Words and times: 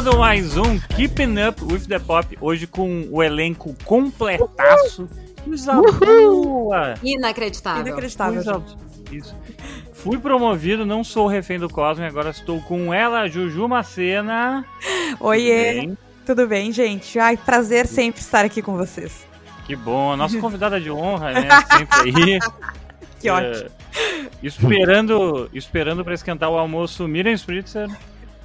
Começando 0.00 0.18
mais 0.18 0.56
um 0.56 0.78
Keeping 0.96 1.34
Up 1.46 1.62
with 1.62 1.80
the 1.80 1.98
Pop, 1.98 2.38
hoje 2.40 2.66
com 2.66 3.06
o 3.10 3.22
elenco 3.22 3.76
completaço. 3.84 5.06
Coisa 5.44 5.74
boa! 5.74 6.94
Inacreditável. 7.02 7.86
Inacreditável. 7.86 8.42
Coisa-. 8.42 8.62
Isso. 9.12 9.36
Fui 9.92 10.16
promovido, 10.16 10.86
não 10.86 11.04
sou 11.04 11.26
refém 11.26 11.58
do 11.58 11.68
Cosmo, 11.68 12.02
e 12.02 12.06
agora 12.06 12.30
estou 12.30 12.62
com 12.62 12.94
ela, 12.94 13.28
Juju 13.28 13.68
Macena. 13.68 14.64
Oiê, 15.20 15.80
Bem, 15.80 15.98
tudo 16.24 16.46
bem, 16.46 16.72
gente? 16.72 17.18
Ai, 17.18 17.36
prazer 17.36 17.86
sempre 17.86 18.22
estar 18.22 18.42
aqui 18.42 18.62
com 18.62 18.78
vocês. 18.78 19.26
que 19.66 19.76
bom. 19.76 20.16
Nossa 20.16 20.38
convidada 20.38 20.80
de 20.80 20.90
honra, 20.90 21.32
né? 21.32 21.48
Sempre 21.76 21.98
aí. 22.00 22.38
Que 23.20 23.28
É, 23.28 23.32
ótimo. 23.34 23.70
Esperando, 24.42 25.50
esperando 25.52 26.02
para 26.02 26.14
esquentar 26.14 26.48
o 26.48 26.56
almoço, 26.56 27.06
Miriam 27.06 27.34
Spritzer. 27.34 27.86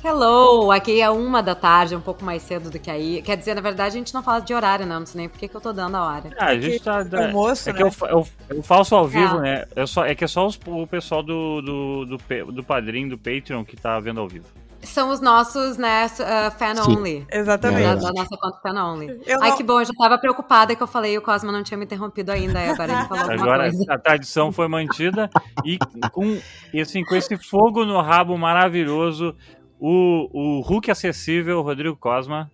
Hello, 0.07 0.71
aqui 0.71 1.01
é 1.01 1.09
uma 1.09 1.41
da 1.41 1.55
tarde, 1.55 1.95
um 1.95 1.99
pouco 1.99 2.23
mais 2.23 2.43
cedo 2.43 2.69
do 2.69 2.77
que 2.77 2.91
aí. 2.91 3.23
Quer 3.23 3.35
dizer, 3.37 3.55
na 3.55 3.61
verdade, 3.61 3.95
a 3.95 3.97
gente 3.97 4.13
não 4.13 4.21
fala 4.21 4.39
de 4.39 4.53
horário, 4.53 4.85
não. 4.85 4.99
Não 4.99 5.05
sei 5.07 5.21
nem 5.21 5.27
por 5.29 5.39
que 5.39 5.47
que 5.47 5.55
eu 5.55 5.59
tô 5.59 5.73
dando 5.73 5.95
a 5.97 6.05
hora. 6.05 6.29
Ah, 6.37 6.45
a 6.49 6.59
gente 6.59 6.79
tá. 6.79 7.01
da- 7.01 7.25
Almoço, 7.25 7.67
É 7.71 7.73
que 7.73 7.79
né? 7.81 7.87
eu, 7.87 7.91
fa- 7.91 8.07
eu, 8.09 8.27
eu 8.49 8.61
falso 8.61 8.93
ao 8.93 9.07
vivo, 9.07 9.37
É. 9.37 9.41
né? 9.41 9.65
É, 9.75 9.83
só, 9.87 10.05
é 10.05 10.13
que 10.13 10.23
é 10.23 10.27
só 10.27 10.45
os- 10.45 10.59
o 10.67 10.85
pessoal 10.85 11.23
do, 11.23 11.59
do, 11.59 12.05
do, 12.05 12.51
do 12.51 12.63
padrinho, 12.63 13.09
do 13.09 13.17
Patreon, 13.17 13.65
que 13.65 13.75
tá 13.75 13.99
vendo 13.99 14.19
ao 14.21 14.27
vivo. 14.27 14.45
São 14.83 15.09
os 15.09 15.19
nossos, 15.19 15.75
né, 15.77 16.05
uh, 16.05 16.51
fan 16.55 16.75
Sim. 16.75 16.91
only. 16.97 17.25
Exatamente. 17.31 17.81
Da, 17.81 17.89
É. 17.93 17.95
da 17.95 18.11
nossa 18.13 18.37
conta 18.39 18.59
fan 18.61 18.83
only. 18.85 19.07
Eu 19.25 19.41
Ai, 19.41 19.49
não- 19.49 19.57
que 19.57 19.63
bom, 19.63 19.79
eu 19.79 19.85
já 19.85 19.93
tava 19.97 20.19
preocupada 20.19 20.75
que 20.75 20.83
eu 20.83 20.87
falei 20.87 21.13
e 21.13 21.17
o 21.17 21.21
Cosmo 21.23 21.51
não 21.51 21.63
tinha 21.63 21.79
me 21.79 21.85
interrompido 21.85 22.31
ainda. 22.31 22.63
e 22.63 22.69
Agora 22.69 22.93
ele 22.93 23.05
falou 23.07 23.31
Agora 23.31 23.63
coisa. 23.71 23.85
a 23.91 23.97
tradição 23.97 24.51
foi 24.51 24.67
mantida 24.67 25.27
e 25.65 25.79
com, 26.11 26.39
e 26.71 26.79
assim, 26.79 27.03
com 27.03 27.15
esse 27.15 27.35
fogo 27.37 27.83
no 27.83 27.99
rabo 27.99 28.37
maravilhoso, 28.37 29.35
o, 29.79 30.29
o 30.31 30.61
Hulk 30.61 30.89
acessível, 30.89 31.61
Rodrigo 31.61 31.95
Cosma. 31.95 32.49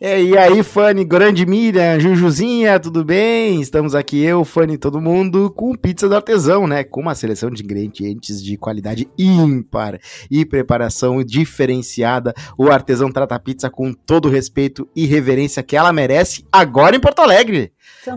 É, 0.00 0.22
E 0.22 0.38
aí, 0.38 0.62
Fanny, 0.62 1.04
grande 1.04 1.44
Miriam, 1.44 1.98
Jujuzinha, 1.98 2.78
tudo 2.78 3.04
bem? 3.04 3.60
Estamos 3.60 3.96
aqui, 3.96 4.22
eu, 4.22 4.44
Fanny, 4.44 4.78
todo 4.78 5.00
mundo, 5.00 5.50
com 5.50 5.74
pizza 5.74 6.08
do 6.08 6.14
artesão, 6.14 6.68
né? 6.68 6.84
Com 6.84 7.00
uma 7.00 7.16
seleção 7.16 7.50
de 7.50 7.64
ingredientes 7.64 8.42
de 8.42 8.56
qualidade 8.56 9.08
ímpar 9.18 9.98
e 10.30 10.44
preparação 10.44 11.24
diferenciada. 11.24 12.32
O 12.56 12.70
artesão 12.70 13.10
trata 13.10 13.34
a 13.34 13.40
pizza 13.40 13.68
com 13.68 13.92
todo 13.92 14.26
o 14.26 14.30
respeito 14.30 14.88
e 14.94 15.04
reverência 15.04 15.64
que 15.64 15.76
ela 15.76 15.92
merece, 15.92 16.44
agora 16.52 16.94
em 16.94 17.00
Porto 17.00 17.20
Alegre. 17.20 17.72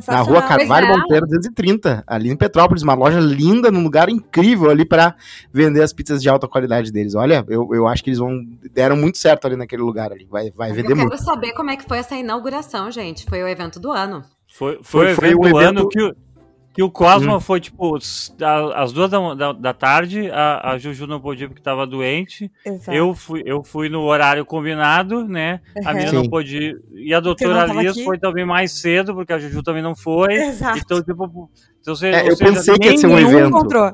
Na 0.08 0.22
rua 0.22 0.41
Carvalho 0.41 0.88
Pois 0.88 0.97
é. 0.97 1.02
Monteiro 1.02 1.25
230, 1.27 2.03
ali 2.08 2.30
em 2.30 2.36
Petrópolis, 2.36 2.81
uma 2.83 2.94
loja 2.94 3.19
linda, 3.19 3.69
num 3.69 3.83
lugar 3.83 4.08
incrível 4.09 4.69
ali 4.69 4.86
para 4.86 5.16
vender 5.52 5.81
as 5.83 5.91
pizzas 5.91 6.22
de 6.22 6.30
alta 6.30 6.47
qualidade 6.47 6.91
deles. 6.91 7.14
Olha, 7.14 7.44
eu, 7.50 7.67
eu 7.73 7.88
acho 7.88 8.03
que 8.03 8.09
eles 8.09 8.19
vão 8.19 8.42
deram 8.73 8.95
muito 8.95 9.17
certo 9.17 9.45
ali 9.47 9.55
naquele 9.58 9.81
lugar 9.81 10.11
ali. 10.14 10.25
Vai, 10.31 10.49
vai 10.52 10.69
Eu 10.69 10.75
vender 10.75 10.88
quero 10.95 10.99
muito. 11.09 11.23
saber 11.23 11.52
como 11.53 11.72
é 11.72 11.75
que 11.75 11.83
foi 11.86 11.97
essa 11.97 12.16
inauguração, 12.16 12.89
gente. 12.92 13.25
Foi 13.27 13.44
o 13.44 13.47
evento 13.47 13.80
do 13.80 13.92
ano. 13.92 14.23
Foi, 14.47 14.80
foi, 14.81 15.14
Foi- 15.14 15.14
o 15.14 15.16
foi 15.16 15.27
evento 15.30 15.38
um 15.38 15.42
do 15.42 15.47
evento- 15.61 15.80
ano 15.80 15.89
que, 15.89 16.02
o- 16.02 16.16
que 16.73 16.81
o 16.81 16.89
Cosma 16.89 17.36
Hum. 17.36 17.39
foi, 17.41 17.59
tipo, 17.59 17.97
a- 18.41 18.81
às 18.83 18.91
duas 18.94 19.09
da, 19.09 19.33
da, 19.33 19.52
da 19.52 19.73
tarde, 19.73 20.30
a, 20.31 20.72
a 20.72 20.77
Juju 20.77 21.05
não 21.05 21.19
podia 21.19 21.47
porque 21.47 21.61
tava 21.61 21.86
doente. 21.86 22.50
Exato. 22.66 22.91
Eu 22.97 23.14
fui, 23.14 23.41
eu 23.45 23.61
fui 23.64 23.89
no 23.89 24.02
horário 24.03 24.45
combinado, 24.45 25.27
né? 25.27 25.59
A 25.86 25.89
Uhum. 25.89 25.95
menina 25.97 26.11
não 26.14 26.30
ir. 26.30 26.81
E 26.94 27.14
a 27.14 27.19
doutora 27.19 27.66
aqui? 27.92 28.03
foi 28.05 28.17
também 28.17 28.45
mais 28.45 28.72
cedo, 28.72 29.14
porque 29.14 29.33
a 29.33 29.39
Juju 29.39 29.61
também 29.64 29.83
não 29.83 29.95
foi. 29.95 30.33
Exato. 30.33 30.77
Então, 30.80 31.03
tipo, 31.03 31.49
então, 31.81 31.95
seja, 31.95 32.17
É, 32.19 32.30
eu 32.30 32.36
seja, 32.38 32.52
pensei 32.53 32.75
que 32.77 32.88
ia 32.89 32.97
ser 32.97 33.08
um 33.08 33.16
nenhum- 33.16 33.30
evento. 33.31 33.47
encontrou. 33.49 33.92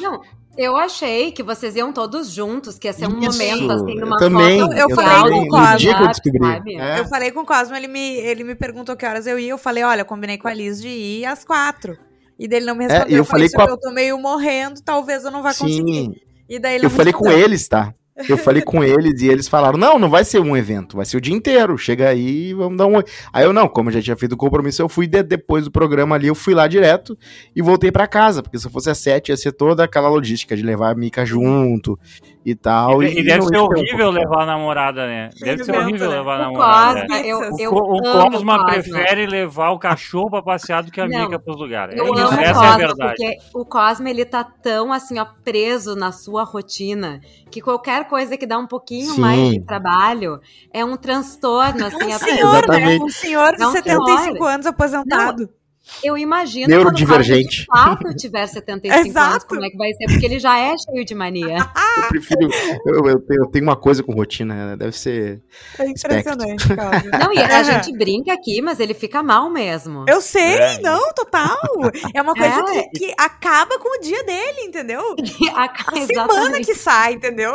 Não, 0.00 0.20
eu 0.58 0.76
achei 0.76 1.30
que 1.30 1.42
vocês 1.44 1.76
iam 1.76 1.92
todos 1.92 2.32
juntos, 2.32 2.76
que 2.78 2.88
ia 2.88 2.92
ser 2.92 3.06
um 3.06 3.20
Isso, 3.20 3.38
momento, 3.38 3.70
assim, 3.70 3.92
eu 3.94 4.00
numa 4.00 4.16
também, 4.18 4.58
foto 4.60 4.72
eu 4.72 4.90
falei 4.90 5.10
legal, 5.12 5.30
com 5.30 5.38
o 5.38 5.48
Cosmo, 5.48 5.90
eu? 5.90 6.80
É. 6.80 6.98
Eu 7.00 7.04
falei 7.04 7.30
com 7.30 7.40
o 7.40 7.46
Cosmo, 7.46 7.76
ele 7.76 7.86
me, 7.86 8.16
ele 8.16 8.42
me 8.42 8.54
perguntou 8.56 8.96
que 8.96 9.06
horas 9.06 9.26
eu 9.28 9.38
ia. 9.38 9.50
Eu 9.50 9.58
falei, 9.58 9.84
olha, 9.84 10.00
eu 10.00 10.04
combinei 10.06 10.38
com 10.38 10.48
a 10.48 10.52
Liz 10.54 10.80
de 10.82 10.88
ir 10.88 11.24
às 11.24 11.44
quatro. 11.44 11.96
E 12.38 12.46
daí 12.48 12.58
ele 12.58 12.66
não 12.66 12.74
me 12.74 12.84
É, 12.84 12.88
respondeu. 12.88 13.10
e 13.10 13.14
eu 13.14 13.18
eu 13.18 13.24
falei, 13.24 13.48
falei 13.48 13.66
com 13.66 13.72
a- 13.72 13.74
eu 13.74 13.80
tô 13.80 13.90
meio 13.92 14.18
morrendo, 14.18 14.80
talvez 14.82 15.24
eu 15.24 15.30
não 15.30 15.42
vá 15.42 15.54
conseguir. 15.54 15.82
Sim, 15.82 16.14
E 16.48 16.58
daí 16.58 16.76
ele 16.76 16.86
eu 16.86 16.90
falei 16.90 17.12
com 17.12 17.30
eles, 17.30 17.66
tá? 17.68 17.92
Eu 18.30 18.38
falei 18.38 18.62
com 18.62 18.82
eles 18.82 19.20
e 19.20 19.28
eles 19.28 19.46
falaram: 19.46 19.76
não, 19.76 19.98
não 19.98 20.08
vai 20.08 20.24
ser 20.24 20.40
um 20.40 20.56
evento, 20.56 20.96
vai 20.96 21.04
ser 21.04 21.18
o 21.18 21.20
dia 21.20 21.34
inteiro. 21.34 21.76
Chega 21.76 22.08
aí, 22.08 22.54
vamos 22.54 22.78
dar 22.78 22.86
um. 22.86 22.96
oi." 22.96 23.04
Aí 23.30 23.44
eu 23.44 23.52
não, 23.52 23.68
como 23.68 23.90
eu 23.90 23.94
já 23.94 24.00
tinha 24.00 24.16
feito 24.16 24.32
o 24.32 24.36
compromisso, 24.38 24.80
eu 24.80 24.88
fui 24.88 25.06
de- 25.06 25.22
depois 25.22 25.64
do 25.66 25.70
programa 25.70 26.14
ali, 26.16 26.26
eu 26.28 26.34
fui 26.34 26.54
lá 26.54 26.66
direto 26.66 27.14
e 27.54 27.60
voltei 27.60 27.92
pra 27.92 28.06
casa, 28.06 28.42
porque 28.42 28.58
se 28.58 28.66
eu 28.66 28.70
fosse 28.70 28.88
às 28.88 28.96
sete 28.96 29.28
ia 29.28 29.36
ser 29.36 29.52
toda 29.52 29.84
aquela 29.84 30.08
logística 30.08 30.56
de 30.56 30.62
levar 30.62 30.92
a 30.92 30.94
Mica 30.94 31.26
junto 31.26 31.98
e 32.48 32.54
tal. 32.54 33.02
E, 33.02 33.18
e 33.18 33.24
deve 33.24 33.40
não 33.40 33.48
ser 33.48 33.56
horrível 33.58 34.08
levar 34.10 34.42
a 34.42 34.46
namorada, 34.46 35.04
né? 35.04 35.30
Deve 35.40 35.64
ser 35.64 35.76
horrível 35.76 36.08
né? 36.08 36.16
levar 36.18 36.36
a 36.36 36.38
namorada. 36.44 37.00
Cosma, 37.00 37.16
é. 37.16 37.26
eu, 37.26 37.38
O 37.40 37.60
eu 37.60 37.72
o 37.72 37.74
o 37.74 38.06
amo 38.06 38.30
Cosma 38.30 38.58
Cosma. 38.58 38.64
prefere 38.66 39.26
levar 39.26 39.70
o 39.70 39.78
cachorro 39.80 40.30
pra 40.30 40.42
passear 40.42 40.84
do 40.84 40.92
que 40.92 41.00
a 41.00 41.08
Não, 41.08 41.24
Mica 41.24 41.40
pros 41.40 41.58
lugares. 41.58 41.96
Eu 41.98 42.06
É 42.06 42.10
isso, 42.10 42.18
amo 42.28 42.30
o 42.38 42.40
essa 42.40 42.44
é 42.44 42.48
a 42.50 42.54
Cosma, 42.54 42.76
verdade. 42.78 43.14
porque 43.16 43.38
o 43.52 43.64
Cosma, 43.64 44.10
ele 44.10 44.24
tá 44.24 44.44
tão, 44.44 44.92
assim, 44.92 45.18
ó, 45.18 45.26
preso 45.42 45.96
na 45.96 46.12
sua 46.12 46.44
rotina, 46.44 47.20
que 47.50 47.60
qualquer 47.60 48.06
coisa 48.08 48.36
que 48.36 48.46
dá 48.46 48.58
um 48.58 48.66
pouquinho 48.68 49.10
Sim. 49.14 49.20
mais 49.20 49.50
de 49.50 49.60
trabalho 49.64 50.40
é 50.72 50.84
um 50.84 50.96
transtorno, 50.96 51.84
assim, 51.84 51.96
Um 52.12 52.14
até- 52.14 52.18
senhor, 52.36 52.68
né? 52.68 52.98
Um 53.02 53.08
senhor 53.08 53.52
de 53.54 53.58
Não, 53.58 53.72
75 53.72 54.22
senhora. 54.34 54.54
anos 54.54 54.66
aposentado. 54.66 55.48
Eu 56.02 56.18
imagino 56.18 56.68
Neurodivergente. 56.68 57.64
quando 57.66 57.78
o 57.94 57.96
fato 57.96 58.16
tiver 58.16 58.46
75 58.46 58.94
anos, 58.94 59.06
Exato. 59.08 59.46
como 59.46 59.64
é 59.64 59.70
que 59.70 59.76
vai 59.76 59.92
ser, 59.92 60.06
porque 60.06 60.26
ele 60.26 60.38
já 60.38 60.58
é 60.58 60.74
cheio 60.76 61.04
de 61.04 61.14
mania. 61.14 61.58
Eu 61.96 62.08
prefiro. 62.08 62.48
Eu, 62.84 63.06
eu 63.06 63.20
tenho, 63.20 63.42
eu 63.44 63.46
tenho 63.50 63.64
uma 63.64 63.76
coisa 63.76 64.02
com 64.02 64.12
rotina, 64.12 64.54
né? 64.54 64.76
deve 64.76 64.92
ser. 64.96 65.40
É 65.78 65.86
impressionante, 65.88 66.68
Cosmo. 66.68 67.10
Não, 67.18 67.32
e 67.32 67.38
a 67.38 67.60
É. 67.60 67.64
gente 67.64 67.96
brinca 67.96 68.34
aqui, 68.34 68.60
mas 68.60 68.78
ele 68.80 68.92
fica 68.92 69.22
mal 69.22 69.48
mesmo. 69.48 70.04
Eu 70.06 70.20
sei, 70.20 70.56
É. 70.56 70.80
não, 70.82 71.00
total. 71.14 71.56
É 72.14 72.20
uma 72.20 72.34
coisa 72.34 72.60
É. 72.78 72.82
que, 72.82 73.06
que 73.06 73.14
acaba 73.18 73.78
com 73.78 73.96
o 73.98 74.00
dia 74.02 74.22
dele, 74.24 74.60
entendeu? 74.66 75.00
A, 75.54 75.64
A 75.64 76.06
semana 76.06 76.60
que 76.60 76.74
sai, 76.74 77.14
entendeu? 77.14 77.52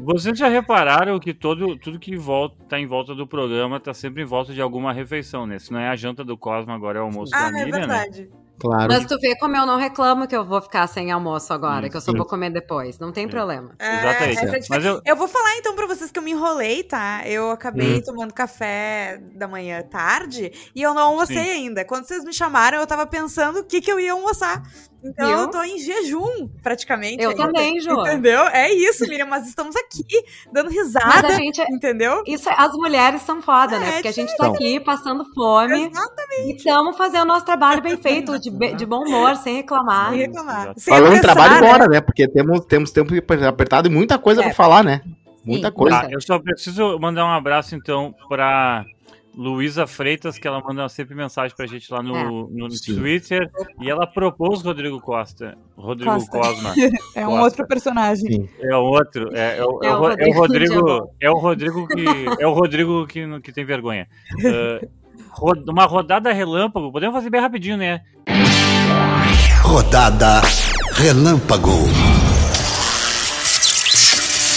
Vocês 0.00 0.38
já 0.38 0.48
repararam 0.48 1.18
que 1.18 1.34
todo, 1.34 1.76
tudo 1.76 1.98
que 1.98 2.16
volta, 2.16 2.56
tá 2.68 2.78
em 2.78 2.86
volta 2.86 3.14
do 3.14 3.26
programa 3.26 3.80
tá 3.80 3.92
sempre 3.92 4.22
em 4.22 4.26
volta 4.26 4.52
de 4.52 4.60
alguma 4.62 4.92
refeição, 4.92 5.46
né? 5.46 5.58
Se 5.58 5.72
não 5.72 5.80
é 5.80 5.88
a 5.88 5.96
janta 5.96 6.24
do 6.24 6.36
Cosmo, 6.38 6.72
agora 6.72 6.98
é 6.98 7.02
o 7.02 7.04
almoço 7.04 7.32
ah, 7.34 7.50
da 7.50 7.60
é 7.60 7.64
Miriam, 7.64 7.86
né? 7.86 7.86
verdade. 7.86 8.30
Claro. 8.60 8.88
Mas 8.92 9.06
tu 9.06 9.16
vê 9.20 9.36
como 9.38 9.56
eu 9.56 9.64
não 9.64 9.76
reclamo 9.78 10.26
que 10.26 10.34
eu 10.34 10.44
vou 10.44 10.60
ficar 10.60 10.84
sem 10.88 11.12
almoço 11.12 11.52
agora, 11.52 11.86
Hum, 11.86 11.90
que 11.90 11.96
eu 11.96 12.00
só 12.00 12.10
sim. 12.10 12.16
vou 12.16 12.26
comer 12.26 12.50
depois. 12.50 12.98
Não 12.98 13.12
tem 13.12 13.24
Sim. 13.24 13.30
problema. 13.30 13.72
É, 13.78 14.00
Exatamente. 14.00 14.38
é 14.56 14.60
Mas 14.68 14.84
eu, 14.84 15.00
Eu 15.06 15.14
vou 15.14 15.28
falar 15.28 15.56
então 15.58 15.76
pra 15.76 15.86
vocês 15.86 16.10
que 16.10 16.18
eu 16.18 16.22
me 16.24 16.32
enrolei, 16.32 16.82
tá? 16.82 17.22
Eu 17.24 17.50
acabei 17.52 17.98
Hum. 17.98 18.02
tomando 18.04 18.34
café 18.34 19.20
da 19.36 19.46
manhã 19.46 19.80
tarde 19.82 20.50
e 20.74 20.82
eu 20.82 20.92
não 20.92 21.02
almocei 21.02 21.36
Sim. 21.36 21.50
ainda. 21.50 21.84
Quando 21.84 22.04
vocês 22.04 22.24
me 22.24 22.32
chamaram, 22.32 22.78
eu 22.80 22.86
tava 22.86 23.06
pensando 23.06 23.60
o 23.60 23.64
que, 23.64 23.80
que 23.80 23.92
eu 23.92 24.00
ia 24.00 24.12
almoçar. 24.12 24.60
Então 25.02 25.28
Viu? 25.28 25.38
eu 25.38 25.48
tô 25.50 25.62
em 25.62 25.78
jejum, 25.78 26.48
praticamente. 26.62 27.22
Eu 27.22 27.30
ainda. 27.30 27.46
também, 27.46 27.80
Jô. 27.80 28.00
Entendeu? 28.02 28.42
É 28.48 28.72
isso, 28.72 29.06
Miriam, 29.08 29.26
mas 29.26 29.46
estamos 29.46 29.76
aqui 29.76 30.04
dando 30.52 30.66
Mas 30.66 30.74
risada, 30.74 31.28
a 31.28 31.32
gente. 31.32 31.62
entendeu? 31.70 32.22
Isso, 32.26 32.48
as 32.50 32.72
mulheres 32.72 33.22
são 33.22 33.40
foda, 33.40 33.78
né? 33.78 33.88
É, 33.88 33.92
Porque 33.94 34.08
a 34.08 34.12
gente 34.12 34.36
tá 34.36 34.44
São. 34.46 34.54
aqui 34.54 34.80
passando 34.80 35.24
fome 35.34 35.86
Exatamente. 35.86 36.42
e 36.52 36.56
estamos 36.56 36.96
fazendo 36.96 37.22
o 37.22 37.26
nosso 37.26 37.44
trabalho 37.44 37.80
bem 37.80 37.96
feito, 38.02 38.38
de, 38.40 38.50
de 38.50 38.84
bom 38.86 39.04
humor, 39.06 39.36
sem 39.36 39.56
reclamar. 39.56 40.10
Sem 40.10 40.18
reclamar. 40.18 40.72
Sem 40.76 40.94
Falando 40.94 41.14
em 41.16 41.20
trabalho, 41.20 41.60
né? 41.60 41.60
bora, 41.72 41.86
né? 41.88 42.00
Porque 42.00 42.26
temos, 42.26 42.64
temos 42.66 42.90
tempo 42.90 43.14
apertado 43.48 43.88
e 43.88 43.90
muita 43.92 44.18
coisa 44.18 44.40
É. 44.40 44.44
pra 44.46 44.54
falar, 44.54 44.82
né? 44.82 45.00
Muita 45.44 45.68
Sim. 45.68 45.74
coisa. 45.74 46.00
Tá, 46.00 46.08
eu 46.10 46.20
só 46.20 46.38
preciso 46.40 46.98
mandar 46.98 47.24
um 47.24 47.30
abraço, 47.32 47.76
então, 47.76 48.12
pra 48.28 48.84
Luísa 49.40 49.86
Freitas, 49.86 50.36
que 50.36 50.48
ela 50.48 50.60
manda 50.60 50.88
sempre 50.88 51.14
mensagem 51.14 51.56
pra 51.56 51.64
gente 51.64 51.92
lá 51.92 52.02
no, 52.02 52.16
É. 52.16 52.24
no 52.24 52.68
Sim. 52.72 52.96
Twitter. 52.96 53.48
E 53.80 53.88
ela 53.88 54.04
propôs 54.04 54.62
Rodrigo 54.62 55.00
Costa. 55.00 55.56
Rodrigo 55.76 56.10
Costa. 56.12 56.38
Cosma. 56.38 56.74
É 57.14 57.24
um 57.24 57.30
Costa. 57.30 57.44
outro 57.44 57.66
personagem. 57.68 58.26
Sim. 58.32 58.48
É 58.60 58.74
o 58.76 58.80
outro. 58.82 59.28
É, 59.32 59.58
é 59.58 59.64
o, 59.64 59.80
é 59.84 59.86
o 59.86 59.86
É 59.86 59.88
o 59.88 59.92
é 59.92 59.94
o 59.94 59.98
Rodrigo 60.00 60.38
Rodrigo. 60.40 60.74
Diamant. 60.84 61.08
É 61.20 61.30
o 61.30 61.34
Rodrigo 61.38 61.86
que. 61.86 62.04
É 62.42 62.46
o 62.48 62.52
Rodrigo 62.52 63.06
que, 63.06 63.26
não- 63.26 63.40
que 63.40 63.52
tem 63.52 63.64
vergonha. 63.64 64.08
Ah, 64.44 64.84
ro- 65.30 65.64
uma 65.68 65.84
rodada 65.86 66.32
relâmpago. 66.32 66.90
Podemos 66.90 67.14
fazer 67.14 67.30
bem 67.30 67.40
rapidinho, 67.40 67.76
né? 67.76 68.00
Rodada 69.62 70.40
Relâmpago. 70.94 71.70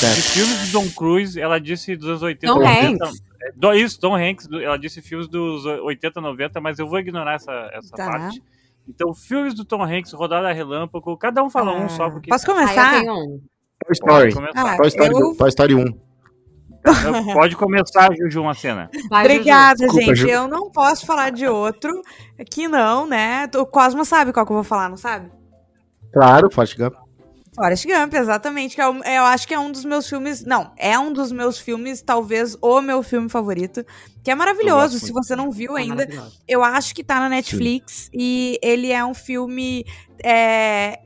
De 0.01 0.21
filmes 0.23 0.65
de 0.65 0.71
Tom 0.71 0.87
Cruise, 0.89 1.39
ela 1.39 1.59
disse 1.59 1.95
dos 1.95 2.07
anos 2.09 2.23
80, 2.23 2.51
Tom 2.53 2.59
90. 2.59 3.05
Hanks. 3.05 3.21
É, 3.43 3.51
do- 3.55 3.73
isso, 3.73 3.99
Tom 3.99 4.15
Hanks, 4.15 4.47
do- 4.47 4.61
ela 4.61 4.77
disse 4.77 5.01
filmes 5.01 5.27
dos 5.27 5.65
80, 5.65 6.19
90, 6.21 6.59
mas 6.61 6.77
eu 6.79 6.87
vou 6.87 6.99
ignorar 6.99 7.33
essa, 7.35 7.51
essa 7.73 7.95
Tá. 7.95 8.05
parte. 8.05 8.41
Então, 8.87 9.13
filmes 9.13 9.53
do 9.53 9.63
Tom 9.63 9.83
Hanks, 9.83 10.11
Rodada 10.13 10.51
Relâmpago, 10.51 11.15
cada 11.17 11.43
um 11.43 11.49
fala 11.49 11.71
um 11.73 11.87
só, 11.89 12.09
porque 12.09 12.29
Posso 12.29 12.49
Aí 12.51 12.57
começar? 12.57 12.91
tenho 12.99 13.13
um. 13.13 13.41
Toy 13.83 13.91
Story. 13.93 14.33
pode 14.33 14.35
começar. 14.35 14.73
Ah, 14.73 14.77
Toy 14.77 14.87
Story, 14.87 15.11
eu- 15.13 15.35
Toy 15.37 15.49
Story 15.49 15.75
1. 15.75 15.85
Pode 17.33 17.55
começar, 17.55 18.09
Juju, 18.15 18.41
uma 18.41 18.55
cena. 18.55 18.89
Vai, 19.09 19.25
Obrigada, 19.25 19.75
Desculpa, 19.77 20.03
gente. 20.05 20.15
Ju. 20.17 20.27
Eu 20.27 20.47
não 20.47 20.71
posso 20.71 21.05
falar 21.05 21.29
de 21.29 21.47
outro 21.47 21.91
que 22.49 22.67
não, 22.67 23.05
né? 23.05 23.47
O 23.55 23.65
Cosmo 23.67 24.03
sabe 24.03 24.33
qual 24.33 24.45
que 24.45 24.51
eu 24.51 24.55
vou 24.55 24.63
falar, 24.63 24.89
não 24.89 24.97
sabe? 24.97 25.31
Claro, 26.11 26.49
Forte 26.51 26.75
Gump. 26.77 26.95
Forrest 27.61 27.85
Gump, 27.85 28.13
exatamente. 28.13 28.75
Que 28.75 28.81
é 28.81 28.87
um- 28.89 29.03
eu 29.03 29.23
acho 29.25 29.47
que 29.47 29.53
é 29.53 29.59
um 29.59 29.71
dos 29.71 29.85
meus 29.85 30.07
filmes. 30.09 30.43
Não, 30.43 30.71
é 30.77 30.97
um 30.97 31.13
dos 31.13 31.31
meus 31.31 31.59
filmes, 31.59 32.01
talvez 32.01 32.57
o 32.61 32.81
meu 32.81 33.03
filme 33.03 33.29
favorito. 33.29 33.85
Que 34.23 34.31
é 34.31 34.35
maravilhoso. 34.35 34.99
Se 34.99 35.11
você 35.11 35.35
não 35.35 35.51
viu 35.51 35.77
É 35.77 35.81
ainda, 35.81 36.07
eu 36.47 36.63
acho 36.63 36.93
que 36.95 37.03
tá 37.03 37.19
na 37.19 37.29
Netflix. 37.29 38.09
E 38.13 38.57
ele 38.63 38.91
é 38.91 39.03
um 39.05 39.13
filme. 39.13 39.85
é, 40.23 40.99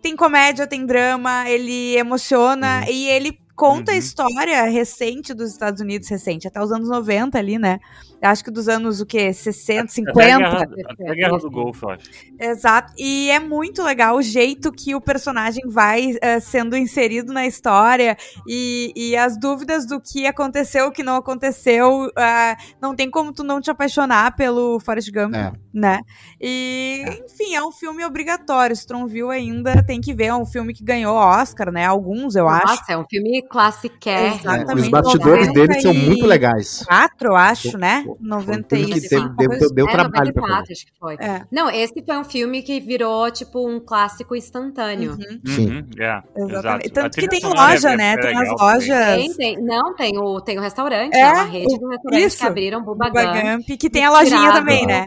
tem 0.00 0.14
comédia, 0.16 0.66
tem 0.66 0.86
drama, 0.86 1.48
ele 1.50 1.96
emociona 1.96 2.88
e 2.88 3.08
ele 3.08 3.38
conta 3.56 3.90
a 3.90 3.94
Uhum. 3.94 3.98
história 3.98 4.62
recente 4.64 5.34
dos 5.34 5.50
Estados 5.50 5.80
Unidos, 5.82 6.08
recente, 6.08 6.46
até 6.48 6.62
os 6.62 6.72
anos 6.72 6.88
90 6.88 7.36
ali, 7.38 7.58
né? 7.58 7.78
Eu 8.22 8.28
acho 8.28 8.44
que 8.44 8.50
dos 8.50 8.68
anos, 8.68 9.00
o 9.00 9.06
quê? 9.06 9.32
60, 9.32 9.80
Até 9.80 9.84
a 9.84 9.88
50. 9.88 10.14
guerra, 10.38 10.68
até 10.90 11.10
a 11.10 11.14
guerra 11.14 11.38
do 11.38 11.50
Golfo, 11.50 11.86
eu 11.86 11.90
acho. 11.90 12.04
Exato. 12.38 12.92
E 12.98 13.30
é 13.30 13.40
muito 13.40 13.82
legal 13.82 14.16
o 14.16 14.22
jeito 14.22 14.70
que 14.70 14.94
o 14.94 15.00
personagem 15.00 15.62
vai 15.68 16.16
eh, 16.20 16.38
sendo 16.40 16.76
inserido 16.76 17.32
na 17.32 17.46
história 17.46 18.16
e, 18.46 18.92
e 18.94 19.16
as 19.16 19.38
dúvidas 19.38 19.86
do 19.86 20.00
que 20.00 20.26
aconteceu, 20.26 20.86
o 20.88 20.92
que 20.92 21.02
não 21.02 21.16
aconteceu. 21.16 22.10
ah, 22.16 22.56
não 22.80 22.94
tem 22.94 23.10
como 23.10 23.32
tu 23.32 23.42
não 23.42 23.60
te 23.60 23.70
apaixonar 23.70 24.36
pelo 24.36 24.78
Forrest 24.80 25.10
Gump, 25.10 25.34
É. 25.34 25.52
né? 25.72 26.00
E, 26.40 27.02
enfim, 27.26 27.54
é 27.54 27.62
um 27.64 27.72
filme 27.72 28.04
obrigatório. 28.04 28.74
Se 28.76 28.86
tu 28.86 28.92
não 28.92 29.06
viu 29.06 29.30
ainda, 29.30 29.82
tem 29.82 30.00
que 30.00 30.12
ver. 30.12 30.26
É 30.26 30.34
um 30.34 30.44
filme 30.46 30.74
que 30.74 30.84
ganhou 30.84 31.14
Oscar, 31.16 31.70
né? 31.72 31.86
Alguns, 31.86 32.34
eu 32.36 32.48
acho. 32.48 32.66
Nossa, 32.66 32.92
é 32.92 32.96
um 32.98 33.04
filme 33.08 33.42
classiquérrimo. 33.42 34.34
É, 34.34 34.38
Exatamente. 34.40 34.82
os 34.82 34.88
bastidores 34.88 35.46
90 35.48 35.52
dele 35.52 35.80
são 35.80 35.94
muito 35.94 36.26
legais. 36.26 36.84
Quatro, 36.86 37.28
eu 37.30 37.36
acho, 37.36 37.78
né? 37.78 38.04
Pô, 38.16 38.24
95. 38.26 39.00
que 39.00 39.08
teve- 39.08 39.28
deu- 39.36 39.48
coisa- 39.48 39.74
deu 39.74 39.86
é, 39.86 39.90
trabalho 39.90 40.32
pra 40.32 40.42
94, 40.42 40.72
acho 40.72 40.86
que 40.86 40.92
foi. 40.98 41.14
É. 41.20 41.44
Não, 41.50 41.70
esse 41.70 42.02
foi 42.04 42.16
um 42.16 42.24
filme 42.24 42.62
que 42.62 42.80
virou, 42.80 43.30
tipo, 43.30 43.68
um 43.68 43.80
clássico 43.80 44.34
instantâneo. 44.36 45.12
Uhum, 45.12 45.40
Sim. 45.46 45.70
Uhum, 45.70 45.86
é, 45.98 46.22
exatamente. 46.36 46.52
exato. 46.52 46.86
A 46.86 46.92
Tanto 47.02 47.20
que 47.20 47.28
tem 47.28 47.40
sonora 47.40 47.70
loja, 47.72 47.90
é- 47.90 47.96
né? 47.96 48.12
é 48.12 48.16
Tem 48.18 48.36
as 48.36 48.50
lojas. 48.50 49.06
Tem, 49.16 49.34
tem, 49.34 49.62
não, 49.62 49.94
tem 49.94 50.18
o, 50.18 50.40
tem 50.40 50.58
o 50.58 50.62
restaurante, 50.62 51.14
É, 51.14 51.20
é, 51.20 51.32
uma 51.32 51.44
rede 51.44 51.66
de 51.78 51.86
restaurantes 51.86 52.26
isso. 52.26 52.38
que 52.38 52.46
abriram, 52.46 52.82
Bubba 52.82 53.06
Bubba 53.06 53.24
Gump. 53.24 53.42
Gump, 53.66 53.78
que 53.78 53.90
tem 53.90 54.04
a 54.04 54.10
lojinha 54.10 54.52
também, 54.52 54.86
né? 54.86 55.06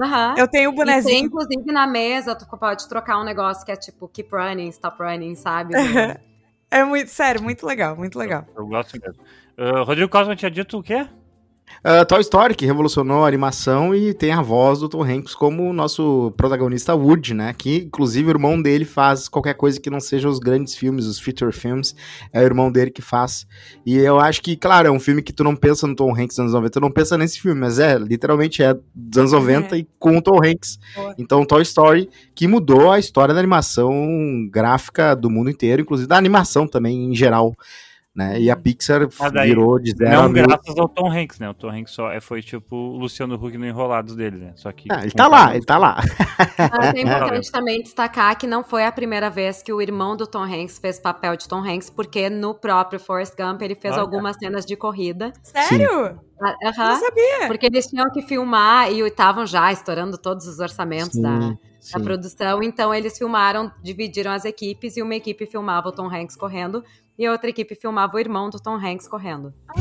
Aham. 0.00 0.34
Eu 0.38 0.48
tenho 0.48 0.70
o 0.70 0.72
E 0.72 0.76
tem, 0.76 0.84
bonezinho. 0.86 1.26
inclusive, 1.26 1.70
na 1.70 1.86
mesa, 1.86 2.34
tu 2.34 2.46
pode 2.58 2.88
trocar 2.88 3.20
um 3.20 3.24
negócio 3.24 3.64
que 3.64 3.70
é 3.72 3.76
tipo 3.76 4.08
keep 4.08 4.30
running, 4.34 4.68
stop 4.68 4.96
running, 5.02 5.34
sabe? 5.34 5.72
É 6.74 6.82
muito, 6.84 7.08
sério, 7.10 7.42
muito 7.42 7.66
legal, 7.66 7.94
muito 7.94 8.18
legal. 8.18 8.46
Eu 8.56 8.66
gosto 8.66 8.98
mesmo. 8.98 9.22
Ah, 9.58 9.82
Rodrigo 9.82 10.08
Cosma 10.10 10.34
tinha 10.34 10.50
dito 10.50 10.78
o 10.78 10.82
quê? 10.82 11.06
Uh, 11.84 12.06
Toy 12.06 12.20
Story, 12.20 12.54
que 12.54 12.64
revolucionou 12.64 13.24
a 13.24 13.28
animação 13.28 13.94
e 13.94 14.14
tem 14.14 14.32
a 14.32 14.40
voz 14.40 14.78
do 14.80 14.88
Tom 14.88 15.02
Hanks 15.02 15.34
como 15.34 15.68
o 15.68 15.72
nosso 15.72 16.32
protagonista 16.36 16.94
Woody, 16.94 17.34
né? 17.34 17.52
Que, 17.52 17.78
inclusive, 17.78 18.28
o 18.28 18.30
irmão 18.30 18.60
dele 18.60 18.84
faz 18.84 19.28
qualquer 19.28 19.54
coisa 19.54 19.80
que 19.80 19.90
não 19.90 19.98
seja 19.98 20.28
os 20.28 20.38
grandes 20.38 20.76
filmes, 20.76 21.06
os 21.06 21.18
feature 21.18 21.52
films. 21.52 21.94
É 22.32 22.40
o 22.40 22.44
irmão 22.44 22.70
dele 22.70 22.90
que 22.90 23.02
faz. 23.02 23.46
E 23.84 23.96
eu 23.96 24.20
acho 24.20 24.42
que, 24.42 24.56
claro, 24.56 24.88
é 24.88 24.90
um 24.90 25.00
filme 25.00 25.22
que 25.22 25.32
tu 25.32 25.42
não 25.42 25.56
pensa 25.56 25.86
no 25.86 25.96
Tom 25.96 26.12
Hanks 26.12 26.36
dos 26.36 26.38
anos 26.38 26.52
90, 26.52 26.70
tu 26.70 26.80
não 26.80 26.90
pensa 26.90 27.18
nesse 27.18 27.40
filme, 27.40 27.60
mas 27.60 27.78
é, 27.78 27.98
literalmente 27.98 28.62
é 28.62 28.76
dos 28.94 29.18
anos 29.18 29.32
90 29.32 29.76
e 29.76 29.86
com 29.98 30.16
o 30.16 30.22
Tom 30.22 30.38
Hanks. 30.44 30.78
Boa. 30.94 31.14
Então, 31.18 31.44
Toy 31.44 31.62
Story, 31.62 32.08
que 32.34 32.46
mudou 32.46 32.90
a 32.92 32.98
história 32.98 33.34
da 33.34 33.40
animação 33.40 33.92
gráfica 34.50 35.16
do 35.16 35.28
mundo 35.28 35.50
inteiro, 35.50 35.82
inclusive 35.82 36.08
da 36.08 36.16
animação 36.16 36.66
também, 36.66 37.06
em 37.06 37.14
geral. 37.14 37.56
Né? 38.14 38.38
E 38.38 38.50
a 38.50 38.56
Pixar 38.56 39.08
daí, 39.32 39.48
virou 39.48 39.78
de 39.78 39.92
zero 39.96 40.10
Não 40.10 40.28
mil. 40.28 40.44
graças 40.46 40.76
ao 40.76 40.86
Tom 40.86 41.10
Hanks, 41.10 41.38
né? 41.38 41.48
O 41.48 41.54
Tom 41.54 41.70
Hanks 41.70 41.94
só 41.94 42.12
é- 42.12 42.20
foi 42.20 42.42
tipo 42.42 42.76
o 42.76 42.96
Luciano 42.98 43.36
Huck 43.36 43.56
no 43.56 43.66
Enrolados 43.66 44.14
dele, 44.14 44.36
né? 44.36 44.52
Só 44.54 44.70
que. 44.70 44.86
Ah, 44.92 45.00
ele 45.00 45.12
tá 45.12 45.26
lá, 45.26 45.56
ele 45.56 45.64
tá 45.64 45.78
lá. 45.78 45.98
Mas 46.78 46.94
é 46.94 47.00
importante 47.00 47.50
também 47.50 47.82
destacar 47.82 48.36
que 48.36 48.46
não 48.46 48.62
foi 48.62 48.84
a 48.84 48.92
primeira 48.92 49.30
vez 49.30 49.62
que 49.62 49.72
o 49.72 49.80
irmão 49.80 50.14
do 50.14 50.26
Tom 50.26 50.42
Hanks 50.42 50.78
fez 50.78 51.00
papel 51.00 51.36
de 51.38 51.48
Tom 51.48 51.64
Hanks, 51.64 51.88
porque 51.88 52.28
no 52.28 52.54
próprio 52.54 53.00
Forrest 53.00 53.34
Gump 53.34 53.62
ele 53.62 53.74
fez 53.74 53.94
Olha. 53.94 54.02
algumas 54.02 54.36
cenas 54.36 54.66
de 54.66 54.76
corrida. 54.76 55.32
Sério? 55.42 56.20
Ah, 56.38 56.54
Não 56.62 57.00
sabia. 57.00 57.46
Porque 57.46 57.64
eles 57.64 57.86
tinham 57.86 58.10
que 58.10 58.20
filmar 58.20 58.92
e 58.92 59.00
estavam 59.00 59.46
já 59.46 59.72
estourando 59.72 60.18
todos 60.18 60.46
os 60.46 60.58
orçamentos 60.58 61.18
da, 61.18 61.38
da 61.38 61.56
sim. 61.80 62.02
produção. 62.02 62.62
Então 62.62 62.92
eles 62.92 63.16
filmaram, 63.16 63.72
dividiram 63.82 64.32
as 64.32 64.44
equipes 64.44 64.98
e 64.98 65.02
uma 65.02 65.14
equipe 65.14 65.46
filmava 65.46 65.88
o 65.88 65.92
Tom 65.92 66.12
Hanks 66.12 66.36
correndo 66.36 66.84
e 67.22 67.26
a 67.26 67.32
outra 67.32 67.48
equipe 67.50 67.74
filmava 67.74 68.16
o 68.16 68.18
irmão 68.20 68.50
do 68.50 68.58
Tom 68.60 68.74
Hanks 68.76 69.06
correndo. 69.08 69.52
Ah, 69.68 69.74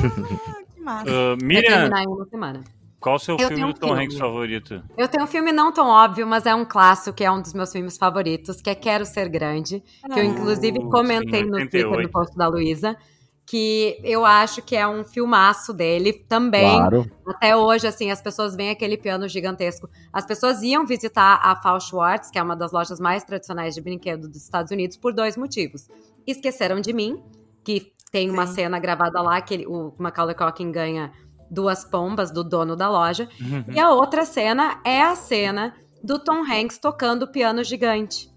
que 0.74 0.80
massa. 0.82 1.04
Pra 1.06 1.38
Miriam, 1.46 1.70
terminar 1.72 2.04
em 2.04 2.08
uma 2.08 2.26
semana. 2.26 2.64
qual 3.00 3.16
o 3.16 3.20
seu 3.20 3.36
Eu 3.38 3.48
filme 3.48 3.64
do 3.64 3.70
um 3.70 3.74
Tom 3.74 3.88
filme. 3.88 4.04
Hanks 4.06 4.18
favorito? 4.18 4.84
Eu 4.98 5.08
tenho 5.08 5.24
um 5.24 5.28
filme 5.28 5.52
não 5.52 5.72
tão 5.72 5.88
óbvio, 5.88 6.26
mas 6.28 6.46
é 6.46 6.54
um 6.54 6.64
clássico, 6.66 7.16
que 7.16 7.24
é 7.24 7.32
um 7.32 7.42
dos 7.42 7.54
meus 7.54 7.72
filmes 7.72 7.98
favoritos, 7.98 8.62
que 8.62 8.70
é 8.70 8.76
Quero 8.76 9.06
Ser 9.06 9.28
Grande, 9.30 9.84
que 10.14 10.20
eu 10.20 10.24
Ah. 10.24 10.26
inclusive 10.26 10.78
Uh, 10.80 10.90
comentei 10.90 11.44
sim, 11.44 11.50
no 11.50 11.58
Twitter 11.58 11.88
88. 11.88 12.04
no 12.04 12.10
post 12.10 12.38
da 12.38 12.48
Luísa, 12.48 12.96
que 13.44 14.00
eu 14.04 14.24
acho 14.26 14.62
que 14.62 14.76
é 14.78 14.88
um 14.88 15.04
filmaço 15.04 15.74
dele 15.74 16.14
também. 16.14 16.62
Claro. 16.78 17.12
Até 17.28 17.54
hoje, 17.58 17.86
assim, 17.86 18.10
as 18.10 18.22
pessoas 18.22 18.56
veem 18.56 18.70
aquele 18.70 18.96
piano 18.98 19.28
gigantesco. 19.28 19.90
As 20.14 20.26
pessoas 20.26 20.62
iam 20.62 20.86
visitar 20.86 21.40
a 21.44 21.56
Fall 21.62 21.80
Schwartz, 21.82 22.30
que 22.32 22.40
é 22.40 22.44
uma 22.44 22.56
das 22.56 22.72
lojas 22.72 23.00
mais 23.00 23.24
tradicionais 23.26 23.74
de 23.76 23.82
brinquedo 23.82 24.30
dos 24.30 24.42
Estados 24.44 24.72
Unidos, 24.72 24.96
por 24.96 25.12
dois 25.12 25.36
motivos. 25.36 25.90
Esqueceram 26.32 26.80
de 26.82 26.94
mim, 26.94 27.22
que 27.64 27.92
tem 28.12 28.30
uma 28.30 28.48
Sim. 28.48 28.56
cena 28.56 28.80
gravada 28.80 29.22
lá, 29.22 29.40
que 29.42 29.54
ele- 29.54 29.68
o 29.68 29.94
Macaulay 29.98 30.36
Culkin 30.36 30.72
ganha 30.72 31.12
duas 31.50 31.84
pombas 31.84 32.32
do 32.32 32.44
dono 32.44 32.76
da 32.76 32.90
loja. 32.90 33.28
Uhum. 33.40 33.66
E 33.74 33.80
a 33.80 33.92
outra 33.92 34.26
cena 34.26 34.80
é 34.86 35.02
a 35.02 35.16
cena 35.16 35.74
do 36.04 36.18
Tom 36.18 36.44
Hanks 36.44 36.78
tocando 36.78 37.28
piano 37.28 37.64
gigante. 37.64 38.30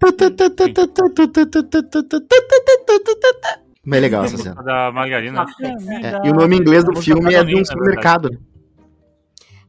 Bem 3.85 3.99
legal 3.99 4.23
essa 4.23 4.37
cena. 4.37 4.61
Da 4.63 4.91
Margarina. 4.91 5.45
É, 5.61 6.27
e 6.27 6.31
o 6.31 6.33
nome 6.33 6.57
inglês 6.57 6.83
do 6.83 6.95
filme 6.95 7.33
é 7.33 7.43
de 7.43 7.55
um 7.55 7.63
supermercado. 7.63 8.29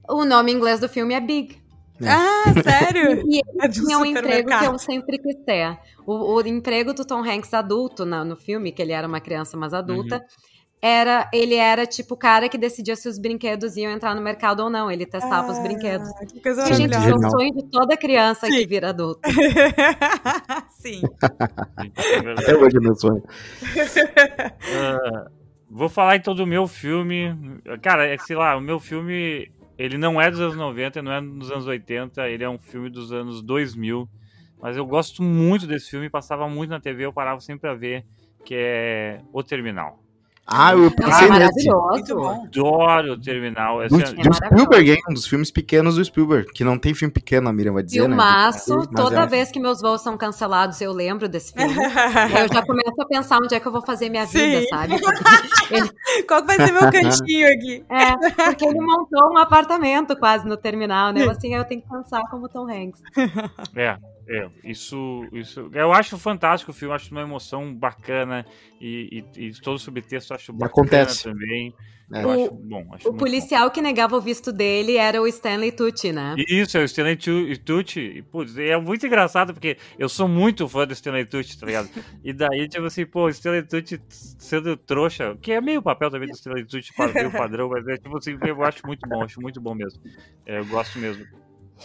O 0.09 0.25
nome 0.25 0.53
inglês 0.53 0.81
do 0.81 0.89
filme 0.89 1.15
é 1.15 1.21
Big. 1.21 1.59
Ah, 2.05 2.53
sério? 2.63 3.23
E 3.29 3.41
É 3.61 3.69
de 3.69 3.81
um 3.81 3.85
tinha 3.85 3.99
um 3.99 4.05
emprego 4.05 4.29
que 4.49 4.55
supermercado. 4.55 4.73
eu 4.73 4.79
sempre 4.79 5.19
quis 5.19 5.37
ter. 5.45 5.79
O, 6.07 6.35
o 6.37 6.41
emprego 6.47 6.93
do 6.93 7.05
Tom 7.05 7.23
Hanks 7.25 7.53
adulto 7.55 8.05
na- 8.05 8.25
no 8.25 8.37
filme, 8.37 8.73
que 8.73 8.83
ele 8.83 8.93
era 8.93 9.07
uma 9.09 9.21
criança, 9.21 9.57
mas 9.57 9.73
adulta, 9.73 10.23
era 10.83 11.29
ele 11.33 11.55
era 11.55 11.87
tipo 11.87 12.15
o 12.15 12.17
cara 12.19 12.49
que 12.51 12.59
decidia 12.59 12.95
se 12.95 13.09
os 13.09 13.19
brinquedos 13.19 13.77
iam 13.77 13.91
entrar 13.91 14.15
no 14.15 14.21
mercado 14.21 14.61
ou 14.61 14.71
não. 14.71 14.91
Ele 14.91 15.07
testava 15.07 15.51
os 15.51 15.59
brinquedos. 15.59 16.09
Ah, 16.21 16.27
Que 16.27 16.41
coisa 16.41 16.69
E, 16.69 16.75
gente, 16.75 16.95
é 16.95 16.99
o 17.15 17.31
sonho 17.31 17.53
de 17.55 17.63
toda 17.71 17.97
criança 17.97 18.47
que 18.47 18.61
Sim. 18.61 18.67
vira 18.67 18.91
adulto. 18.91 19.21
Sim. 20.79 21.01
Até 22.39 22.57
hoje 22.57 22.77
é 22.77 22.81
meu 22.81 22.95
sonho. 22.95 23.23
Ah, 24.69 25.27
vou 25.71 25.89
falar 25.89 26.17
então 26.17 26.35
do 26.35 26.47
meu 26.47 26.67
filme. 26.67 27.35
Cara, 27.83 28.07
é 28.07 28.17
que, 28.17 28.25
sei 28.25 28.37
lá, 28.37 28.57
o 28.57 28.61
meu 28.61 28.79
filme, 28.79 29.51
ele 29.79 29.99
não 29.99 30.21
é 30.21 30.31
dos 30.31 30.41
anos 30.41 30.57
90, 30.57 31.03
não 31.03 31.13
é 31.13 31.21
dos 31.21 31.51
anos 31.51 31.67
80, 31.67 32.29
ele 32.29 32.45
é 32.45 32.49
um 32.49 32.59
filme 32.59 32.89
dos 32.91 33.13
anos 33.13 33.43
2000. 33.43 34.09
Mas 34.61 34.77
eu 34.77 34.87
gosto 34.87 35.23
muito 35.23 35.67
desse 35.67 35.91
filme, 35.91 36.09
passava 36.09 36.49
muito 36.49 36.71
na 36.71 36.81
TV, 36.81 37.05
eu 37.05 37.13
parava 37.13 37.41
sempre 37.41 37.63
pra 37.63 37.75
ver, 37.75 38.05
que 38.45 38.55
é 38.55 39.21
O 39.33 39.43
Terminal. 39.43 40.06
Ah, 40.49 40.73
eu 40.75 40.87
É 40.87 40.91
pensei 40.91 41.29
nesse. 41.29 41.29
maravilhoso. 41.69 42.25
Adoro 42.45 43.13
O 43.15 43.21
Terminal. 43.21 43.79
Do, 43.79 43.85
Esse- 43.85 43.97
do 43.97 44.03
maravilhoso. 44.17 44.39
Spielberg, 44.47 44.91
hein? 44.93 45.03
Um 45.11 45.15
dos 45.15 45.27
filmes 45.27 45.51
pequenos 45.51 45.97
do 45.97 46.05
Spielberg. 46.05 46.53
Que 46.53 46.63
não 46.63 46.79
tem 46.79 46.95
filme 46.95 47.13
pequeno, 47.13 47.49
a 47.49 47.53
Miriam 47.53 47.73
vai 47.73 47.83
dizer, 47.83 48.01
Filmaço, 48.03 48.77
né? 48.79 48.85
Toda 48.95 49.23
é. 49.23 49.27
vez 49.27 49.51
que 49.51 49.59
meus 49.59 49.81
voos 49.81 50.03
são 50.03 50.17
cancelados, 50.17 50.81
eu 50.81 50.93
lembro 50.93 51.29
desse 51.29 51.53
filme. 51.53 51.75
eu 51.75 52.55
já 52.55 52.65
começo 52.65 52.95
a 53.01 53.07
pensar 53.07 53.39
onde 53.39 53.55
é 53.57 53.61
que 53.61 53.67
eu 53.67 53.73
vou 53.73 53.83
fazer 53.85 54.09
minha 54.09 54.25
vida, 54.25 54.61
Sim. 54.63 54.69
sabe? 54.69 54.95
Ele- 55.71 55.91
Qual 56.29 56.45
vai 56.47 56.57
ser 56.57 56.73
meu 56.73 56.91
cantinho 56.93 57.49
aqui? 57.49 57.85
é, 57.91 58.45
porque 58.45 58.65
ele 58.67 58.81
montou 58.81 59.33
um 59.33 59.39
apartamento 59.39 60.15
quase 60.17 60.47
no 60.47 60.57
terminal, 60.57 61.13
né? 61.13 61.25
Assim, 61.29 61.55
eu 61.55 61.65
tenho 61.65 61.83
que 61.83 61.89
pensar 61.89 62.23
como 62.31 62.49
Tom 62.49 62.69
Hanks. 62.71 63.03
É, 63.75 63.97
é, 64.29 64.49
isso, 64.65 65.27
isso. 65.33 65.71
Eu 65.73 65.93
acho 65.93 66.19
fantástico 66.19 66.71
o 66.71 66.75
filme, 66.75 66.95
acho 66.95 67.11
uma 67.13 67.23
emoção 67.23 67.75
bacana 67.75 68.45
e, 68.81 69.25
e, 69.37 69.47
e 69.49 69.53
todo 69.61 69.77
o 69.77 69.79
subtexto 69.79 70.35
acho 70.35 70.53
bacana 70.53 70.69
acontece. 70.71 71.25
também. 71.25 71.75
É. 72.13 72.23
Eu 72.23 72.29
O- 72.29 72.33
acho 72.33 72.55
bom. 72.55 72.89
Acho 72.95 73.09
O 73.09 73.15
policial 73.15 73.69
que 73.69 73.83
negava 73.83 74.17
o 74.17 74.21
visto 74.21 74.53
dele 74.53 74.97
era 74.97 75.21
o 75.21 75.27
Stanley 75.27 75.73
Tucci, 75.73 76.13
né? 76.13 76.35
bom. 76.37 76.43
Isso, 76.49 76.79
é 76.79 76.83
o 76.83 76.85
Stanley 76.85 77.17
Tu- 77.17 77.59
Tucci. 77.65 78.01
E, 78.01 78.23
Putz, 78.23 78.57
é 78.57 78.77
muito 78.79 79.05
engraçado 79.05 79.53
porque 79.53 79.77
eu 79.99 80.09
sou 80.09 80.29
muito 80.29 80.69
fã 80.69 80.87
do 80.87 80.93
Stanley 80.93 81.25
Tucci, 81.27 81.59
tá 81.59 81.67
ligado? 81.67 81.91
E 82.23 82.33
daí, 82.33 82.69
tipo 82.69 82.85
assim, 82.85 83.05
pô, 83.05 83.25
o 83.25 83.29
Stanley 83.29 83.65
Tucci 83.65 84.01
sendo 84.09 84.77
trouxa, 84.77 85.37
que 85.43 85.51
é 85.51 85.61
meio 85.61 85.81
o 85.81 85.83
papel 85.83 86.09
também 86.09 86.29
do 86.29 86.35
Stanley 86.35 86.65
Tucci, 86.65 86.93
meio 87.13 87.33
padrão, 87.33 87.69
mas 87.69 87.85
é 87.89 87.97
tipo 87.97 88.17
assim, 88.17 88.37
eu 88.47 88.63
acho 88.65 88.87
muito 88.87 89.09
bom, 89.09 89.25
acho 89.25 89.41
muito 89.41 89.61
bom 89.61 89.75
mesmo. 89.75 90.01
É, 90.47 90.61
eu 90.61 90.67
gosto 90.67 91.01
mesmo. 91.01 91.25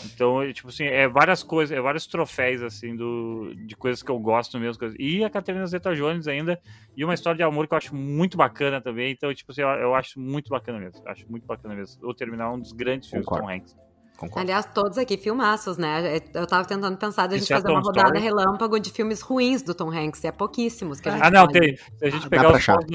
Então, 0.05 0.41
é, 0.41 0.53
tipo 0.53 0.69
assim, 0.69 0.85
é 0.85 1.07
várias 1.07 1.43
coisas, 1.43 1.77
é 1.77 1.81
vários 1.81 2.07
troféus, 2.07 2.61
assim, 2.61 2.95
do, 2.95 3.53
de 3.65 3.75
coisas 3.75 4.01
que 4.01 4.09
eu 4.09 4.17
gosto 4.19 4.57
mesmo. 4.59 4.79
coisas- 4.79 4.97
E 4.99 5.23
a 5.23 5.29
Caterina 5.29 5.65
Zeta-Jones 5.67 6.27
ainda, 6.27 6.59
e 6.95 7.03
uma 7.03 7.13
história 7.13 7.37
de 7.37 7.43
amor 7.43 7.67
que 7.67 7.73
eu 7.73 7.77
acho 7.77 7.93
muito 7.95 8.37
bacana 8.37 8.79
também. 8.81 9.11
Então, 9.11 9.33
tipo 9.33 9.51
assim, 9.51 9.61
eu, 9.61 9.67
eu 9.67 9.93
acho 9.95 10.19
muito 10.19 10.49
bacana 10.49 10.79
mesmo. 10.79 11.01
Acho 11.07 11.29
muito 11.29 11.45
bacana 11.45 11.75
mesmo. 11.75 12.07
O 12.07 12.13
Terminal 12.13 12.53
é 12.53 12.55
um 12.55 12.59
dos 12.59 12.71
grandes 12.71 13.09
filmes 13.09 13.25
do 13.25 13.29
Concordo. 13.29 13.47
Tom 13.49 13.53
Hanks. 13.53 13.75
Concordo. 14.21 14.39
Aliás, 14.39 14.65
todos 14.73 14.97
aqui 14.97 15.17
filmaços, 15.17 15.77
né? 15.77 16.19
Eu 16.33 16.47
tava 16.47 16.65
tentando 16.65 16.95
pensar 16.97 17.27
da 17.27 17.37
gente 17.37 17.51
é 17.51 17.55
fazer 17.55 17.69
uma 17.69 17.81
rodada 17.81 18.17
Story? 18.17 18.23
relâmpago 18.23 18.79
de 18.79 18.89
filmes 18.91 19.21
ruins 19.21 19.61
do 19.61 19.73
Tom 19.73 19.89
Hanks. 19.91 20.23
E 20.23 20.27
é 20.27 20.31
pouquíssimos 20.31 20.99
que 21.01 21.09
a 21.09 21.11
gente 21.13 21.23
Ah, 21.23 21.29
não, 21.31 21.47
tem. 21.47 21.75
Se 21.97 22.05
a 22.05 22.09
gente 22.09 22.23
Dá 22.23 22.29
pegar 22.29 22.55
os 22.55 22.65
pós, 22.65 22.85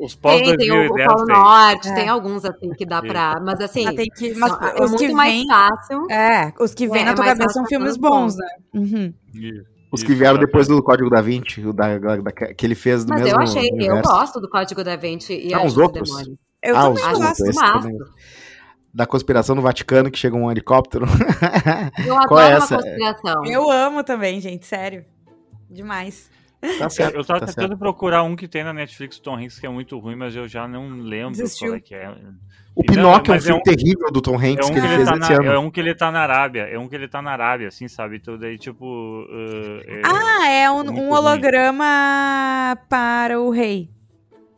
os 0.00 0.14
pós 0.14 0.40
Tem, 0.40 0.56
tem 0.56 0.70
o, 0.70 0.74
o 0.74 0.88
2010, 0.88 1.08
Polo 1.12 1.26
tem. 1.26 1.36
Norte, 1.36 1.88
É. 1.88 1.94
tem 1.94 2.08
alguns 2.08 2.44
assim 2.44 2.70
que 2.70 2.86
dá 2.86 3.02
pra. 3.02 3.40
Mas 3.44 3.60
assim, 3.60 3.84
Mas 3.84 3.94
tem 3.96 4.06
que- 4.06 4.34
mas 4.34 4.52
são- 4.52 4.68
é 4.68 4.82
os 4.84 4.94
que 4.94 5.08
mais 5.12 5.32
vêm- 5.34 5.46
fácil. 5.46 6.10
É, 6.10 6.52
os 6.58 6.74
que 6.74 6.88
vêm 6.88 7.02
É, 7.02 7.04
na 7.04 7.14
tua 7.14 7.24
mas 7.26 7.38
cabeça 7.38 7.54
são 7.54 7.66
filmes 7.66 7.96
bons, 7.96 8.34
bons. 8.34 8.36
né? 8.36 8.46
Uhum. 8.74 9.14
Isso, 9.34 9.76
Os 9.92 10.02
que 10.02 10.14
vieram 10.14 10.38
depois 10.38 10.66
do 10.68 10.82
Código 10.82 11.08
da 11.08 11.20
Vinci, 11.22 11.64
o 11.64 11.72
da, 11.72 11.96
da- 11.98 12.16
da- 12.16 12.32
que 12.32 12.66
ele 12.66 12.74
fez 12.74 13.04
do 13.04 13.10
Mas 13.10 13.22
mesmo 13.22 13.38
eu 13.38 13.42
achei, 13.42 13.68
eu 13.70 13.74
universo. 13.74 14.02
gosto 14.10 14.40
do 14.40 14.48
Código 14.50 14.82
da 14.84 14.96
Vinci 14.96 15.32
e 15.32 15.54
Ah, 15.54 15.64
os 15.64 15.76
outros? 15.78 16.08
Demônios. 16.10 16.38
Eu 16.62 16.76
Ah, 16.76 16.82
também 16.82 17.02
gosto. 17.04 17.22
outros. 17.22 17.40
esse 17.40 17.54
massa. 17.60 17.88
Da 18.96 19.04
conspiração 19.06 19.54
no 19.54 19.60
Vaticano, 19.60 20.10
que 20.10 20.18
chega 20.18 20.34
um 20.34 20.50
helicóptero. 20.50 21.04
Eu 22.06 22.14
Qual 22.28 22.40
é 22.40 22.52
adoro 22.54 22.64
essa? 22.64 22.74
uma 22.76 22.82
conspiração. 22.82 23.44
Eu 23.44 23.70
amo 23.70 24.02
também, 24.02 24.40
gente, 24.40 24.64
sério. 24.64 25.04
Demais. 25.70 26.30
tá 26.78 26.88
certo. 26.88 27.14
Eu 27.16 27.24
tava 27.24 27.40
tá 27.40 27.46
tentando 27.46 27.68
certo. 27.68 27.78
procurar 27.78 28.22
um 28.22 28.34
que 28.34 28.48
tem 28.48 28.64
na 28.64 28.72
Netflix 28.72 29.18
do 29.18 29.22
Tom 29.22 29.36
Hanks 29.36 29.58
que 29.58 29.66
é 29.66 29.68
muito 29.68 29.98
ruim, 29.98 30.16
mas 30.16 30.34
eu 30.34 30.48
já 30.48 30.66
não 30.66 30.88
lembro 31.02 31.32
Desistiu. 31.36 31.68
qual 31.68 31.76
é 31.76 31.80
que 31.80 31.94
é. 31.94 32.10
O 32.74 32.82
Pinóquio 32.82 33.32
é 33.32 33.34
um 33.34 33.38
é 33.38 33.40
filme 33.40 33.60
um- 33.60 33.62
terrível 33.62 34.10
do 34.10 34.20
Tom 34.22 34.40
É 34.40 34.48
Hanks 34.48 34.68
um, 34.68 34.72
que 34.72 34.78
ele 34.78 34.86
ele 34.86 34.96
fez 34.96 35.08
tá 35.08 35.16
esse 35.16 35.30
na, 35.32 35.36
ano. 35.40 35.50
é 35.52 35.58
um 35.58 35.70
que 35.70 35.80
ele 35.80 35.94
tá 35.94 36.10
na 36.10 36.20
Arábia. 36.20 36.62
É 36.62 36.78
um 36.78 36.88
que 36.88 36.94
ele 36.94 37.08
tá 37.08 37.20
na 37.20 37.32
Arábia, 37.32 37.68
assim, 37.68 37.88
sabe? 37.88 38.16
Então 38.16 38.38
daí, 38.38 38.56
tipo. 38.56 38.84
uh, 38.86 39.80
é- 39.86 40.02
Ah, 40.04 40.48
é 40.48 40.70
um, 40.70 40.76
muito 40.76 40.92
um 40.92 40.94
ruim. 40.94 41.08
holograma 41.10 42.78
para 42.88 43.38
o 43.40 43.50
rei. 43.50 43.90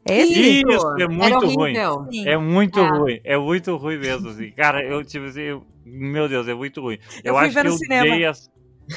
É 0.07 0.19
esse? 0.21 0.33
Isso, 0.63 0.87
é 0.99 1.03
Era 1.03 1.09
muito 1.09 1.47
ruim. 1.49 1.75
É 2.27 2.37
muito 2.39 2.81
É. 2.81 2.89
ruim, 2.89 3.21
é 3.25 3.37
muito 3.39 3.77
ruim 3.77 3.99
mesmo, 3.99 4.29
assim. 4.31 4.51
Cara, 4.53 4.83
eu, 4.85 5.05
tipo 5.05 5.27
assim, 5.27 5.43
eu- 5.43 5.63
meu 5.85 6.29
Deus, 6.29 6.49
é 6.49 6.55
muito 6.55 6.81
ruim. 6.81 6.99
Eu, 7.25 7.33
Eu 7.33 7.35
fui 7.35 7.45
acho 7.47 7.55
ver 7.55 7.61
que 7.63 7.69
no 7.69 7.75
eu 7.75 7.79
cinema. 7.79 8.03
dei 8.17 8.25
as, 8.25 8.51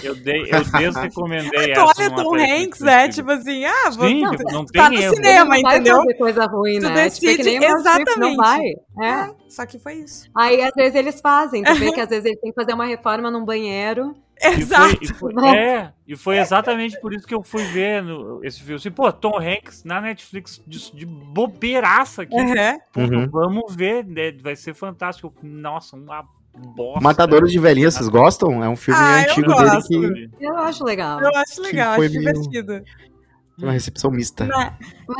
eu 0.03 0.15
dei, 0.15 0.41
eu 0.43 0.63
desrecomendei 0.93 1.72
essa 1.72 1.81
olha 1.84 2.15
Tom 2.15 2.36
Hanks, 2.36 2.79
né? 2.79 3.01
sentido. 3.03 3.15
Tipo 3.15 3.31
assim, 3.31 3.65
ah, 3.65 3.89
vou, 3.89 4.08
Sim, 4.08 4.22
não, 4.22 4.31
tipo, 4.31 4.51
não 4.53 4.65
tá 4.65 4.89
tem 4.89 4.98
no 4.98 5.03
erro. 5.03 5.15
cinema, 5.15 5.39
não 5.43 5.50
vai 5.50 5.60
entendeu? 5.75 5.96
fazer 5.98 6.13
coisa 6.13 6.46
ruim, 6.46 6.79
Tu 6.79 6.89
né? 6.89 7.10
Tipo, 7.10 7.25
é 7.29 7.36
decide 7.38 7.41
o 7.58 7.60
Meryl 7.60 7.79
Streep, 7.79 8.00
exatamente. 8.08 8.20
Não 8.20 8.36
vai. 8.38 8.62
É. 9.01 9.05
É, 9.05 9.31
só 9.50 9.65
que 9.65 9.79
foi 9.79 9.93
isso. 9.96 10.29
Aí, 10.36 10.62
às 10.62 10.72
vezes, 10.75 10.96
eles 10.96 11.20
fazem. 11.20 11.63
Tu 11.63 11.75
vê 11.75 11.91
que, 11.91 12.00
às 12.01 12.10
vezes, 12.10 12.25
eles 12.25 12.39
têm 12.39 12.51
que 12.51 12.55
fazer 12.55 12.74
uma 12.74 12.86
reforma 12.86 13.29
num 13.29 13.43
banheiro. 13.43 14.15
E 14.43 14.51
foi, 14.53 14.62
Exato. 14.62 14.98
e 15.03 15.07
foi- 15.13 15.33
é, 15.55 15.93
e 16.07 16.15
foi 16.15 16.38
exatamente 16.39 17.00
por 17.00 17.13
isso 17.13 17.27
que 17.27 17.33
eu 17.36 17.43
fui 17.43 17.63
ver 17.63 18.01
no- 18.01 18.43
esse 18.43 18.60
filme. 18.60 18.75
Assim, 18.75 18.89
pô, 18.91 19.12
Tom 19.12 19.38
Hanks 19.39 19.83
na 19.83 20.01
Netflix 20.01 20.60
de, 20.65 20.91
de 20.93 21.05
bobeiraça 21.05 22.24
aqui. 22.24 22.33
Uhum. 22.36 22.79
Pô, 22.91 23.01
Uhum. 23.01 23.29
Vamos 23.29 23.75
ver, 23.75 24.03
né? 24.05 24.31
vai 24.41 24.55
ser 24.55 24.74
fantástico. 24.74 25.33
Nossa, 25.43 25.95
uma 25.95 26.24
bosta. 26.75 27.01
Matadores 27.01 27.51
de 27.51 27.60
Velhinhas, 27.60 27.93
vocês 27.93 28.10
gostam? 28.10 28.63
É 28.63 28.67
um 28.69 28.75
filme 28.75 29.00
Ah, 29.00 29.21
antigo 29.21 29.53
dele 29.55 30.29
que 30.29 30.45
Eu 30.45 30.57
acho 30.57 30.83
legal. 30.83 31.21
Eu 31.21 31.36
acho 31.36 31.62
legal, 31.62 31.95
foi 31.95 32.07
acho 32.07 32.15
meio- 32.19 32.33
divertido. 32.33 32.83
uma 33.60 33.71
recepção 33.74 34.10
mista. 34.10 34.45
Mas- 34.48 34.74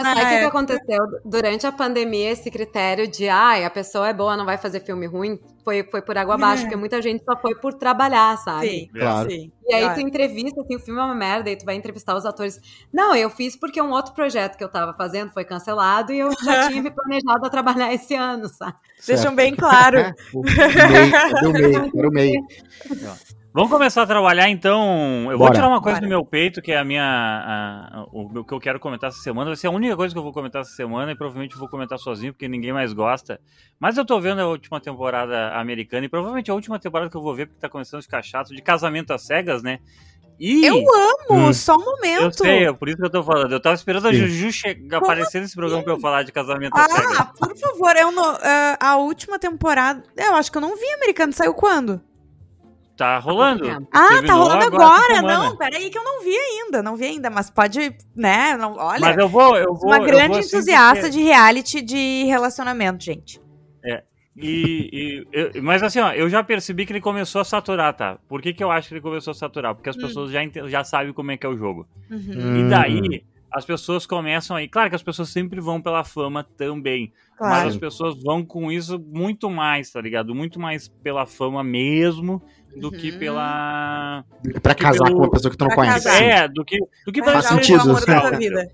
sabe 0.04 0.20
o 0.22 0.24
que, 0.30 0.40
que 0.40 0.46
aconteceu? 0.46 1.04
Durante 1.24 1.68
a 1.68 1.72
pandemia, 1.72 2.32
esse 2.32 2.50
critério 2.50 3.08
de 3.08 3.30
ai, 3.30 3.63
a 3.66 3.70
pessoa 3.70 4.10
é 4.10 4.13
boa, 4.13 4.36
não 4.36 4.46
vai 4.46 4.58
fazer 4.58 4.80
filme 4.80 5.06
ruim, 5.06 5.40
foi, 5.63 5.84
foi 5.84 6.01
por 6.01 6.18
água 6.18 6.36
abaixo, 6.36 6.62
É. 6.63 6.65
porque 6.65 6.75
muita 6.75 7.01
gente 7.01 7.24
só 7.24 7.36
foi 7.39 7.56
por 7.56 7.74
trabalhar, 7.74 8.38
sabe? 8.38 8.68
Sim, 8.70 8.89
Claro. 8.94 9.30
sim. 9.30 9.51
E 9.68 9.74
aí 9.74 9.82
claro. 9.84 10.01
tu 10.01 10.08
entrevista, 10.08 10.62
assim, 10.62 10.75
o 10.75 10.80
filme 10.80 11.00
é 11.00 11.03
uma 11.03 11.15
merda, 11.15 11.50
e 11.50 11.56
tu 11.56 11.65
vai 11.65 11.75
entrevistar 11.75 12.15
os 12.15 12.25
atores. 12.25 12.60
Não, 12.91 13.15
eu 13.15 13.30
fiz 13.30 13.56
porque 13.56 13.82
um 13.82 13.91
outro 13.91 14.13
projeto 14.13 14.58
que 14.58 14.63
eu 14.63 14.70
tava 14.70 14.94
fazendo 14.94 15.32
foi 15.32 15.46
cancelado 15.46 16.12
e 16.12 16.20
eu 16.20 16.32
já 16.44 16.68
tinha 16.70 16.82
me 16.82 16.91
planejado 16.91 17.46
a 17.46 17.50
trabalhar 17.50 17.94
esse 17.94 18.13
ano, 18.15 18.48
sabe? 18.50 18.75
Deixam 19.06 19.34
bem 19.36 19.56
claro. 19.56 19.98
O 20.34 20.41
meio, 20.41 21.12
cadê 21.12 21.48
o 21.48 21.51
meio? 21.53 21.91
Era 21.96 22.08
o 22.08 22.12
meio. 22.12 22.41
Vamos 23.53 23.70
começar 23.70 24.03
a 24.03 24.08
trabalhar 24.08 24.50
então. 24.50 25.24
Eu 25.29 25.38
vou 25.38 25.39
Bora. 25.39 25.53
tirar 25.53 25.67
uma 25.67 25.81
coisa 25.81 25.98
Bora. 25.98 26.08
do 26.08 26.10
meu 26.10 26.24
peito, 26.24 26.62
que 26.62 26.72
é 26.72 26.77
a 26.77 26.86
minha. 26.86 27.03
a- 27.03 28.05
o 28.13 28.29
meu- 28.29 28.46
que 28.46 28.53
eu 28.53 28.60
quero 28.62 28.79
comentar 28.79 29.10
essa 29.10 29.20
semana. 29.20 29.50
Vai 29.50 29.58
ser 29.58 29.67
a 29.67 29.72
única 29.72 29.93
coisa 29.98 30.13
que 30.15 30.17
eu 30.17 30.24
vou 30.24 30.31
comentar 30.31 30.62
essa 30.62 30.72
semana 30.72 31.12
e 31.12 31.15
provavelmente 31.15 31.51
eu 31.53 31.60
vou 31.60 31.67
comentar 31.67 32.00
sozinho, 32.00 32.31
porque 32.31 32.48
ninguém 32.48 32.72
mais 32.72 32.93
gosta. 32.93 33.41
Mas 33.77 33.98
eu 33.98 34.05
tô 34.05 34.22
vendo 34.22 34.39
a 34.39 34.48
última 34.48 34.79
temporada 34.79 35.50
americana 35.60 36.05
e 36.05 36.10
provavelmente 36.10 36.50
a 36.50 36.53
última 36.53 36.79
temporada 36.79 37.10
que 37.10 37.17
eu 37.17 37.22
vou 37.22 37.36
ver, 37.36 37.48
porque 37.48 37.60
tá 37.60 37.67
começando 37.67 38.00
a 38.00 38.03
ficar 38.03 38.22
chato, 38.22 38.55
de 38.55 38.62
casamento 38.62 39.12
às 39.12 39.24
cegas, 39.24 39.62
né? 39.62 39.79
E. 40.39 40.65
Eu 40.65 40.75
amo, 40.77 41.50
Hum. 41.50 41.53
só 41.53 41.75
um 41.75 41.81
Eu 41.81 41.86
momento. 41.86 42.38
sei, 42.38 42.67
é 42.67 42.74
por 42.74 42.88
isso 42.88 42.98
que 42.98 43.05
eu 43.05 43.10
tô 43.12 43.22
falando. 43.22 43.51
Eu 43.51 43.60
tava 43.62 43.75
esperando 43.75 44.08
a. 44.08 44.13
Juju 44.13 44.50
chegar, 44.53 45.00
aparecer 45.00 45.41
nesse 45.41 45.55
programa 45.55 45.84
pra 45.84 45.91
eu 45.93 46.00
falar 46.00 46.24
de 46.24 46.31
casamento 46.31 46.72
às 46.77 46.89
cegas. 46.89 47.20
Ah, 47.20 47.25
por 47.38 47.58
favor, 47.58 47.96
eu 47.98 48.12
não, 48.13 48.38
ah, 48.41 48.77
a 48.79 48.96
última 48.96 49.38
temporada. 49.38 50.01
Eu 50.15 50.36
acho 50.36 50.50
que 50.50 50.58
eu 50.58 50.62
não 50.62 50.77
vi 50.77 50.89
americano. 50.93 51.34
Saiu 51.34 51.53
quando? 51.53 52.01
Tá 53.01 53.17
rolando. 53.17 53.67
Ah, 53.91 54.22
tá 54.25 54.34
rolando 54.34 54.63
agora 54.65 55.17
agora. 55.17 55.22
Não, 55.24 55.58
peraí 55.58 55.89
que 55.89 55.98
eu 55.98 56.03
não 56.03 56.22
vi 56.24 56.36
ainda. 56.38 56.84
Não 56.84 56.96
vi 56.96 57.05
ainda, 57.05 57.31
mas 57.31 57.50
pode, 57.50 57.96
né? 58.15 58.55
Não, 58.55 58.75
olha, 58.77 59.00
Mas 59.00 59.17
eu 59.17 59.27
vou. 59.27 59.58
Eu 59.58 59.74
vou 59.74 59.88
uma 59.88 59.98
eu 59.98 60.03
grande 60.05 60.27
vou 60.29 60.38
assim, 60.38 60.55
entusiasta 60.55 60.96
porque- 61.01 61.10
de 61.17 61.24
reality 61.24 61.81
de 61.81 62.24
relacionamento, 62.25 63.03
gente. 63.03 63.41
E, 64.38 64.89
e- 64.93 65.27
eu- 65.34 65.63
mas 65.63 65.84
assim, 65.84 66.00
ó, 66.00 66.13
eu 66.13 66.29
já 66.29 66.41
percebi 66.43 66.86
que 66.86 66.93
ele 66.93 67.01
começou 67.01 67.41
a 67.41 67.43
saturar, 67.43 67.93
tá? 67.93 68.17
Por 68.29 68.41
que, 68.41 68.53
que 68.53 68.63
eu 68.63 68.72
acho 68.72 68.88
que 68.88 68.93
ele 68.93 69.01
começou 69.01 69.31
a 69.31 69.36
saturar? 69.36 69.75
Porque 69.75 69.89
as 69.89 69.98
Hum. 69.98 70.01
pessoas 70.01 70.31
já, 70.31 70.39
já 70.67 70.84
sabem 70.84 71.12
como 71.12 71.31
é 71.31 71.38
que 71.38 71.46
é 71.46 71.50
o 71.50 71.58
jogo. 71.58 71.86
Uhum, 72.10 72.20
E 72.58 72.63
Hum. 72.63 72.70
daí, 72.70 73.24
as 73.51 73.65
pessoas 73.65 74.05
começam 74.05 74.55
aí. 74.55 74.70
Claro 74.70 74.89
que 74.89 74.96
as 74.96 75.03
pessoas 75.03 75.29
sempre 75.29 75.60
vão 75.60 75.81
pela 75.81 76.03
fama 76.05 76.46
também. 76.58 77.12
Mas 77.38 77.50
claro. 77.50 77.67
as 77.70 77.77
pessoas 77.77 78.24
vão 78.24 78.46
com 78.46 78.72
isso 78.72 78.98
muito 79.00 79.50
mais, 79.50 79.91
tá 79.91 80.00
ligado? 80.00 80.34
Muito 80.34 80.60
mais 80.60 80.88
pela 80.88 81.25
fama 81.25 81.62
mesmo 81.63 82.41
do 82.75 82.92
que 82.92 83.12
Uhum. 83.12 83.20
pela. 83.20 84.24
Pra 84.62 84.74
que 84.75 84.84
casar 84.84 85.06
pelo- 85.06 85.18
com 85.18 85.24
uma 85.24 85.32
pessoa 85.32 85.51
que 85.51 85.58
tu 85.58 85.62
não 85.62 85.68
pra 85.70 85.75
conhece. 85.78 86.06
casar. 86.06 86.24
É, 86.24 86.48
do 86.48 86.63
que, 86.66 86.78
do 87.06 87.12
que 87.12 87.22
Vai 87.22 87.32
pela 87.32 87.44
Faz 87.44 87.66
sentido. 87.66 88.38
vida. 88.38 88.72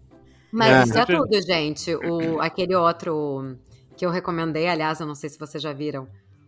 Mas 0.51 0.71
É. 0.71 0.83
isso 0.83 0.97
é 0.97 1.05
tudo, 1.05 1.41
gente. 1.41 1.95
O, 1.95 2.39
aquele 2.41 2.75
outro 2.75 3.55
que 3.97 4.05
eu 4.05 4.09
recomendei, 4.09 4.67
aliás, 4.67 4.99
eu 4.99 5.05
não 5.07 5.15
sei 5.15 5.29
se 5.29 5.37
vocês 5.39 5.61
já 5.61 5.73
viram. 5.73 6.07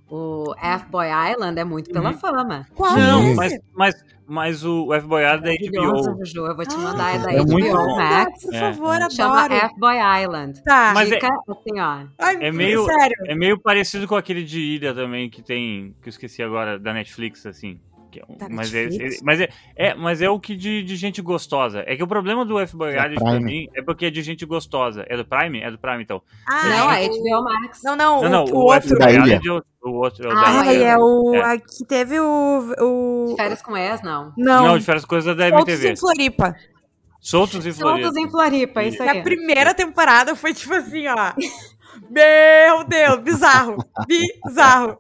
O 0.10 0.54
F-Boy 0.60 1.08
Island 1.32 1.60
é 1.60 1.64
muito 1.64 1.92
pela 1.92 2.10
Uhum. 2.12 2.18
fama. 2.18 2.66
Qual 2.76 2.96
Não, 2.98 3.22
é 3.22 3.34
mas, 3.36 3.60
mas, 3.76 3.96
mas 4.28 4.66
o 4.66 4.92
F-Boy 4.94 5.22
é 5.24 5.38
da 5.38 5.52
HBO. 5.52 6.48
Eu 6.48 6.56
vou 6.56 6.66
te 6.66 6.76
Ah, 6.76 6.78
mandar, 6.80 7.16
é 7.16 7.20
da 7.20 7.32
é 7.34 7.38
muito 7.44 7.68
HBO 7.68 7.78
bom. 7.78 7.96
Max. 7.96 8.42
Por 8.44 8.54
É, 8.56 8.60
favor, 8.60 8.96
é. 9.02 9.10
Chama. 9.12 9.46
F-Boy 9.46 9.96
Island. 10.24 10.64
Tá. 10.64 10.92
Mas 10.96 11.12
é- 11.12 11.16
Fica 11.16 11.28
assim, 11.28 11.80
ó. 11.80 12.06
Ai, 12.18 12.38
é 12.42 12.52
meio- 12.52 12.86
Sério. 12.86 13.16
É 13.28 13.36
meio 13.36 13.60
parecido 13.60 14.08
com 14.08 14.16
aquele 14.16 14.44
de 14.44 14.60
Ilha 14.60 14.94
também, 14.94 15.30
que 15.30 15.42
tem. 15.44 15.96
Que 16.02 16.10
eu 16.10 16.12
esqueci 16.12 16.42
agora, 16.42 16.80
da 16.80 16.92
Netflix, 16.94 17.46
assim. 17.46 17.80
Que 18.10 18.20
é 18.20 18.24
um- 18.28 18.38
Da 18.38 18.48
mas, 18.50 18.74
é, 18.74 18.86
é- 18.86 19.10
mas, 19.24 19.42
é, 19.42 19.50
é, 19.76 19.94
mas 19.96 20.22
é 20.22 20.30
o 20.30 20.40
que 20.40 20.56
de, 20.56 20.84
de 20.84 20.96
gente 20.96 21.22
gostosa. 21.22 21.84
É 21.88 21.96
que 21.96 22.04
o 22.04 22.08
problema 22.08 22.44
do 22.44 22.60
F-Boy 22.60 22.92
Da 22.94 22.98
Island 23.08 23.16
pra 23.16 23.32
Prime. 23.32 23.46
mim 23.46 23.68
é 23.76 23.82
porque 23.82 24.06
é 24.08 24.10
de 24.10 24.22
gente 24.22 24.46
gostosa. 24.46 25.06
É 25.08 25.16
do 25.16 25.24
Prime? 25.26 25.62
É 25.62 25.70
do 25.72 25.78
Prime, 25.78 26.02
então. 26.04 26.22
Ah, 26.48 26.64
Não, 26.70 26.92
é 26.92 27.06
a 27.06 27.08
HBO 27.08 27.44
Max. 27.44 27.82
Não, 27.84 27.96
não, 27.96 28.22
Não, 28.24 28.30
não, 28.30 28.44
o, 28.46 28.50
o, 28.50 28.58
o 28.58 28.74
outro. 28.74 28.98
Da 28.98 29.06
F-Boy 29.10 29.26
ilha. 29.28 29.36
Island 29.38 29.48
é 29.48 29.52
o, 29.88 29.90
o 29.90 29.94
outro. 29.96 30.28
É 30.30 30.34
o 30.34 30.38
Ah, 30.38 30.64
da 30.64 30.74
ilha. 30.74 30.84
é 30.86 30.98
o. 30.98 31.36
É. 31.36 31.58
Que 31.60 31.86
teve 31.88 32.20
o. 32.20 32.74
o... 32.80 33.36
Férias 33.38 33.62
com 33.62 33.78
ex, 33.78 34.02
não. 34.02 34.34
Não, 34.38 34.66
Não, 34.68 34.78
diferentes 34.78 35.06
coisas 35.06 35.36
da 35.36 35.50
Soltos 35.50 35.70
MTV. 35.74 35.92
em 35.92 35.96
Floripa. 35.98 36.56
Soltos 37.22 37.66
e 37.66 37.74
Floridos. 37.74 38.06
Soltos 38.14 38.18
em 38.24 38.30
Floripa, 38.32 38.84
isso 38.84 38.98
Que 38.98 39.04
a 39.10 39.12
aí. 39.12 39.22
primeira 39.24 39.74
temporada 39.74 40.36
foi 40.36 40.54
tipo 40.54 40.74
assim, 40.74 41.06
ó. 41.08 41.34
Meu 42.10 42.84
Deus, 42.86 43.20
bizarro. 43.20 43.78
Bizarro. 44.08 44.98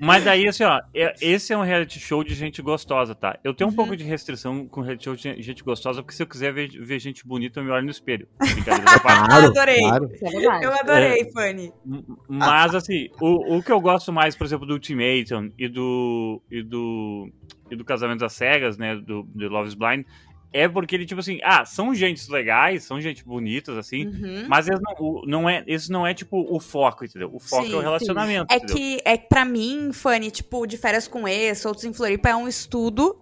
Mas 0.00 0.24
daí, 0.24 0.46
assim, 0.46 0.64
ó, 0.64 0.80
é- 0.94 1.14
esse 1.20 1.52
é 1.52 1.56
um 1.56 1.62
reality 1.62 1.98
show 1.98 2.22
de 2.22 2.34
gente 2.34 2.60
gostosa, 2.62 3.14
tá? 3.14 3.38
Eu 3.42 3.52
tenho 3.54 3.68
um 3.68 3.70
Uhum. 3.70 3.76
pouco 3.76 3.96
de 3.96 4.04
restrição 4.04 4.66
com 4.66 4.80
reality 4.80 5.04
show 5.04 5.16
de 5.16 5.42
gente 5.42 5.62
gostosa, 5.64 6.02
porque 6.02 6.14
se 6.14 6.22
eu 6.22 6.26
quiser 6.26 6.52
ver, 6.52 6.68
ver 6.68 6.98
gente 6.98 7.26
bonita, 7.26 7.60
eu 7.60 7.64
me 7.64 7.70
olho 7.70 7.84
no 7.84 7.90
espelho. 7.90 8.28
Claro, 9.02 9.46
adorei. 9.46 9.78
claro. 9.80 10.10
É. 10.22 10.64
Eu 10.64 10.72
adorei, 10.74 11.30
Fanny. 11.32 11.72
M- 11.86 12.04
Mas, 12.28 12.74
assim, 12.74 13.08
o, 13.20 13.56
o 13.56 13.62
que 13.62 13.72
eu 13.72 13.80
gosto 13.80 14.12
mais, 14.12 14.36
por 14.36 14.44
exemplo, 14.44 14.66
do 14.66 14.74
Ultimatum 14.74 15.50
e 15.58 15.68
do. 15.68 16.42
e 16.50 16.62
do. 16.62 17.30
e 17.70 17.76
do 17.76 17.84
Casamento 17.84 18.24
às 18.24 18.32
Cegas, 18.32 18.76
né? 18.78 18.96
Do, 18.96 19.22
do 19.22 19.48
Love 19.48 19.68
is 19.68 19.74
Blind, 19.74 20.04
é 20.52 20.68
porque 20.68 20.94
ele, 20.94 21.06
tipo 21.06 21.20
assim, 21.20 21.38
ah, 21.42 21.64
são 21.64 21.94
gentes 21.94 22.28
legais, 22.28 22.84
são 22.84 23.00
gente 23.00 23.24
bonitas, 23.24 23.76
assim. 23.76 24.06
Uhum. 24.06 24.46
Mas 24.48 24.66
eles 24.66 24.80
não, 24.80 25.22
não 25.26 25.48
é, 25.48 25.62
esse 25.66 25.90
não 25.90 26.06
é, 26.06 26.14
tipo, 26.14 26.46
o 26.48 26.58
foco, 26.58 27.04
entendeu? 27.04 27.30
O 27.32 27.38
foco 27.38 27.66
Sim, 27.66 27.72
é 27.72 27.76
o 27.76 27.78
sim. 27.78 27.84
relacionamento. 27.84 28.52
É 28.52 28.56
entendeu? 28.56 28.76
que, 28.76 29.00
é 29.04 29.16
que 29.16 29.28
pra 29.28 29.44
mim, 29.44 29.92
Fanny, 29.92 30.30
tipo, 30.30 30.66
de 30.66 30.76
férias 30.76 31.06
com 31.06 31.28
ex, 31.28 31.58
Soltos 31.58 31.84
em 31.84 31.92
Floripa, 31.92 32.30
é 32.30 32.36
um 32.36 32.48
estudo 32.48 33.20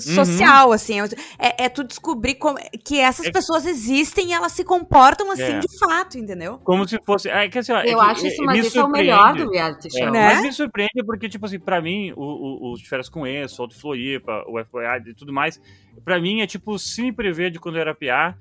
social, 0.00 0.72
assim. 0.72 1.00
É, 1.38 1.64
é 1.64 1.68
tu 1.68 1.84
descobrir 1.84 2.34
como- 2.34 2.58
que 2.84 2.98
essas 2.98 3.26
É- 3.26 3.30
pessoas 3.32 3.64
existem 3.66 4.28
e 4.28 4.32
elas 4.32 4.52
se 4.52 4.64
comportam 4.64 5.30
assim 5.30 5.42
É. 5.54 5.58
de 5.60 5.78
fato, 5.78 6.18
entendeu? 6.18 6.58
Como 6.64 6.86
se 6.88 6.98
fosse. 7.04 7.28
É, 7.28 7.48
que, 7.48 7.58
assim, 7.58 7.72
ó, 7.72 7.78
é 7.78 7.88
Eu 7.92 7.98
que, 7.98 8.04
acho 8.04 8.26
isso, 8.26 8.42
é, 8.42 8.46
mas 8.46 8.66
isso 8.66 8.78
é 8.78 8.84
o 8.84 8.88
melhor 8.88 9.18
surpreende. 9.28 9.44
do 9.44 9.50
reality 9.52 9.86
É, 9.88 9.90
show. 10.02 10.10
Né? 10.10 10.34
Mas 10.34 10.42
me 10.42 10.52
surpreende 10.52 11.04
porque, 11.06 11.28
tipo 11.28 11.46
assim, 11.46 11.58
pra 11.58 11.80
mim, 11.80 12.12
o, 12.16 12.22
o, 12.22 12.72
os 12.72 12.80
de 12.80 12.88
férias 12.88 13.08
com 13.08 13.26
ex, 13.26 13.52
Solto 13.52 13.78
Floripa, 13.78 14.44
o 14.48 14.58
FBA 14.58 14.98
e 15.10 15.14
tudo 15.14 15.32
mais, 15.32 15.60
pra 16.04 16.20
mim 16.20 16.40
é 16.40 16.46
tipo 16.46 16.78
Cine 16.78 17.12
Prevê 17.12 17.50
de 17.50 17.58
quando 17.60 17.76
eu 17.76 17.80
era 17.82 17.94
PA, 17.94 18.36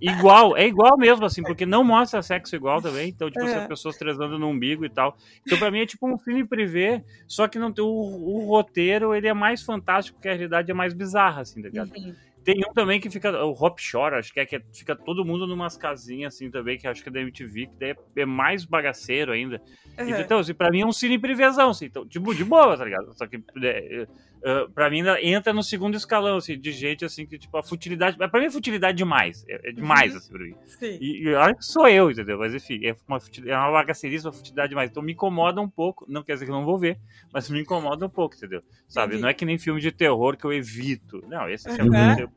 igual, 0.00 0.56
é 0.56 0.66
igual 0.66 0.96
mesmo, 0.96 1.24
assim, 1.24 1.42
porque 1.42 1.64
não 1.66 1.84
mostra 1.84 2.22
sexo 2.22 2.54
igual 2.56 2.80
também. 2.82 3.08
Então, 3.08 3.30
tipo, 3.30 3.44
É. 3.44 3.54
as 3.56 3.66
pessoas 3.66 3.96
transando 3.96 4.38
no 4.38 4.48
umbigo 4.48 4.84
e 4.84 4.88
tal. 4.90 5.16
Então, 5.46 5.58
pra 5.58 5.70
mim, 5.70 5.80
é 5.80 5.86
tipo 5.86 6.08
um 6.08 6.18
filme 6.18 6.44
privê, 6.44 7.02
só 7.26 7.46
que 7.48 7.58
não 7.58 7.72
tem 7.72 7.84
o, 7.84 7.88
o 7.88 8.46
roteiro, 8.46 9.14
ele 9.14 9.28
é 9.28 9.34
mais 9.34 9.62
fantástico, 9.62 10.16
porque 10.16 10.28
a 10.28 10.32
realidade 10.32 10.70
é 10.70 10.74
mais 10.74 10.94
bizarra, 10.94 11.42
assim, 11.42 11.62
tá 11.62 11.68
ligado? 11.68 11.92
Uhum. 11.96 12.14
Tem 12.44 12.60
um 12.60 12.72
também 12.72 13.00
que 13.00 13.10
fica, 13.10 13.44
o 13.44 13.50
Hop 13.50 13.76
Shore, 13.80 14.14
acho 14.14 14.32
que 14.32 14.38
é 14.38 14.46
que 14.46 14.54
é- 14.54 14.62
fica 14.72 14.94
todo 14.94 15.24
mundo 15.24 15.48
numas 15.48 15.76
casinhas, 15.76 16.32
assim, 16.32 16.48
também, 16.48 16.78
que 16.78 16.86
acho 16.86 17.02
que 17.02 17.08
é 17.08 17.12
da 17.12 17.20
MTV, 17.20 17.66
que 17.66 17.72
daí 17.76 17.90
é, 17.90 18.20
é 18.20 18.24
mais 18.24 18.64
bagaceiro 18.64 19.32
ainda. 19.32 19.60
Uhum. 19.98 20.20
Então, 20.20 20.38
assim, 20.38 20.54
pra 20.54 20.70
mim 20.70 20.82
é 20.82 20.86
um 20.86 20.92
cine 20.92 21.18
privêzão, 21.18 21.70
assim, 21.70 21.86
então, 21.86 22.06
tipo, 22.06 22.32
de 22.32 22.44
boa, 22.44 22.76
tá 22.76 22.84
ligado? 22.84 23.12
Só 23.18 23.26
que, 23.26 23.42
é, 23.64 24.06
é, 24.44 24.50
é, 24.62 24.68
pra 24.68 24.88
mim, 24.90 24.98
ainda 24.98 25.20
entra 25.22 25.52
no 25.52 25.62
segundo 25.62 25.96
escalão, 25.96 26.36
assim, 26.36 26.58
de 26.58 26.72
gente, 26.72 27.04
assim, 27.04 27.26
que, 27.26 27.38
tipo, 27.38 27.56
a 27.56 27.62
futilidade, 27.62 28.16
pra 28.16 28.40
mim 28.40 28.46
é 28.46 28.50
futilidade 28.50 28.96
demais, 28.96 29.44
é, 29.48 29.70
é 29.70 29.72
demais, 29.72 30.12
Uhum. 30.12 30.18
assim, 30.18 30.32
pra 30.32 30.42
mim. 30.44 30.54
Sim. 30.66 30.98
E, 31.00 31.22
e 31.28 31.34
olha 31.34 31.54
que 31.54 31.64
sou 31.64 31.88
eu, 31.88 32.10
entendeu? 32.10 32.38
Mas, 32.38 32.54
enfim, 32.54 32.80
é 32.84 32.94
uma, 33.08 33.18
é 33.46 33.56
uma 33.56 33.72
bagaceirice, 33.72 34.26
uma 34.26 34.32
futilidade 34.32 34.68
demais. 34.70 34.90
Então, 34.90 35.02
me 35.02 35.12
incomoda 35.12 35.60
um 35.60 35.68
pouco, 35.68 36.04
não 36.08 36.22
quer 36.22 36.34
dizer 36.34 36.44
que 36.46 36.50
eu 36.50 36.54
não 36.56 36.64
vou 36.64 36.78
ver, 36.78 36.98
mas 37.32 37.48
me 37.50 37.60
incomoda 37.60 38.06
um 38.06 38.10
pouco, 38.10 38.34
entendeu? 38.36 38.62
Sabe? 38.88 39.08
Entendi. 39.14 39.22
Não 39.22 39.28
é 39.28 39.34
que 39.34 39.44
nem 39.44 39.58
filme 39.58 39.80
de 39.80 39.92
terror 39.92 40.36
que 40.36 40.44
eu 40.44 40.52
evito. 40.52 41.22
Não, 41.28 41.48
esse 41.48 41.68
assim, 41.68 41.82
Uhum. 41.82 42.18
eu- 42.18 42.30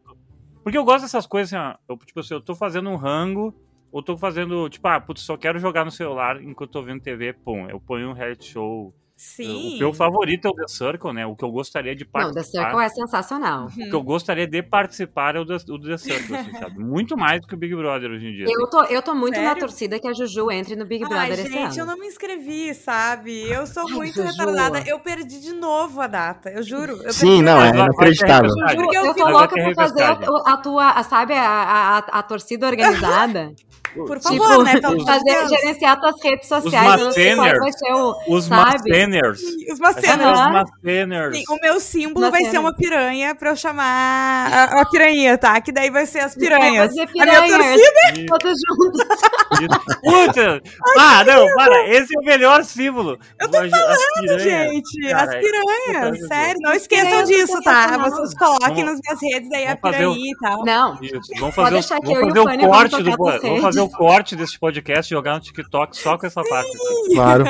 Porque 0.64 0.78
eu 0.78 0.84
gosto 0.84 1.04
dessas 1.04 1.26
coisas, 1.26 1.54
assim, 1.54 1.64
ó, 1.88 1.94
eu, 1.94 1.98
tipo 2.06 2.20
assim, 2.20 2.34
eu 2.34 2.42
tô 2.42 2.54
fazendo 2.54 2.90
um 2.90 2.96
rango, 2.96 3.56
ou 3.92 4.04
tô 4.04 4.16
fazendo, 4.18 4.70
tipo, 4.70 4.88
ah, 4.88 5.00
putz, 5.00 5.22
só 5.22 5.36
quero 5.38 5.58
jogar 5.58 5.84
no 5.86 5.90
celular 5.90 6.44
enquanto 6.44 6.70
tô 6.72 6.84
vendo 6.84 7.02
TV, 7.02 7.34
pum, 7.34 7.68
eu 7.70 7.80
ponho 7.80 8.10
um 8.10 8.14
reality 8.14 8.46
show. 8.52 8.94
Sim. 9.22 9.76
O 9.76 9.80
meu 9.80 9.94
favorito 9.94 10.48
é 10.48 10.50
o 10.50 10.54
The 10.54 10.68
Circle, 10.70 11.12
né? 11.12 11.26
O 11.26 11.36
que 11.36 11.44
eu 11.44 11.52
gostaria 11.52 11.94
de 11.94 12.06
Não, 12.06 12.12
participar. 12.12 12.42
The 12.42 12.48
Circle 12.70 12.80
é 12.86 12.90
sensacional. 12.90 13.66
O 13.66 13.70
que 13.70 13.94
eu 13.94 14.02
gostaria 14.02 14.48
de 14.48 14.64
participar 14.64 15.36
é 15.36 15.40
o 15.42 15.46
The, 15.46 15.58
o 15.70 15.78
The 15.78 15.98
Circle, 15.98 16.38
assim, 16.38 16.54
sabe? 16.58 16.80
Muito 16.80 17.18
mais 17.18 17.42
do 17.42 17.48
que 17.48 17.54
o 17.54 17.58
Big 17.58 17.76
Brother 17.76 18.12
hoje 18.12 18.28
em 18.28 18.32
dia. 18.34 18.46
Eu 18.48 18.66
tô, 18.70 18.82
eu 18.86 19.02
tô 19.02 19.14
muito 19.14 19.36
na 19.36 19.48
Sério? 19.48 19.60
torcida 19.60 20.00
que 20.00 20.08
a 20.08 20.14
Juju 20.14 20.50
entre 20.52 20.78
no 20.78 20.86
Big 20.86 21.04
Brother 21.04 21.20
Ai, 21.20 21.32
esse 21.34 21.50
gente, 21.52 21.78
eu 21.78 21.84
ano. 21.84 21.92
não 21.92 22.00
me 22.00 22.08
inscrevi, 22.08 22.74
sabe? 22.74 23.44
Eu 23.52 23.68
sou 23.68 23.84
Ai, 23.90 23.94
muito 23.94 24.16
Juju. 24.22 24.30
retardada. 24.30 24.84
Eu 24.88 25.00
perdi 25.02 25.42
de 25.42 25.52
novo 25.52 26.00
a 26.00 26.08
data, 26.08 26.50
eu 26.50 26.64
juro. 26.64 27.02
Eu 27.04 27.12
Sim, 27.12 27.42
não, 27.42 27.62
é 27.62 27.72
inacreditável. 27.72 28.50
eu 28.74 28.94
eu 28.94 29.14
vi- 29.14 29.20
tô 29.20 29.30
louca 29.30 29.54
por 29.54 29.76
fazer 29.76 30.04
a, 30.04 30.12
a 30.54 30.58
tua, 30.58 31.04
sabe, 31.04 31.34
a, 31.34 31.42
a, 31.44 31.98
a- 31.98 32.20
a 32.20 32.24
torcida 32.24 32.68
organizada. 32.68 33.52
Por 33.94 34.20
Tipo, 34.20 34.38
favor, 34.38 34.64
né? 34.64 34.74
Pelo 34.74 34.88
amor 34.88 34.98
de 35.00 35.06
fazer, 35.06 35.48
gerenciar 35.50 36.00
tuas 36.00 36.16
redes 36.24 36.48
sociais. 36.48 36.86
qual 36.96 37.06
Maceners. 37.08 37.60
vai 37.60 37.72
ser 37.74 37.94
o, 37.94 38.16
Os? 38.28 38.48
Maceners. 38.50 39.42
Os 39.42 39.54
é 39.68 39.74
os. 39.74 39.80
Maceners. 39.80 41.38
Sim, 41.38 41.44
o 41.50 41.56
meu 41.62 41.80
símbolo 41.80 42.32
vai 42.32 42.46
ser 42.46 42.58
uma 42.60 42.76
piranha 42.76 43.34
pra 43.36 43.50
eu 43.52 43.56
chamar 43.56 44.48
a, 44.54 44.82
a 44.82 44.86
piranha, 44.86 45.38
tá? 45.38 45.60
Que 45.62 45.72
daí 45.72 45.90
vai 45.90 46.06
ser 46.06 46.20
as 46.20 46.36
piranhas. 46.36 46.88
Fazer 46.88 47.02
A 47.02 47.06
minha 47.12 47.42
piranhas, 47.42 47.82
torcida. 47.82 48.26
todos 48.28 48.58
juntos. 48.68 49.06
Puta! 50.04 50.62
Ah, 50.98 51.24
não, 51.24 51.48
para, 51.56 51.88
esse 51.90 52.16
é 52.16 52.20
o 52.20 52.24
melhor 52.24 52.64
símbolo. 52.64 53.18
Eu 53.40 53.50
tô 53.50 53.58
As 53.58 53.64
piranhas. 53.70 54.44
Gente, 54.44 55.10
Cara, 55.10 55.24
as 55.24 55.30
é- 55.36 55.40
piranhas, 55.40 56.18
Puta, 56.20 56.28
sério, 56.28 56.60
não 56.62 56.74
esqueçam 56.74 57.06
piranhas 57.08 57.28
disso, 57.30 57.62
tá? 57.64 57.74
sensacional. 57.84 58.10
Vocês 58.12 58.34
coloquem 58.38 58.86
Vamos- 58.86 58.86
nas 58.86 59.00
minhas 59.20 59.34
redes 59.34 59.52
aí 59.52 59.68
a 59.68 59.74
o- 59.74 59.78
piranha 59.78 60.18
e 60.18 60.38
tal. 60.40 60.66
Não, 60.66 61.00
Isso, 61.02 61.20
vamos 61.40 61.56
Pode 61.56 61.56
fazer, 61.56 61.68
o, 61.68 61.72
deixar 61.72 62.00
que 62.00 62.14
vamos 62.14 62.36
eu 62.36 62.44
e 62.44 62.46
fazer 62.46 62.66
o 62.66 62.70
corte 62.70 63.04
do 63.04 63.18
vamos 63.44 63.62
fazer 63.62 63.79
o 63.82 63.86
redes. 63.86 63.98
corte 63.98 64.36
desse 64.36 64.60
podcast 64.60 65.12
e 65.12 65.16
jogar 65.16 65.36
no 65.36 65.40
TikTok 65.42 65.96
só 65.98 66.18
com 66.18 66.26
essa 66.28 66.44
parte. 66.44 66.70
Claro. 67.14 67.44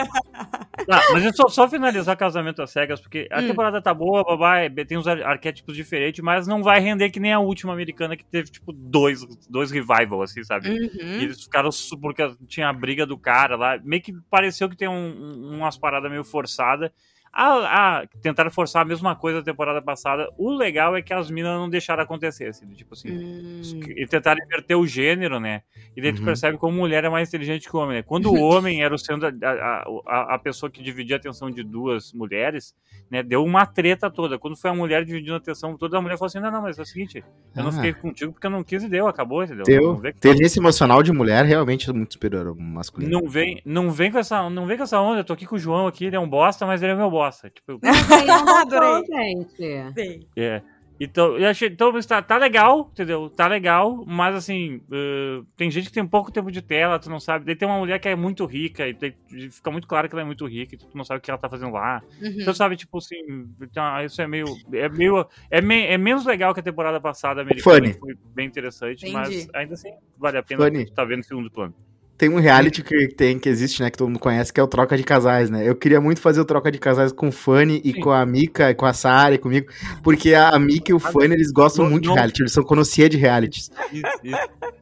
Tá, 0.88 1.02
mas 1.12 1.26
eu 1.26 1.34
só, 1.34 1.50
só 1.50 1.68
finalizar 1.68 2.16
casamento 2.16 2.62
às 2.62 2.72
cegas, 2.72 3.00
porque 3.02 3.28
a 3.32 3.42
Hum. 3.42 3.48
temporada 3.48 3.82
tá 3.82 3.94
boa, 3.94 4.24
babá, 4.24 4.60
é, 4.60 4.70
tem 4.86 4.98
uns 4.98 5.08
ar- 5.08 5.22
arquétipos 5.24 5.76
diferentes, 5.76 6.24
mas 6.24 6.48
não 6.48 6.64
vai 6.64 6.80
render 6.80 7.10
que 7.10 7.20
nem 7.20 7.34
a 7.34 7.40
última 7.40 7.74
americana 7.74 8.16
que 8.16 8.24
teve, 8.24 8.50
tipo, 8.50 8.72
dois, 8.72 9.20
dois 9.50 9.70
revival, 9.72 10.22
assim, 10.22 10.44
sabe? 10.44 10.70
E 10.70 10.72
Uhum. 10.72 11.22
eles 11.22 11.44
ficaram 11.44 11.70
porque 12.02 12.32
tinha 12.48 12.70
a 12.70 12.74
briga 12.74 13.06
do 13.06 13.18
cara 13.18 13.56
lá. 13.58 13.78
Meio 13.84 14.02
que 14.02 14.14
pareceu 14.32 14.70
que 14.70 14.78
tem 14.78 14.88
um- 14.88 14.94
um- 14.94 15.58
umas 15.58 15.78
paradas 15.78 16.10
meio 16.10 16.24
forçadas. 16.24 16.90
Ah, 17.32 18.04
tentaram 18.22 18.50
forçar 18.52 18.82
a 18.82 18.86
mesma 18.86 19.16
coisa 19.16 19.40
da 19.40 19.46
temporada 19.46 19.82
passada. 19.82 20.30
O 20.38 20.52
legal 20.52 20.96
é 20.96 21.02
que 21.02 21.13
as 21.13 21.30
minas 21.30 21.58
não 21.58 21.70
deixaram 21.70 22.04
acontecer, 22.04 22.48
assim, 22.48 22.65
tipo 22.74 22.94
assim. 22.94 23.10
Hum. 23.12 23.62
E 23.96 24.06
tentaram 24.08 24.44
inverter 24.44 24.78
o 24.78 24.86
gênero, 24.88 25.39
né? 25.39 25.62
E 25.96 26.02
daí 26.02 26.12
tu 26.13 26.20
Uhum. 26.20 26.26
percebe 26.26 26.58
como 26.58 26.76
mulher 26.78 27.04
é 27.04 27.10
mais 27.10 27.30
inteligente 27.30 27.70
que 27.70 27.76
o 27.76 27.80
homem, 27.80 27.98
né? 27.98 28.04
Quando 28.04 28.32
o 28.32 28.34
homem 28.42 28.84
era 28.84 28.94
o 28.94 28.98
sendo 28.98 29.26
a, 29.26 29.30
a, 29.30 29.84
a- 30.08 30.36
a 30.36 30.39
pessoa 30.39 30.70
que 30.70 30.82
dividia 30.82 31.15
a 31.15 31.20
atenção 31.20 31.50
de 31.52 31.63
duas 31.63 32.12
mulheres, 32.13 32.74
né? 33.10 33.22
Deu 33.24 33.44
uma 33.44 33.65
treta 33.65 34.10
toda. 34.10 34.38
Quando 34.39 34.58
foi 34.58 34.72
a 34.72 34.74
mulher 34.74 35.06
dividindo 35.06 35.34
a 35.36 35.38
atenção 35.38 35.78
toda, 35.78 35.98
a 35.98 36.02
mulher 36.02 36.18
falou 36.18 36.28
assim: 36.28 36.39
não, 36.39 36.52
não, 36.52 36.62
mas 36.63 36.80
é 36.80 36.82
o 36.82 36.86
seguinte, 36.86 37.24
eu 37.56 37.63
não 37.63 37.70
Ah. 37.70 37.74
fiquei 37.74 37.94
contigo 37.94 38.34
porque 38.34 38.48
eu 38.48 38.52
não 38.52 38.63
quis 38.63 38.84
e 38.84 38.89
deu, 38.89 39.08
acabou, 39.08 39.44
entendeu? 39.44 39.63
Teu, 39.65 39.94
Não 39.94 40.02
que- 40.02 40.10
inteligência 40.10 40.60
emocional 40.60 41.04
de 41.04 41.12
mulher 41.12 41.46
realmente 41.46 41.89
é 41.89 41.94
muito 41.94 42.13
superior 42.13 42.48
ao 42.48 42.56
masculino. 42.56 43.12
não 43.22 43.30
vem, 43.30 43.62
não 43.63 43.92
vem 43.92 44.12
com 44.12 44.18
essa, 44.18 44.50
não 44.50 44.65
vem 44.65 44.78
com 44.78 44.84
essa 44.84 45.00
onda. 45.00 45.20
Eu 45.20 45.24
tô 45.24 45.34
aqui 45.34 45.46
com 45.46 45.56
o 45.56 45.60
João 45.60 45.86
aqui, 45.88 46.06
ele 46.06 46.15
é 46.15 46.20
um 46.20 46.28
bosta, 46.30 46.65
mas 46.65 46.82
ele 46.82 46.92
é 46.92 46.96
meu 46.96 47.10
bosta. 47.10 47.29
Tipo, 47.50 47.80
não 47.82 48.46
dá 48.46 48.62
Adorei. 48.62 49.06
gente. 49.06 49.94
Sei. 49.94 50.28
é. 50.36 50.62
Então, 51.02 51.38
eu 51.38 51.48
achei, 51.48 51.70
então 51.70 51.98
tá, 52.02 52.22
tá 52.22 52.36
legal, 52.38 52.89
entendeu? 52.92 53.30
Tá 53.30 53.48
legal, 53.48 54.04
mas 54.06 54.36
assim, 54.36 54.82
eh, 54.92 55.42
tem 55.56 55.72
gente 55.72 55.88
que 55.88 55.94
tem 55.94 56.06
pouco 56.06 56.30
tempo 56.30 56.52
de 56.52 56.62
tela, 56.62 57.00
tu 57.00 57.10
não 57.10 57.22
sabe. 57.22 57.46
Daí 57.46 57.56
tem 57.56 57.65
uma 57.65 57.78
mulher 57.78 58.00
que 58.00 58.10
é 58.10 58.15
muito 58.18 58.46
rica, 58.46 58.86
e 58.86 58.92
daí 58.92 59.15
fica 59.50 59.72
muito 59.72 59.88
claro 59.88 60.10
que 60.10 60.13
ela 60.15 60.24
é 60.24 60.26
muito 60.26 60.46
rica, 60.46 60.76
e 60.76 60.78
tu 60.78 60.89
não 60.94 61.06
sabe 61.06 61.20
o 61.20 61.22
que 61.22 61.32
ela 61.32 61.38
tá 61.38 61.48
fazendo 61.48 61.72
lá. 61.72 62.04
Uhum. 62.22 62.36
Então, 62.42 62.54
sabe, 62.54 62.76
tipo 62.76 62.98
assim, 62.98 63.15
então, 63.62 64.04
isso 64.04 64.22
é 64.22 64.28
meio. 64.28 64.44
É 64.74 64.89
meio. 64.89 65.26
É, 65.50 65.62
me- 65.62 65.86
é 65.86 65.98
menos 65.98 66.26
legal 66.26 66.54
que 66.54 66.60
a 66.60 66.63
temporada 66.63 67.00
passada 67.00 67.39
americana, 67.44 67.78
Funny. 67.78 67.94
que 67.94 68.00
foi 68.02 68.18
bem 68.36 68.48
interessante, 68.48 69.08
Entendi. 69.08 69.13
mas 69.13 69.50
ainda 69.54 69.76
assim, 69.76 69.94
vale 70.18 70.38
a 70.38 70.44
pena 70.44 70.65
Funny. 70.65 70.84
estar 70.84 71.06
vendo 71.06 71.22
o 71.22 71.26
segundo 71.26 71.50
plano. 71.50 71.74
Tem 72.19 72.27
um 72.27 72.38
reality 72.38 72.84
que 72.84 73.08
tem, 73.08 73.39
que 73.39 73.47
existe, 73.47 73.82
né, 73.82 73.89
que 73.89 73.97
todo 73.97 74.10
mundo 74.10 74.19
conhece, 74.19 74.51
que 74.51 74.60
é 74.60 74.63
o 74.63 74.67
Troca 74.67 74.97
de 74.97 75.03
Casais, 75.03 75.49
né? 75.49 75.65
Eu 75.67 75.73
queria 75.73 76.01
muito 76.01 76.19
fazer 76.19 76.41
o 76.41 76.45
Troca 76.45 76.69
de 76.69 76.77
Casais 76.77 77.13
com 77.13 77.29
o 77.29 77.32
Fanny 77.32 77.82
e 77.82 77.93
Sim. 77.93 78.01
com 78.01 78.12
a 78.12 78.25
Mika, 78.25 78.75
com 78.75 78.86
a 78.86 78.91
Sara 78.91 79.36
e 79.36 79.38
comigo, 79.38 79.67
porque 80.03 80.34
a 80.34 80.60
Mika 80.60 80.91
e 80.91 80.93
o 80.93 80.99
Fanny, 80.99 81.34
eles 81.34 81.49
gostam 81.49 81.86
não- 81.86 81.91
muito 81.91 82.03
de 82.03 82.10
não- 82.10 82.15
reality, 82.15 82.41
eles 82.41 82.51
são 82.51 82.62
conhecidos 82.62 83.12
de 83.12 83.17
realities. 83.17 83.71
Isso, 83.93 84.05
isso. 84.21 84.38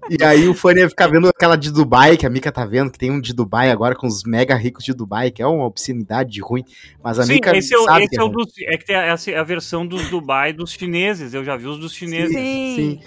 E 0.10 0.24
aí 0.24 0.48
o 0.50 0.54
Fanny 0.56 0.80
ia 0.80 0.90
ficar 0.90 1.06
vendo 1.08 1.28
aquela 1.28 1.56
de 1.56 1.72
Dubai, 1.72 2.18
que 2.18 2.26
a 2.26 2.30
Mika 2.30 2.52
tá 2.52 2.66
vendo, 2.66 2.90
que 2.90 2.98
tem 2.98 3.12
um 3.12 3.22
de 3.22 3.34
Dubai 3.36 3.70
agora 3.70 3.94
com 3.94 4.08
os 4.08 4.24
mega 4.24 4.56
ricos 4.56 4.84
de 4.84 4.94
Dubai, 4.96 5.30
que 5.30 5.42
é 5.44 5.46
uma 5.46 5.66
obscenidade 5.66 6.32
de 6.32 6.42
ruim, 6.42 6.64
mas 7.04 7.20
a 7.20 7.24
Sim, 7.24 7.34
Mika 7.34 7.56
esse 7.56 7.72
é, 7.72 7.78
o, 7.78 7.84
sabe 7.84 8.00
esse 8.06 8.10
que 8.10 8.20
é 8.20 8.24
ruim. 8.24 8.32
dos. 8.32 8.52
É 8.62 8.78
que 8.78 8.86
tem 8.86 8.96
essa, 8.96 9.40
a 9.40 9.44
versão 9.44 9.86
dos 9.86 10.10
Dubai 10.10 10.54
dos 10.54 10.72
chineses. 10.72 11.36
Eu 11.36 11.44
já 11.44 11.56
vi 11.56 11.68
os 11.68 11.78
dos 11.78 11.94
chineses. 11.94 12.36
Sim. 12.36 12.76
Sim. 12.76 13.00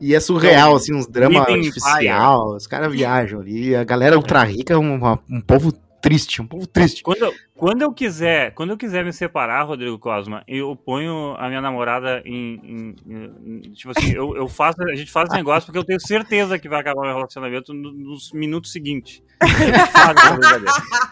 E 0.00 0.14
é 0.14 0.20
surreal, 0.20 0.68
Então, 0.70 0.76
assim, 0.76 0.94
uns 0.94 1.06
drama 1.06 1.40
artificial, 1.40 2.56
os 2.56 2.66
caras 2.66 2.92
viajam 2.92 3.40
ali, 3.40 3.74
a 3.74 3.84
galera 3.84 4.16
ultra 4.16 4.42
rica 4.42 4.74
é 4.74 4.76
um, 4.76 5.00
um 5.30 5.40
povo 5.40 5.72
triste, 6.02 6.42
um 6.42 6.46
povo 6.46 6.66
triste. 6.66 7.02
Quando, 7.02 7.32
quando 7.56 7.80
eu 7.80 7.90
quiser, 7.90 8.52
quando 8.52 8.70
eu 8.70 8.76
quiser 8.76 9.02
me 9.04 9.12
separar, 9.12 9.62
Rodrigo 9.62 9.98
Cosma, 9.98 10.42
eu 10.46 10.76
ponho 10.76 11.34
a 11.38 11.48
minha 11.48 11.62
namorada 11.62 12.20
em, 12.26 12.60
em- 12.62 12.94
em- 13.08 13.60
tipo 13.72 13.92
assim, 13.96 14.12
eu, 14.12 14.36
eu 14.36 14.46
faço, 14.46 14.76
a 14.82 14.94
gente 14.94 15.10
faz 15.10 15.30
negócio 15.30 15.64
porque 15.64 15.78
eu 15.78 15.84
tenho 15.84 15.98
certeza 16.00 16.58
que 16.58 16.68
vai 16.68 16.80
acabar 16.80 17.00
meu 17.02 17.14
relacionamento 17.14 17.72
no- 17.72 17.92
nos 17.92 18.32
minutos 18.32 18.70
seguintes. 18.70 19.22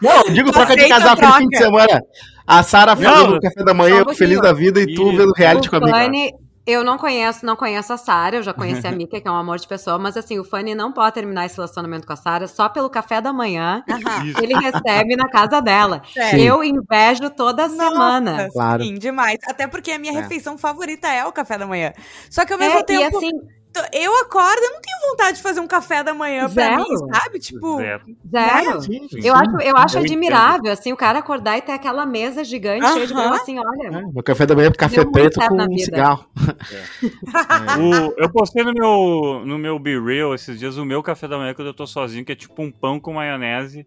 Não, 0.01 0.25
eu 0.27 0.33
digo 0.33 0.51
troca 0.51 0.75
de 0.75 0.87
casal 0.87 1.15
troca. 1.15 1.37
fim 1.39 1.47
de 1.47 1.57
semana. 1.57 2.01
A 2.45 2.61
Sara 2.61 2.95
fazendo 2.95 3.29
Não, 3.31 3.37
o 3.37 3.41
café 3.41 3.63
da 3.63 3.73
manhã, 3.73 4.03
feliz 4.15 4.39
da 4.41 4.51
vida, 4.51 4.81
e 4.81 4.93
tu 4.93 5.11
vendo 5.15 5.31
reality 5.35 5.69
com 5.69 5.77
a 5.77 5.79
O 5.79 5.83
amiga. 5.95 6.37
Eu 6.65 6.81
não 6.83 6.97
conheço, 6.97 7.45
não 7.45 7.57
conheço 7.57 7.91
a 7.91 7.97
Sara, 7.97 8.37
eu 8.37 8.43
já 8.43 8.53
conheci 8.53 8.87
a 8.87 8.91
Mika, 8.93 9.19
que 9.19 9.27
é 9.27 9.31
um 9.31 9.35
amor 9.35 9.57
de 9.59 9.67
pessoa, 9.67 9.99
mas 9.99 10.15
assim, 10.15 10.39
o 10.39 10.45
Fanny 10.45 10.73
não 10.73 10.93
pode 10.93 11.13
terminar 11.13 11.45
esse 11.45 11.55
relacionamento 11.57 12.07
com 12.07 12.13
a 12.13 12.15
Sara 12.15 12.47
só 12.47 12.69
pelo 12.69 12.89
café 12.89 13.19
da 13.19 13.33
manhã. 13.33 13.83
Isso. 14.23 14.35
que 14.37 14.43
ele 14.45 14.53
recebe 14.53 15.15
na 15.17 15.27
casa 15.29 15.61
dela. 15.61 16.01
Sério. 16.13 16.39
Eu 16.39 16.63
invejo 16.63 17.29
toda 17.31 17.67
semana. 17.67 18.31
Nossa, 18.43 18.49
Claro. 18.51 18.83
Sim, 18.83 18.93
demais. 18.95 19.39
Até 19.47 19.67
porque 19.67 19.91
a 19.91 19.99
minha 19.99 20.13
É. 20.13 20.21
refeição 20.21 20.57
favorita 20.57 21.07
é 21.09 21.25
o 21.25 21.31
café 21.33 21.57
da 21.57 21.67
manhã. 21.67 21.91
Só 22.29 22.45
que 22.45 22.53
ao 22.53 22.59
mesmo 22.59 22.77
É, 22.77 22.81
e 22.81 22.85
tempo, 22.85 23.17
assim, 23.17 23.31
t- 23.31 23.45
eu 23.91 24.15
acordo, 24.21 24.59
eu 24.61 24.71
não 24.71 24.81
tenho 24.81 25.09
vontade 25.11 25.37
de 25.37 25.43
fazer 25.43 25.59
um 25.59 25.67
café 25.67 26.03
da 26.03 26.13
manhã 26.13 26.49
pra 26.49 26.63
Zero. 26.63 26.77
mim, 26.83 26.97
sabe? 27.13 27.39
Tipo, 27.39 27.77
Zero. 27.77 28.03
zero. 28.31 28.81
Sim, 28.81 29.07
sim. 29.09 29.19
Eu 29.23 29.33
acho, 29.35 29.61
eu 29.61 29.75
acho 29.77 29.97
Eu 29.97 30.03
admirável, 30.03 30.71
assim, 30.71 30.91
o 30.93 30.97
cara 30.97 31.19
acordar 31.19 31.57
e 31.57 31.61
ter 31.61 31.71
aquela 31.71 32.05
mesa 32.05 32.43
gigante 32.43 32.85
cheia 32.93 33.07
de 33.07 33.13
grama, 33.13 33.35
assim, 33.35 33.57
olha. 33.59 33.87
É, 33.87 34.01
Meu 34.13 34.23
café 34.23 34.45
da 34.45 34.55
manhã 34.55 34.67
é 34.67 34.71
café 34.71 35.03
preto 35.05 35.39
com 35.47 35.55
um 35.61 35.77
cigarro. 35.77 36.25
O- 37.79 38.13
eu 38.21 38.29
postei 38.29 38.63
no 38.63 38.73
meu, 38.73 39.43
no 39.45 39.57
meu 39.57 39.77
Be 39.79 39.99
Real 39.99 40.33
esses 40.33 40.57
dias 40.59 40.77
o 40.77 40.85
meu 40.85 41.01
café 41.03 41.27
da 41.27 41.37
manhã 41.37 41.53
quando 41.53 41.67
eu 41.67 41.73
tô 41.73 41.85
sozinho, 41.87 42.23
que 42.25 42.31
é 42.31 42.35
tipo 42.35 42.61
um 42.61 42.71
pão 42.71 42.99
com 42.99 43.13
maionese, 43.13 43.85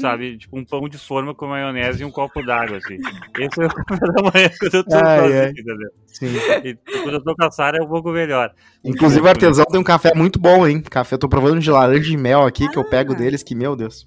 sabe? 0.00 0.38
Tipo 0.38 0.58
um 0.58 0.64
pão 0.64 0.88
de 0.88 0.98
forma 0.98 1.34
com 1.34 1.46
maionese 1.46 2.02
e 2.02 2.04
um 2.04 2.10
copo 2.10 2.42
d'água, 2.42 2.78
assim. 2.78 2.98
Esse 3.38 3.62
é 3.62 3.66
o 3.66 3.68
café 3.84 4.06
da 4.06 4.22
manhã 4.22 4.50
quando 4.58 4.74
eu 4.74 4.84
tô 4.84 4.94
Ai, 4.96 5.18
sozinho, 5.20 5.40
ai. 5.42 5.50
entendeu? 5.50 5.90
Sim. 6.06 6.26
E 6.64 6.74
quando 7.02 7.14
eu 7.14 7.24
tô 7.24 7.34
com 7.34 7.44
a 7.44 7.50
Sara 7.50 7.78
é 7.78 7.82
um 7.82 7.88
pouco 7.88 8.10
melhor. 8.10 8.52
Inclusive, 8.84 9.20
o 9.20 9.28
artesão 9.28 9.64
tem 9.64 9.80
um 9.80 9.84
café 9.84 10.12
muito 10.14 10.38
bom, 10.38 10.66
hein? 10.66 10.80
Café, 10.82 11.14
eu 11.14 11.18
tô 11.18 11.28
provando 11.28 11.60
de 11.60 11.70
laranja 11.70 12.12
e 12.12 12.16
mel 12.16 12.42
aqui, 12.42 12.68
que 12.68 12.78
eu 12.78 12.84
pego 12.84 13.14
deles, 13.14 13.42
que, 13.42 13.54
meu 13.54 13.74
Deus. 13.76 14.06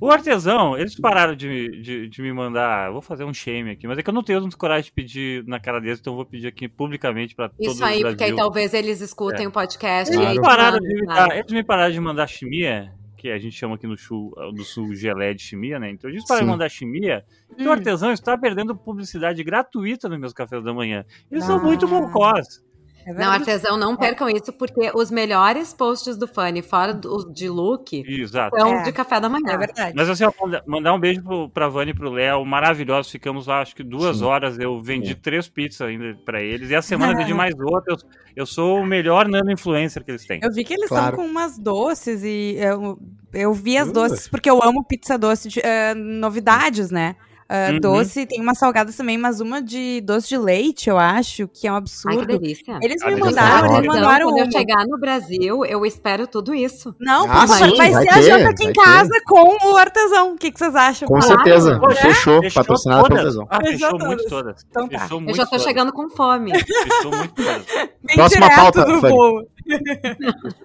O 0.00 0.10
artesão, 0.10 0.76
eles 0.78 0.94
pararam 0.94 1.34
de, 1.34 1.80
de, 1.82 2.08
de 2.08 2.22
me 2.22 2.32
mandar. 2.32 2.92
Vou 2.92 3.00
fazer 3.00 3.24
um 3.24 3.32
shame 3.34 3.70
aqui, 3.70 3.86
mas 3.86 3.98
é 3.98 4.02
que 4.02 4.08
eu 4.10 4.14
não 4.14 4.22
tenho 4.22 4.48
coragem 4.56 4.84
de 4.84 4.92
pedir 4.92 5.44
na 5.46 5.58
cara 5.58 5.80
deles, 5.80 5.98
então 5.98 6.12
eu 6.12 6.16
vou 6.16 6.26
pedir 6.26 6.46
aqui 6.46 6.68
publicamente 6.68 7.34
pra 7.34 7.48
todo 7.48 7.58
Isso 7.60 7.84
aí, 7.84 8.00
o 8.04 8.08
porque 8.08 8.22
aí 8.24 8.36
talvez 8.36 8.74
eles 8.74 9.00
escutem 9.00 9.46
É. 9.46 9.48
o 9.48 9.50
podcast 9.50 10.14
Eles 10.14 10.32
te 10.34 10.40
pararam 10.40 10.78
de 10.78 10.86
me 10.94 11.06
sabe? 11.06 11.28
dar, 11.28 11.36
eles 11.36 11.52
me 11.52 11.64
pararam 11.64 11.92
de 11.92 12.00
mandar 12.00 12.26
chimia, 12.28 12.92
que 13.22 13.30
a 13.30 13.38
gente 13.38 13.56
chama 13.56 13.76
aqui 13.76 13.86
no 13.86 13.96
sul, 13.96 14.34
no 14.52 14.64
sul 14.64 14.92
gelé 14.96 15.32
de 15.32 15.40
chimia, 15.40 15.78
né? 15.78 15.88
Então 15.90 16.10
pararam 16.26 16.44
de 16.44 16.44
Sim. 16.44 16.50
mandar 16.50 16.68
chimia. 16.68 17.24
Hum. 17.56 17.68
o 17.68 17.70
artesão 17.70 18.10
está 18.10 18.36
perdendo 18.36 18.74
publicidade 18.74 19.44
gratuita 19.44 20.08
nos 20.08 20.18
meus 20.18 20.32
cafés 20.32 20.64
da 20.64 20.74
manhã. 20.74 21.04
Eles 21.30 21.44
são 21.44 21.58
Ah. 21.58 21.62
muito 21.62 21.86
bocós. 21.86 22.60
É 23.04 23.12
Não, 23.12 23.30
artesão, 23.32 23.76
não 23.76 23.96
percam 23.96 24.28
isso, 24.30 24.52
porque 24.52 24.90
os 24.94 25.10
melhores 25.10 25.72
posts 25.74 26.16
do 26.16 26.28
Funny, 26.28 26.62
fora 26.62 26.94
do, 26.94 27.32
de 27.32 27.48
look, 27.48 28.04
Exato. 28.06 28.56
são 28.56 28.74
É. 28.78 28.82
de 28.84 28.92
café 28.92 29.20
da 29.20 29.28
manhã. 29.28 29.52
É 29.54 29.58
verdade. 29.58 29.92
Mas 29.96 30.08
assim, 30.08 30.24
mandar 30.66 30.94
um 30.94 31.00
beijo 31.00 31.22
pro, 31.22 31.48
pra 31.48 31.68
Vani 31.68 31.90
e 31.90 31.94
pro 31.94 32.10
Léo, 32.10 32.44
maravilhosos. 32.44 33.10
Ficamos 33.10 33.46
lá, 33.46 33.60
acho 33.60 33.74
que 33.74 33.82
duas 33.82 34.18
Sim. 34.18 34.24
horas. 34.24 34.58
Eu 34.58 34.80
vendi 34.80 35.08
Sim. 35.08 35.18
três 35.20 35.48
pizzas 35.48 35.80
ainda 35.88 36.16
pra 36.24 36.40
eles. 36.40 36.70
E 36.70 36.74
a 36.74 36.82
semana 36.82 37.12
eu 37.12 37.16
vendi 37.16 37.34
mais 37.34 37.54
outra. 37.58 37.92
Eu, 37.94 37.98
eu 38.36 38.46
sou 38.46 38.78
o 38.80 38.86
melhor 38.86 39.28
nano 39.28 39.50
influencer 39.50 40.04
que 40.04 40.10
eles 40.10 40.24
têm. 40.24 40.40
Eu 40.42 40.52
vi 40.52 40.62
que 40.64 40.72
eles 40.74 40.84
estão 40.84 40.98
Claro. 40.98 41.16
com 41.16 41.24
umas 41.26 41.58
doces 41.58 42.22
e 42.22 42.56
eu, 42.58 42.98
eu 43.32 43.52
vi 43.52 43.76
as 43.78 43.88
Uh. 43.88 43.92
doces 43.92 44.28
porque 44.28 44.48
eu 44.48 44.62
amo 44.62 44.84
pizza 44.84 45.18
doce, 45.18 45.48
de, 45.48 45.60
eh, 45.60 45.94
novidades, 45.94 46.90
né? 46.90 47.16
Ah, 47.54 47.70
Uhum. 47.72 47.80
Doce, 47.80 48.24
tem 48.24 48.40
umas 48.40 48.56
salgadas 48.58 48.96
também, 48.96 49.18
mas 49.18 49.40
uma 49.40 49.60
de 49.60 50.00
doce 50.00 50.28
de 50.28 50.38
leite, 50.38 50.88
eu 50.88 50.96
acho, 50.98 51.46
que 51.48 51.66
é 51.66 51.72
um 51.72 51.74
Ai, 51.74 51.80
que 51.82 51.84
absurdo. 51.84 52.26
delícia. 52.26 52.78
Eles 52.80 53.02
Ah, 53.02 53.06
me 53.10 53.14
delícia. 53.16 53.24
mandaram, 53.42 53.66
eles 53.76 53.78
Então, 53.84 53.94
mandaram 53.94 54.26
quando 54.28 54.38
eu 54.38 54.44
uma. 54.44 54.52
chegar 54.52 54.86
no 54.86 54.98
Brasil, 54.98 55.64
eu 55.66 55.84
espero 55.84 56.26
tudo 56.26 56.54
isso. 56.54 56.94
Não, 56.98 57.26
Ah, 57.30 57.44
vai, 57.44 57.58
sim, 57.70 57.76
vai 57.76 57.90
vai 57.92 58.02
ser 58.04 58.08
a 58.10 58.22
janta 58.22 58.48
aqui 58.50 58.62
em 58.62 58.72
vai 58.72 58.74
ter. 58.74 58.80
casa 58.84 59.20
com 59.26 59.70
o 59.72 59.76
artesão. 59.76 60.32
O 60.32 60.36
que, 60.38 60.50
que 60.50 60.58
vocês 60.58 60.74
acham? 60.74 61.06
Com 61.06 61.16
Ah, 61.18 61.20
certeza. 61.22 61.78
Fechou. 62.00 62.40
Fechou 62.40 62.62
Patrocinado 62.62 63.04
pelo 63.08 63.18
artesão. 63.20 63.46
Ah, 63.50 63.58
Fechou 63.60 63.90
fechou 63.90 63.98
muito 64.08 64.24
todas. 64.28 64.64
Então 64.70 64.88
tá. 64.88 64.98
Fechou 65.00 65.20
Eu 65.22 65.34
já 65.34 65.44
tô 65.44 65.50
todas. 65.50 65.64
chegando 65.64 65.92
com 65.92 66.08
fome. 66.08 66.52
Fechou 66.58 67.10
muito 67.16 67.34
todas. 67.34 67.66
Bem 68.02 68.16
Próxima 68.16 68.46
direto 68.48 68.60
pauta, 68.62 68.84
do. 68.84 69.00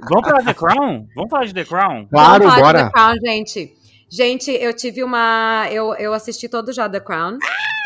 Vamos 0.10 0.28
falar 0.28 0.44
The 0.44 0.54
Crown? 0.54 1.08
Vamos 1.16 1.30
falar 1.30 1.46
de 1.46 1.54
The 1.54 1.66
Crown? 1.66 2.08
Claro, 2.08 2.44
Vamos 2.44 2.56
falar 2.56 2.56
de 2.56 2.62
bora. 2.62 2.84
The 2.86 2.92
Crown, 2.92 3.16
gente. 3.26 3.77
Gente, 4.10 4.52
eu 4.52 4.74
tive 4.74 5.04
uma. 5.04 5.68
Eu, 5.72 5.94
eu 5.96 6.14
assisti 6.14 6.48
todo 6.48 6.72
já 6.72 6.88
The 6.88 7.00
Crown. 7.00 7.38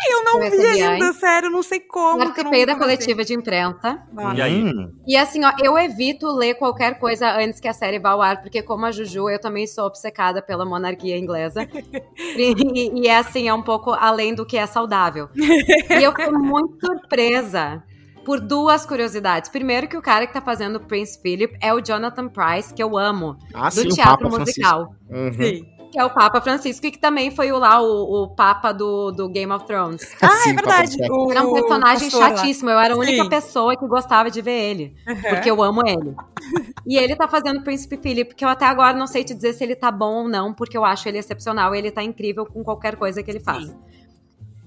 Eu 0.09 0.23
não 0.23 0.39
vi 0.49 0.65
ainda, 0.81 1.13
sério, 1.13 1.49
não 1.49 1.61
sei 1.61 1.79
como. 1.79 2.17
Participei 2.19 2.65
da 2.65 2.75
coletiva 2.75 3.23
de 3.23 3.33
imprensa. 3.33 4.01
Ah, 4.17 4.33
E 4.35 4.41
aí? 4.41 4.63
Hum, 4.63 4.91
E 5.07 5.15
assim, 5.15 5.43
ó, 5.45 5.51
eu 5.63 5.77
evito 5.77 6.27
ler 6.31 6.55
qualquer 6.55 6.97
coisa 6.99 7.31
antes 7.37 7.59
que 7.59 7.67
a 7.67 7.73
série 7.73 7.99
vá 7.99 8.11
ao 8.11 8.21
ar, 8.21 8.41
porque 8.41 8.63
como 8.63 8.85
a 8.85 8.91
Juju, 8.91 9.29
eu 9.29 9.39
também 9.39 9.67
sou 9.67 9.85
obcecada 9.85 10.41
pela 10.41 10.65
monarquia 10.65 11.17
inglesa. 11.17 11.67
e, 12.17 13.01
e 13.01 13.07
é 13.07 13.17
assim, 13.17 13.47
é 13.47 13.53
um 13.53 13.61
pouco 13.61 13.91
além 13.91 14.33
do 14.33 14.45
que 14.45 14.57
é 14.57 14.65
saudável. 14.65 15.29
E 15.35 16.03
eu 16.03 16.13
fui 16.13 16.31
muito 16.37 16.83
surpresa 16.83 17.83
por 18.25 18.39
duas 18.39 18.85
curiosidades. 18.85 19.49
Primeiro 19.49 19.87
que 19.87 19.97
o 19.97 20.01
cara 20.01 20.25
que 20.25 20.33
tá 20.33 20.41
fazendo 20.41 20.77
o 20.77 20.79
Prince 20.79 21.19
Philip 21.21 21.55
é 21.61 21.73
o 21.73 21.79
Jonathan 21.81 22.27
Price, 22.27 22.73
que 22.73 22.81
eu 22.81 22.97
amo, 22.97 23.37
Ah, 23.53 23.69
do 23.69 23.75
sim, 23.75 23.87
o 23.87 23.93
teatro 23.93 24.29
Papa 24.29 24.39
musical. 24.39 24.95
Uhum. 25.09 25.33
Sim. 25.33 25.80
Que 25.91 25.99
é 25.99 26.05
o 26.05 26.09
Papa 26.09 26.39
Francisco, 26.39 26.85
e 26.85 26.91
que 26.91 26.97
também 26.97 27.31
foi 27.31 27.51
o 27.51 27.59
lá, 27.59 27.81
o, 27.81 28.23
o 28.23 28.29
Papa 28.29 28.71
do, 28.71 29.11
do 29.11 29.27
Game 29.27 29.51
of 29.51 29.65
Thrones. 29.65 30.01
Ah, 30.21 30.29
Sim, 30.29 30.51
é 30.51 30.53
verdade. 30.53 30.97
O 31.09 31.31
Era 31.31 31.43
um 31.43 31.53
personagem 31.53 32.09
chatíssimo, 32.09 32.69
eu 32.69 32.79
era 32.79 32.93
a 32.93 32.97
única 32.97 33.23
Sim. 33.23 33.29
pessoa 33.29 33.75
que 33.75 33.85
gostava 33.87 34.31
de 34.31 34.41
ver 34.41 34.71
ele. 34.71 34.95
Porque 35.29 35.51
eu 35.51 35.61
amo 35.61 35.81
ele. 35.85 36.15
E 36.83 36.97
ele 36.97 37.15
tá 37.15 37.27
fazendo 37.27 37.59
o 37.59 37.63
Príncipe 37.63 37.95
Philip, 37.95 38.33
que 38.33 38.43
eu 38.43 38.49
até 38.49 38.65
agora 38.65 38.97
não 38.97 39.05
sei 39.05 39.23
te 39.23 39.35
dizer 39.35 39.53
se 39.53 39.63
ele 39.63 39.75
tá 39.75 39.91
bom 39.91 40.23
ou 40.23 40.27
não, 40.27 40.51
porque 40.51 40.75
eu 40.75 40.83
acho 40.83 41.07
ele 41.07 41.19
excepcional. 41.19 41.75
Ele 41.75 41.91
tá 41.91 42.03
incrível 42.03 42.43
com 42.43 42.63
qualquer 42.63 42.95
coisa 42.95 43.21
que 43.21 43.29
ele 43.29 43.39
faz. 43.39 43.71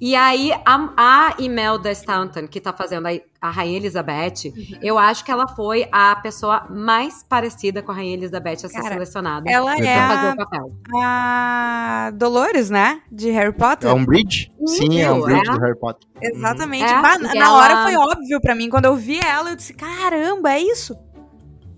E 0.01 0.15
aí, 0.17 0.53
a, 0.67 0.91
a 0.97 1.35
Imelda 1.39 1.91
Staunton, 1.93 2.49
que 2.49 2.61
tá 2.61 2.73
fazendo 2.73 3.07
a, 3.07 3.11
a 3.41 3.49
Rainha 3.51 3.77
Elizabeth, 3.77 4.47
Uhum. 4.55 4.79
eu 4.83 4.99
acho 4.99 5.25
que 5.25 5.31
ela 5.31 5.47
foi 5.49 5.89
a 5.93 6.17
pessoa 6.17 6.67
mais 6.69 7.23
parecida 7.23 7.81
com 7.81 7.93
a 7.93 7.95
Rainha 7.95 8.15
Elizabeth 8.15 8.55
a 8.55 8.69
ser 8.69 8.73
Cara, 8.73 8.89
selecionada 8.95 9.49
Ela 9.51 9.75
é 9.77 10.07
fazer 10.09 10.27
a, 10.29 10.33
o 10.33 10.37
papel. 10.37 10.73
a 11.03 12.11
Dolores, 12.15 12.71
né? 12.71 13.01
De 13.11 13.31
Harry 13.31 13.53
Potter. 13.53 13.89
É 13.89 13.93
um 13.95 14.05
bridge? 14.05 14.53
Sim, 14.67 15.01
é 15.01 15.11
um 15.13 15.21
bridge 15.23 15.49
é. 15.49 15.53
do 15.53 15.61
Harry 15.61 15.79
Potter. 15.79 16.09
Exatamente. 16.21 16.93
É, 16.93 17.01
Bah, 17.01 17.15
e 17.17 17.39
na 17.39 17.47
ela- 17.47 17.53
hora 17.53 17.83
foi 17.85 17.95
óbvio 17.97 18.41
pra 18.41 18.55
mim. 18.55 18.69
Quando 18.69 18.87
eu 18.87 18.97
vi 18.97 19.21
ela, 19.21 19.51
eu 19.51 19.57
disse: 19.57 19.73
caramba, 19.75 20.53
é 20.53 20.61
isso? 20.61 20.95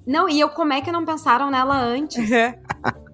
Não, 0.07 0.29
e 0.29 0.41
eu, 0.41 0.49
como 0.49 0.73
é 0.73 0.81
que 0.81 0.91
não 0.91 1.05
pensaram 1.05 1.51
nela 1.51 1.77
antes? 1.77 2.17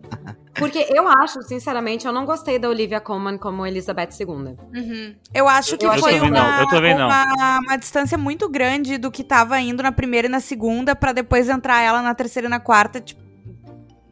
Porque 0.54 0.86
eu 0.94 1.08
acho, 1.08 1.40
sinceramente, 1.42 2.06
eu 2.06 2.12
não 2.12 2.26
gostei 2.26 2.58
da 2.58 2.68
Olivia 2.68 3.00
Colman 3.00 3.38
como 3.38 3.64
Elizabeth 3.66 4.10
II. 4.20 4.26
Uhum. 4.28 5.14
Eu 5.32 5.48
acho 5.48 5.78
que 5.78 5.86
Eu 5.86 5.94
foi 5.94 6.20
uma, 6.20 6.30
não, 6.30 6.60
eu 6.60 6.68
também 6.68 6.94
não. 6.94 7.06
uma, 7.06 7.58
uma 7.60 7.76
distância 7.76 8.18
muito 8.18 8.48
grande 8.48 8.98
do 8.98 9.10
que 9.10 9.24
tava 9.24 9.58
indo 9.60 9.82
na 9.82 9.90
primeira 9.92 10.28
e 10.28 10.30
na 10.30 10.40
segunda, 10.40 10.94
pra 10.94 11.12
depois 11.12 11.48
entrar 11.48 11.80
ela 11.80 12.02
na 12.02 12.14
terceira 12.14 12.48
e 12.48 12.50
na 12.50 12.60
quarta. 12.60 13.00
Tipo. 13.00 13.22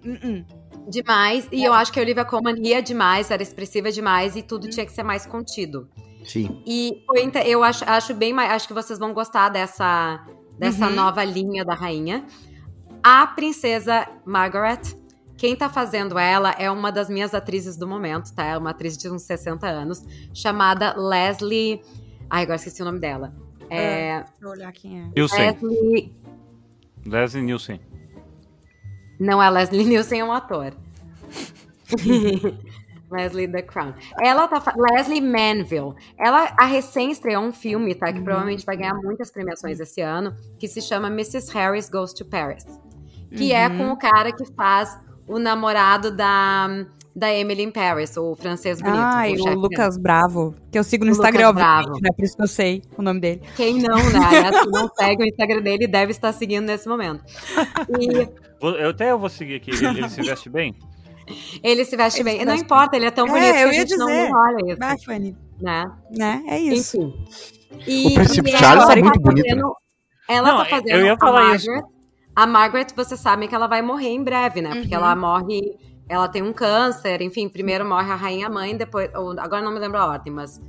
Uh-uh. 0.04 0.44
Demais. 0.88 1.46
E 1.52 1.62
eu 1.62 1.74
acho 1.74 1.92
que 1.92 2.00
a 2.00 2.02
Olivia 2.02 2.24
Colman 2.24 2.56
ia 2.58 2.82
demais, 2.82 3.30
era 3.30 3.42
expressiva 3.42 3.92
demais 3.92 4.34
e 4.34 4.40
Uhum. 4.40 4.46
tudo 4.46 4.68
tinha 4.68 4.86
que 4.86 4.92
ser 4.92 5.02
mais 5.02 5.26
contido. 5.26 5.88
Sim. 6.24 6.62
E 6.66 7.02
foi 7.06 7.30
eu 7.44 7.62
acho, 7.62 7.84
acho 7.88 8.14
bem 8.14 8.32
mais. 8.32 8.50
Acho 8.50 8.66
que 8.68 8.74
vocês 8.74 8.98
vão 8.98 9.12
gostar 9.12 9.50
dessa, 9.50 10.24
dessa 10.58 10.86
Uhum. 10.88 10.94
nova 10.94 11.22
linha 11.22 11.64
da 11.64 11.74
rainha. 11.74 12.24
A 13.02 13.26
princesa 13.26 14.06
Margaret. 14.24 14.99
Quem 15.40 15.56
tá 15.56 15.70
fazendo 15.70 16.18
ela 16.18 16.50
é 16.58 16.70
uma 16.70 16.92
das 16.92 17.08
minhas 17.08 17.32
atrizes 17.32 17.74
do 17.74 17.88
momento, 17.88 18.30
tá? 18.34 18.44
É 18.44 18.58
uma 18.58 18.70
atriz 18.72 18.94
de 18.98 19.08
uns 19.08 19.22
60 19.22 19.66
anos, 19.66 20.04
chamada 20.34 20.94
Leslie. 20.94 21.80
Ai, 22.28 22.42
agora 22.42 22.56
esqueci 22.56 22.82
o 22.82 22.84
nome 22.84 22.98
dela. 22.98 23.32
É, 23.70 24.18
Deixa 24.18 24.34
eu 24.42 24.50
olhar 24.50 24.70
quem 24.70 25.00
é. 25.00 25.08
Nielsen. 25.16 25.46
Leslie. 25.50 26.14
Leslie 27.06 27.42
Nielsen. 27.42 27.80
Não, 29.18 29.40
a 29.40 29.48
Leslie 29.48 29.82
Nielsen 29.86 30.20
é 30.20 30.24
um 30.26 30.30
ator. 30.30 30.74
Leslie 33.10 33.48
The 33.48 33.62
Crown. 33.62 33.94
Ela 34.22 34.46
tá. 34.46 34.60
fa- 34.60 34.74
Leslie 34.76 35.22
Manville. 35.22 35.94
Ela 36.18 36.54
a 36.58 36.66
recém 36.66 37.10
estreou 37.10 37.42
um 37.42 37.50
filme, 37.52 37.94
tá? 37.94 38.12
Que 38.12 38.20
provavelmente 38.20 38.66
vai 38.66 38.76
ganhar 38.76 38.94
muitas 38.94 39.30
premiações 39.30 39.80
esse 39.80 40.02
ano, 40.02 40.36
que 40.58 40.68
se 40.68 40.82
chama 40.82 41.08
Mrs. 41.08 41.50
Harris 41.54 41.88
Goes 41.88 42.12
to 42.12 42.26
Paris. 42.26 42.66
Que 43.34 43.54
é 43.54 43.70
com 43.70 43.90
o 43.90 43.96
cara 43.96 44.32
que 44.32 44.44
faz 44.54 44.98
o 45.30 45.38
namorado 45.38 46.10
da, 46.10 46.68
da 47.14 47.32
Emily 47.32 47.62
in 47.62 47.70
Paris, 47.70 48.16
o 48.16 48.34
francês 48.36 48.80
bonito. 48.80 49.00
Ai, 49.00 49.34
o 49.34 49.42
chefe 49.42 49.54
Lucas 49.56 49.96
Bravo. 49.96 50.54
Que 50.70 50.78
eu 50.78 50.84
sigo 50.84 51.04
no 51.04 51.10
O 51.10 51.14
Instagram, 51.14 51.48
Lucas 51.48 51.62
Bravo. 51.62 52.00
né? 52.00 52.10
Por 52.16 52.24
isso 52.24 52.36
que 52.36 52.42
eu 52.42 52.48
sei 52.48 52.82
o 52.96 53.02
nome 53.02 53.20
dele. 53.20 53.40
Quem 53.56 53.74
não, 53.80 53.96
né? 53.96 54.52
Se 54.62 54.68
não 54.70 54.88
segue 54.98 55.22
o 55.22 55.26
Instagram 55.26 55.62
dele, 55.62 55.86
deve 55.86 56.10
estar 56.12 56.32
seguindo 56.32 56.66
nesse 56.66 56.88
momento. 56.88 57.22
E 57.98 58.28
Eu 58.82 58.90
até 58.90 59.10
eu 59.10 59.18
vou 59.18 59.28
seguir 59.28 59.56
aqui. 59.56 59.70
Ele, 59.70 59.86
ele 60.00 60.08
se 60.08 60.22
veste 60.22 60.48
bem? 60.50 60.74
ele 61.62 61.84
se 61.84 61.96
veste 61.96 62.20
Ele 62.20 62.24
bem. 62.30 62.38
se 62.40 62.44
não 62.44 62.52
veste 62.52 62.64
importa, 62.64 62.96
ele 62.96 63.06
é 63.06 63.10
tão 63.10 63.26
É, 63.26 63.30
bonito 63.30 63.52
que 63.54 63.60
eu 63.62 63.68
a 63.68 63.72
ia 63.72 63.80
gente 63.80 63.96
não, 63.96 64.06
dizer. 64.06 64.28
não 64.28 64.38
olha 64.38 64.72
isso. 64.72 64.78
Ah, 64.82 64.96
Fanny. 65.04 65.36
Né? 65.60 65.90
Né? 66.10 66.42
É 66.48 66.58
isso. 66.58 66.96
Enfim. 66.98 67.24
E, 67.86 68.06
O 68.08 68.14
Príncipe 68.14 68.50
e 68.50 68.56
Charles 68.56 68.88
é 68.88 68.96
muito 68.96 69.14
tá 69.20 69.20
bonito, 69.30 69.46
fazendo- 69.46 69.76
Ela 70.28 70.48
Não, 70.52 70.58
tá 70.58 70.64
fazendo 70.64 70.88
eu 70.90 71.04
ia 71.06 71.14
a 71.14 71.18
falar 71.18 71.54
isso. 71.54 71.70
A 72.34 72.46
Margaret, 72.46 72.86
vocês 72.96 73.20
sabem 73.20 73.48
que 73.48 73.54
ela 73.54 73.66
vai 73.66 73.82
morrer 73.82 74.08
em 74.08 74.22
breve, 74.22 74.60
né? 74.62 74.70
Porque 74.70 74.94
Uhum. 74.94 75.02
ela 75.02 75.16
morre. 75.16 75.60
Ela 76.08 76.26
tem 76.28 76.42
um 76.42 76.52
câncer, 76.52 77.22
enfim, 77.22 77.48
primeiro 77.48 77.84
morre 77.84 78.10
a 78.10 78.16
rainha 78.16 78.48
mãe, 78.48 78.76
depois. 78.76 79.10
ou- 79.14 79.38
agora 79.38 79.62
não 79.62 79.72
me 79.72 79.78
lembro 79.78 79.98
a 79.98 80.06
ordem, 80.06 80.32
mas. 80.32 80.60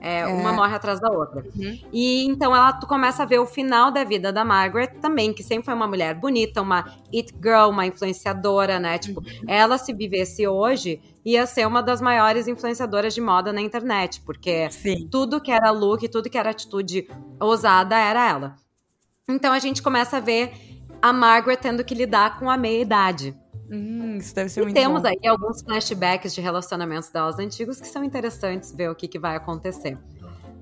é, 0.00 0.20
É. 0.20 0.26
Uma 0.26 0.52
morre 0.52 0.74
atrás 0.74 1.00
da 1.00 1.10
outra. 1.10 1.42
Uhum. 1.56 1.78
E 1.92 2.24
então 2.26 2.54
ela 2.54 2.72
tu 2.74 2.86
começa 2.86 3.22
a 3.22 3.26
ver 3.26 3.38
o 3.40 3.46
final 3.46 3.90
da 3.90 4.04
vida 4.04 4.30
da 4.32 4.44
Margaret 4.44 4.88
também, 5.00 5.32
que 5.32 5.42
sempre 5.42 5.64
foi 5.64 5.74
uma 5.74 5.86
mulher 5.88 6.14
bonita, 6.14 6.60
uma 6.62 6.84
it 7.12 7.34
girl, 7.42 7.70
uma 7.70 7.86
influenciadora, 7.86 8.78
né? 8.78 8.98
Tipo, 8.98 9.20
Uhum. 9.20 9.26
ela 9.48 9.78
se 9.78 9.92
vivesse 9.94 10.46
hoje, 10.46 11.00
ia 11.24 11.44
ser 11.46 11.66
uma 11.66 11.82
das 11.82 12.00
maiores 12.00 12.46
influenciadoras 12.46 13.14
de 13.14 13.20
moda 13.22 13.52
na 13.52 13.60
internet, 13.60 14.20
porque 14.20 14.70
Sim. 14.70 15.08
tudo 15.10 15.40
que 15.40 15.50
era 15.50 15.70
look, 15.70 16.06
tudo 16.08 16.30
que 16.30 16.38
era 16.38 16.50
atitude 16.50 17.08
ousada 17.40 17.96
era 17.98 18.28
ela. 18.28 18.56
Então 19.28 19.52
a 19.52 19.58
gente 19.58 19.82
começa 19.82 20.18
a 20.18 20.20
ver 20.20 20.52
a 21.00 21.12
Margaret 21.12 21.56
tendo 21.56 21.84
que 21.84 21.94
lidar 21.94 22.38
com 22.38 22.50
a 22.50 22.56
meia-idade. 22.56 23.34
Hum, 23.70 24.16
isso 24.16 24.34
deve 24.34 24.48
ser 24.48 24.60
E 24.60 24.64
muito 24.64 24.76
temos 24.76 25.02
bom. 25.02 25.08
aí 25.08 25.26
alguns 25.26 25.60
flashbacks 25.62 26.34
de 26.34 26.40
relacionamentos 26.40 27.08
delas 27.10 27.38
antigos 27.38 27.80
que 27.80 27.86
são 27.88 28.04
interessantes 28.04 28.72
ver 28.72 28.90
o 28.90 28.94
que, 28.94 29.08
que 29.08 29.18
vai 29.18 29.36
acontecer. 29.36 29.98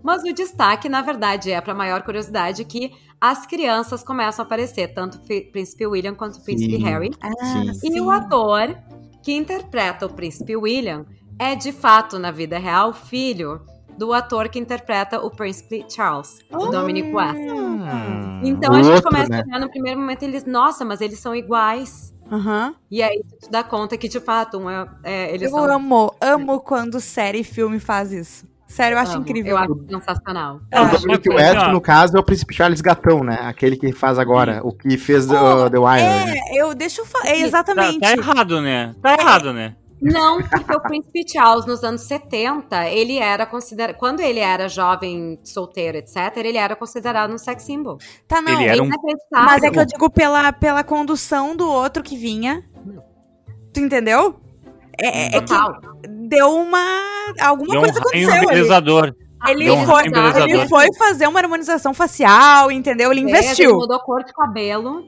Mas 0.03 0.23
o 0.23 0.33
destaque, 0.33 0.89
na 0.89 1.01
verdade, 1.03 1.51
é 1.51 1.61
para 1.61 1.75
maior 1.75 2.03
curiosidade 2.03 2.65
que 2.65 2.93
as 3.21 3.47
crianças 3.47 4.03
começam 4.03 4.43
a 4.43 4.47
aparecer, 4.47 4.89
tanto 4.89 5.17
o 5.17 5.21
Príncipe 5.51 5.87
William 5.87 6.15
quanto 6.15 6.37
o 6.37 6.45
Príncipe 6.45 6.77
Sim. 6.77 6.83
Harry. 6.85 7.11
Ah, 7.23 7.73
Sim. 7.75 7.97
E 7.97 8.01
o 8.01 8.11
ator 8.11 8.77
que 9.23 9.33
interpreta 9.33 10.05
o 10.05 10.13
Príncipe 10.13 10.55
William 10.57 11.07
é, 11.39 11.55
de 11.55 11.73
fato, 11.73 12.19
na 12.19 12.31
vida 12.31 12.59
real, 12.59 12.93
filho 12.93 13.63
do 13.99 14.13
ator 14.13 14.49
que 14.49 14.59
interpreta 14.59 15.21
o 15.21 15.31
Príncipe 15.31 15.85
Charles, 15.89 16.39
o 16.51 16.67
Dominic 16.67 17.13
West. 17.13 17.37
Hum, 17.39 18.41
Então 18.43 18.73
o 18.73 18.77
a 18.77 18.83
gente 18.83 18.93
outro, 18.95 19.11
começa 19.11 19.29
né? 19.29 19.43
a 19.43 19.47
olhar 19.49 19.61
no 19.61 19.71
primeiro 19.71 20.01
momento 20.01 20.23
eles, 20.23 20.45
nossa, 20.45 20.85
mas 20.85 21.01
eles 21.01 21.19
são 21.19 21.35
iguais. 21.35 22.13
Aham. 22.31 22.75
E 22.91 23.03
aí 23.03 23.23
tu 23.41 23.51
dá 23.51 23.63
conta 23.63 23.97
que, 23.99 24.09
de 24.09 24.19
fato, 24.19 24.59
um 24.59 24.71
é, 24.71 24.87
é, 25.03 25.35
eles 25.35 25.51
Eu 25.53 25.59
são. 25.59 25.65
amo, 25.73 26.15
amo 26.21 26.61
quando 26.61 26.99
série 27.01 27.41
e 27.41 27.45
filme 27.45 27.79
faz 27.79 28.13
isso. 28.13 28.47
Sério, 28.67 28.97
eu 28.97 28.99
acho 29.01 29.13
amo. 29.13 29.21
incrível. 29.23 29.53
Eu 29.53 29.59
acho 29.59 29.85
sensacional. 29.89 30.61
É. 30.71 30.81
O 30.81 30.89
Dominic 30.89 31.29
West, 31.29 31.67
no 31.71 31.81
caso, 31.81 32.17
é 32.17 32.21
o 32.21 32.25
Príncipe 32.25 32.55
Charles 32.55 32.81
Gatão, 32.81 33.23
né? 33.23 33.39
Aquele 33.43 33.77
que 33.77 33.93
faz 33.93 34.19
agora, 34.19 34.61
o 34.65 34.73
que 34.73 34.97
fez 34.97 35.27
uh, 35.27 35.71
The 35.71 35.79
Wire. 35.79 36.03
né? 36.03 36.35
É, 36.51 36.57
eu 36.63 36.75
deixa 36.75 37.03
eu 37.03 37.07
falar. 37.07 37.27
É, 37.27 37.33
Tá, 37.33 37.37
exatamente. 37.37 38.01
tá 38.01 38.13
errado, 38.13 38.61
né? 38.61 38.95
Tá 39.01 39.13
errado, 39.21 39.53
né? 39.53 39.77
Não, 40.05 40.43
porque 40.43 40.77
o 40.77 40.81
Príncipe 40.83 41.25
Charles, 41.33 41.65
nos 41.65 41.83
anos 41.83 42.03
70, 42.03 42.89
ele 42.91 43.19
era 43.19 43.47
considerado. 43.47 43.97
Quando 43.97 44.21
ele 44.21 44.39
era 44.39 44.69
jovem, 44.69 45.41
solteiro, 45.43 45.97
etc., 45.97 46.17
ele 46.37 46.59
era 46.59 46.77
considerado 46.77 47.33
um 47.33 47.39
sex 47.39 47.63
symbol. 47.63 47.97
Tá, 48.29 48.43
não. 48.43 48.53
Ele 48.53 48.65
era 48.69 48.83
um- 48.83 48.87
inacreditável. 48.87 49.47
Mas 49.47 49.63
é 49.63 49.71
que 49.71 49.79
eu 49.79 49.87
digo 49.87 50.11
pela, 50.11 50.53
pela 50.53 50.85
condução 50.85 51.57
do 51.57 51.67
outro 51.69 52.03
que 52.03 52.17
vinha. 52.19 52.63
Tu 53.73 53.81
entendeu? 53.81 54.39
É, 55.01 55.37
é 55.37 55.41
que 55.41 55.47
Total. 55.47 55.81
deu 56.29 56.51
uma. 56.55 56.79
Alguma 57.41 57.71
Deu 57.73 57.81
um 57.81 57.85
coisa 57.85 57.99
raio 58.01 58.01
aconteceu 58.01 58.33
ali. 58.35 58.45
embelezador. 58.45 59.15
Ele 59.49 59.65
Deu 59.65 59.75
um 59.75 59.85
foi, 59.87 60.05
ele 60.49 60.69
foi 60.69 60.87
fazer 60.97 61.27
uma 61.27 61.39
harmonização 61.41 61.93
facial, 61.93 62.71
entendeu? 62.71 63.11
Ele 63.11 63.21
Ele 63.23 63.31
investiu. 63.31 63.75
mudou 63.75 63.99
cor 64.01 64.23
de 64.25 64.33
cabelo. 64.33 65.03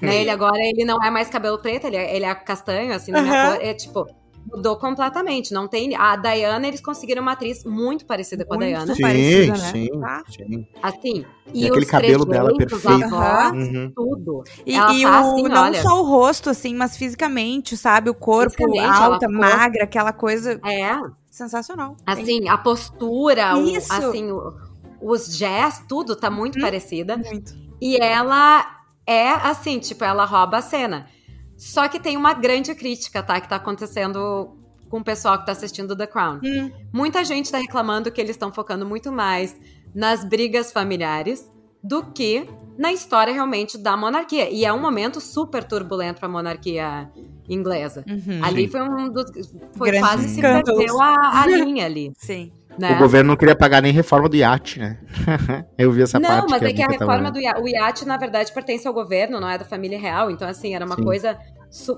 né? 0.00 0.20
Ele 0.22 0.30
agora 0.30 0.56
ele 0.58 0.84
não 0.86 0.96
é 1.02 1.10
mais 1.10 1.28
cabelo 1.28 1.58
preto, 1.60 1.86
ele 1.86 1.96
é, 1.96 2.14
ele 2.16 2.24
é 2.24 2.34
castanho, 2.34 2.94
assim, 2.94 3.10
na 3.12 3.20
minha 3.20 3.34
Aham. 3.42 3.56
cor. 3.56 3.64
É 3.64 3.74
tipo, 3.74 4.06
mudou 4.46 4.76
completamente. 4.76 5.52
Não 5.52 5.66
tem. 5.68 5.94
A 5.96 6.16
Diana, 6.16 6.66
eles 6.68 6.80
conseguiram 6.80 7.22
uma 7.22 7.32
atriz 7.32 7.64
muito 7.64 8.04
parecida 8.06 8.44
com 8.44 8.54
a 8.54 8.56
Muito 8.56 8.68
Diana. 8.68 8.94
Sim, 8.94 9.02
parecida, 9.02 9.52
né? 9.52 9.58
sim, 9.72 10.00
Tá. 10.00 10.22
sim. 10.28 10.66
Assim. 10.82 11.24
E 11.52 11.62
E, 11.62 11.66
aquele 11.66 11.84
os 11.84 11.90
cabelo 11.90 12.24
dela 12.24 12.56
perfeito. 12.56 13.14
A 13.14 13.50
voz, 13.50 13.68
Uhum. 13.68 13.92
tudo. 13.94 14.44
E, 14.66 14.74
Ela 14.74 14.92
e 14.94 15.02
tá 15.02 15.10
o, 15.10 15.14
assim, 15.34 15.42
não 15.44 15.62
olha. 15.62 15.82
só 15.82 16.00
o 16.00 16.04
rosto, 16.06 16.50
assim, 16.50 16.74
mas 16.74 16.96
fisicamente, 16.96 17.76
sabe? 17.76 18.10
O 18.10 18.14
corpo 18.14 18.78
alta, 18.80 19.26
ficou- 19.28 19.40
magra, 19.40 19.84
aquela 19.84 20.12
coisa 20.12 20.60
É. 20.64 20.98
sensacional. 21.30 21.96
Assim, 22.06 22.48
a 22.48 22.56
postura, 22.58 23.56
o, 23.56 23.76
assim, 23.76 24.30
o- 24.30 24.52
os 25.00 25.36
gestos, 25.36 25.86
tudo 25.88 26.16
tá 26.16 26.30
muito 26.30 26.60
parecida. 26.60 27.16
Muito. 27.16 27.52
E 27.80 27.96
ela 27.96 28.64
é 29.06 29.28
assim, 29.30 29.78
tipo, 29.78 30.02
ela 30.04 30.24
rouba 30.24 30.58
a 30.58 30.62
cena. 30.62 31.06
Só 31.56 31.88
que 31.88 32.00
tem 32.00 32.16
uma 32.16 32.34
grande 32.34 32.74
crítica, 32.74 33.22
tá? 33.22 33.40
Que 33.40 33.48
tá 33.48 33.56
acontecendo 33.56 34.56
com 34.88 34.98
o 34.98 35.04
pessoal 35.04 35.38
que 35.38 35.46
tá 35.46 35.52
assistindo 35.52 35.96
The 35.96 36.06
Crown. 36.06 36.40
Hum. 36.44 36.70
Muita 36.92 37.24
gente 37.24 37.50
tá 37.50 37.58
reclamando 37.58 38.10
que 38.12 38.20
eles 38.20 38.32
estão 38.32 38.52
focando 38.52 38.86
muito 38.86 39.10
mais 39.10 39.58
nas 39.94 40.24
brigas 40.24 40.72
familiares 40.72 41.50
do 41.82 42.02
que 42.02 42.48
na 42.78 42.92
história 42.92 43.32
realmente 43.32 43.76
da 43.76 43.96
monarquia. 43.96 44.50
E 44.50 44.64
é 44.64 44.72
um 44.72 44.80
momento 44.80 45.20
super 45.20 45.62
turbulento 45.62 46.20
pra 46.20 46.28
monarquia 46.28 47.10
inglesa. 47.48 48.04
Uhum. 48.08 48.42
Ali 48.42 48.68
foi 48.68 48.82
um 48.82 49.10
dos. 49.10 49.54
Foi 49.76 49.90
Grandes 49.90 50.08
quase 50.08 50.28
se 50.28 50.40
perdeu 50.40 51.00
a, 51.00 51.42
a 51.42 51.46
linha 51.46 51.84
ali. 51.84 52.12
Sim. 52.16 52.52
Né? 52.78 52.92
O 52.92 52.98
governo 52.98 53.30
não 53.30 53.36
queria 53.36 53.54
pagar 53.54 53.80
nem 53.80 53.92
reforma 53.92 54.28
do 54.28 54.36
iate, 54.36 54.78
né? 54.78 54.98
Eu 55.78 55.92
vi 55.92 56.02
essa 56.02 56.18
não, 56.18 56.28
parte. 56.28 56.50
mas 56.50 56.62
é 56.62 56.72
que 56.72 56.82
a 56.82 56.86
reforma 56.86 57.30
do 57.30 57.38
iate, 57.38 57.60
o 57.60 57.68
iate, 57.68 58.04
na 58.04 58.16
verdade, 58.16 58.52
pertence 58.52 58.86
ao 58.86 58.94
governo, 58.94 59.40
não 59.40 59.48
é 59.48 59.56
da 59.56 59.64
família 59.64 59.98
real. 59.98 60.30
Então, 60.30 60.48
assim, 60.48 60.74
era 60.74 60.84
uma 60.84 60.96
Sim. 60.96 61.04
coisa. 61.04 61.38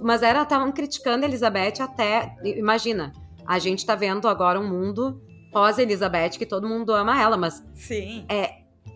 Mas 0.03 0.23
era, 0.23 0.43
estavam 0.43 0.71
criticando 0.73 1.25
a 1.25 1.29
Elizabeth 1.29 1.81
até. 1.81 2.35
Imagina, 2.45 3.12
a 3.47 3.59
gente 3.59 3.85
tá 3.85 3.95
vendo 3.95 4.29
agora 4.29 4.61
um 4.61 4.69
mundo 4.69 5.21
pós-Elizabeth 5.53 6.31
que 6.31 6.47
todo 6.47 6.69
mundo 6.69 6.93
ama 6.93 7.21
ela, 7.21 7.37
mas 7.37 7.65
Sim. 7.75 8.27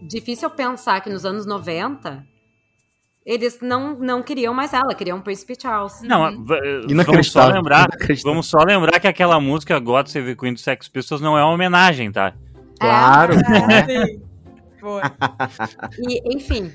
difícil 0.03 0.51
pensar 0.51 1.01
que 1.01 1.09
nos 1.09 1.25
anos 1.25 1.47
90 1.47 2.30
eles 3.25 3.59
não, 3.61 3.95
não 3.99 4.23
queriam 4.23 4.53
mais 4.55 4.73
ela, 4.73 4.95
queriam 4.95 5.19
o 5.19 5.23
Príncipe 5.23 5.55
Charles. 5.61 6.01
Não, 6.03 6.25
Uhum. 6.25 6.45
v- 6.45 7.05
vamos 7.05 7.31
só 7.31 7.47
lembrar. 7.47 7.89
Vamos 8.25 8.47
só 8.47 8.59
lembrar 8.59 8.99
que 9.01 9.07
aquela 9.09 9.39
música 9.41 9.79
God 9.79 10.07
Save 10.09 10.35
the 10.35 10.41
Queen 10.41 10.55
do 10.55 10.61
Sex 10.61 10.89
Pistols 10.89 11.21
não 11.21 11.37
é 11.39 11.45
uma 11.45 11.53
homenagem, 11.53 12.11
tá? 12.11 12.33
Claro. 12.79 13.35
né? 13.37 13.87
Sim. 14.07 14.23
Boa. 14.81 15.03
E, 15.99 16.35
enfim. 16.37 16.73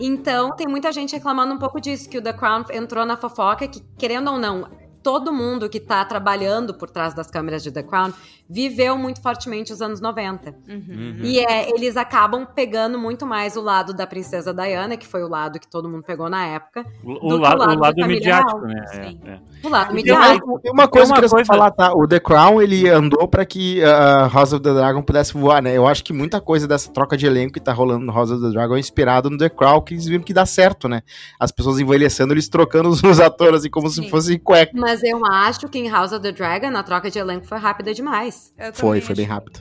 Então, 0.00 0.54
tem 0.56 0.66
muita 0.66 0.90
gente 0.92 1.12
reclamando 1.14 1.52
um 1.54 1.58
pouco 1.58 1.80
disso, 1.80 2.08
que 2.08 2.18
o 2.18 2.22
The 2.22 2.32
Crown 2.32 2.64
entrou 2.72 3.04
na 3.04 3.16
fofoca, 3.16 3.66
que, 3.68 3.80
querendo 3.98 4.30
ou 4.30 4.38
não, 4.38 4.68
todo 5.02 5.32
mundo 5.32 5.68
que 5.68 5.78
tá 5.80 6.04
trabalhando 6.04 6.74
por 6.74 6.88
trás 6.90 7.14
das 7.14 7.30
câmeras 7.30 7.62
de 7.62 7.70
The 7.72 7.82
Crown 7.82 8.12
viveu 8.52 8.98
muito 8.98 9.20
fortemente 9.22 9.72
os 9.72 9.80
anos 9.80 10.00
90. 10.00 10.50
Uhum. 10.68 10.74
Uhum. 10.76 11.16
E 11.22 11.38
é, 11.38 11.70
eles 11.70 11.96
acabam 11.96 12.44
pegando 12.46 12.98
muito 12.98 13.24
mais 13.26 13.56
o 13.56 13.62
lado 13.62 13.94
da 13.94 14.06
princesa 14.06 14.52
Diana, 14.52 14.96
que 14.96 15.06
foi 15.06 15.22
o 15.24 15.28
lado 15.28 15.58
que 15.58 15.66
todo 15.66 15.88
mundo 15.88 16.02
pegou 16.02 16.28
na 16.28 16.44
época, 16.46 16.84
O, 17.02 17.14
que 17.18 17.24
o 17.24 17.28
o 17.28 17.36
lado, 17.38 17.58
lado 17.58 17.76
o 17.76 17.80
lado 17.80 18.06
midiático, 18.06 18.58
real. 18.58 18.68
né? 18.68 18.84
O 18.90 18.96
É, 18.96 19.32
é. 19.32 19.38
lado 19.38 19.42
Tem 19.62 19.70
uma, 19.70 19.92
midiático. 19.92 20.60
tem 20.60 20.72
uma 20.72 20.86
coisa 20.88 21.12
uma 21.12 21.18
que 21.20 21.24
eu 21.24 21.30
queria 21.30 21.46
coisa- 21.46 21.46
falar, 21.46 21.70
tá? 21.70 21.92
O 21.94 22.06
The 22.06 22.20
Crown, 22.20 22.60
ele 22.60 22.88
andou 22.90 23.26
pra 23.26 23.44
que 23.46 23.80
uh, 23.82 24.28
House 24.34 24.52
of 24.52 24.62
the 24.62 24.74
Dragon 24.74 25.02
pudesse 25.02 25.32
voar, 25.32 25.62
né? 25.62 25.74
Eu 25.76 25.86
acho 25.86 26.04
que 26.04 26.12
muita 26.12 26.40
coisa 26.40 26.68
dessa 26.68 26.90
troca 26.92 27.16
de 27.16 27.24
elenco 27.26 27.54
que 27.54 27.60
tá 27.60 27.72
rolando 27.72 28.04
no 28.04 28.12
House 28.12 28.30
of 28.30 28.42
the 28.42 28.50
Dragon 28.50 28.76
é 28.76 28.80
inspirado 28.80 29.30
no 29.30 29.38
The 29.38 29.48
Crown, 29.48 29.80
que 29.80 29.94
eles 29.94 30.06
viram 30.06 30.22
que 30.22 30.34
dá 30.34 30.44
certo, 30.44 30.88
né? 30.88 31.02
As 31.40 31.50
pessoas 31.50 31.78
envelhecendo, 31.80 32.34
eles 32.34 32.48
trocando 32.48 32.88
os, 32.90 33.02
os 33.02 33.18
atores, 33.20 33.60
assim, 33.60 33.70
como 33.70 33.88
Sim. 33.88 34.02
se 34.04 34.10
fosse 34.10 34.38
cueca. 34.38 34.72
Mas 34.74 35.02
eu 35.02 35.24
acho 35.24 35.68
que 35.68 35.78
em 35.78 35.88
House 35.88 36.12
of 36.12 36.20
the 36.20 36.32
Dragon 36.32 36.76
a 36.76 36.82
troca 36.82 37.10
de 37.10 37.18
elenco 37.18 37.46
foi 37.46 37.58
rápida 37.58 37.94
demais. 37.94 38.41
Eu 38.58 38.72
Foi, 38.72 39.00
foi 39.00 39.14
bem 39.14 39.26
rápido. 39.26 39.60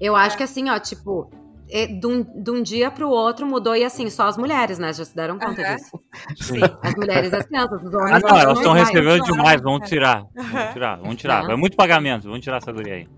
Eu 0.00 0.16
acho 0.16 0.36
que 0.36 0.42
assim, 0.42 0.70
ó, 0.70 0.78
tipo, 0.78 1.30
é, 1.70 1.86
de 1.86 2.06
um, 2.06 2.22
de 2.22 2.50
um 2.50 2.62
dia 2.62 2.90
pro 2.90 3.08
outro 3.08 3.46
mudou 3.46 3.76
e 3.76 3.84
assim, 3.84 4.08
só 4.10 4.26
as 4.26 4.36
mulheres, 4.36 4.78
né? 4.78 4.92
Já 4.92 5.04
se 5.04 5.14
deram 5.14 5.38
conta 5.38 5.62
disso. 5.62 6.00
Sim. 6.40 6.60
As 6.82 6.94
mulheres 6.94 7.32
e 7.32 7.36
as 7.36 7.46
crianças, 7.46 7.82
os 7.82 7.94
homens 7.94 8.12
Ah, 8.12 8.20
não, 8.20 8.38
elas 8.38 8.58
estão 8.58 8.72
recebendo 8.72 9.24
demais, 9.24 9.60
vamos 9.60 9.88
tirar. 9.88 10.24
Vamos 10.34 10.72
tirar, 10.72 10.96
vamos 10.96 11.16
tirar. 11.16 11.44
É. 11.44 11.46
Vai 11.46 11.56
muito 11.56 11.76
pagamento, 11.76 12.24
vamos 12.24 12.40
tirar 12.40 12.56
essa 12.56 12.72
guria 12.72 12.94
aí. 12.94 13.08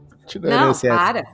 Não, 0.40 0.72
para. 0.74 1.24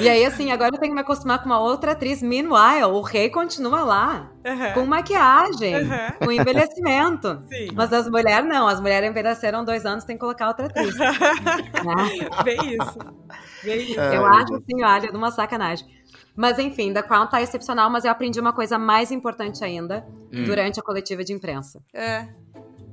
E 0.00 0.08
aí, 0.08 0.24
assim, 0.24 0.52
agora 0.52 0.74
eu 0.74 0.78
tenho 0.78 0.90
que 0.92 0.94
me 0.94 1.00
acostumar 1.00 1.38
com 1.40 1.46
uma 1.46 1.58
outra 1.60 1.92
atriz. 1.92 2.22
Meanwhile, 2.22 2.84
o 2.92 3.00
rei 3.00 3.30
continua 3.30 3.82
lá, 3.82 4.30
Aham. 4.46 4.72
com 4.74 4.86
maquiagem, 4.86 5.74
Aham. 5.74 6.12
com 6.18 6.30
envelhecimento. 6.30 7.42
Sim. 7.48 7.68
Mas 7.74 7.92
as 7.92 8.08
mulheres 8.08 8.46
não, 8.48 8.68
as 8.68 8.80
mulheres 8.80 9.08
envelheceram 9.08 9.64
dois 9.64 9.86
anos, 9.86 10.04
tem 10.04 10.16
que 10.16 10.20
colocar 10.20 10.48
outra 10.48 10.66
atriz. 10.66 10.94
né? 10.98 12.28
Bem 12.44 12.76
isso. 12.76 12.98
Bem 13.64 13.78
isso. 13.90 14.00
É. 14.00 14.16
Eu 14.16 14.26
Ai, 14.26 14.42
acho 14.42 14.54
assim, 14.54 14.84
olha, 14.84 15.10
de 15.10 15.16
uma 15.16 15.30
sacanagem. 15.30 15.86
Mas 16.36 16.58
enfim, 16.58 16.92
The 16.92 17.02
Crown 17.02 17.26
tá 17.26 17.42
excepcional, 17.42 17.90
mas 17.90 18.04
eu 18.04 18.10
aprendi 18.12 18.38
uma 18.38 18.52
coisa 18.52 18.78
mais 18.78 19.10
importante 19.10 19.64
ainda 19.64 20.06
Hum. 20.32 20.44
durante 20.44 20.78
a 20.78 20.82
coletiva 20.82 21.24
de 21.24 21.32
imprensa. 21.32 21.80
É, 21.92 22.28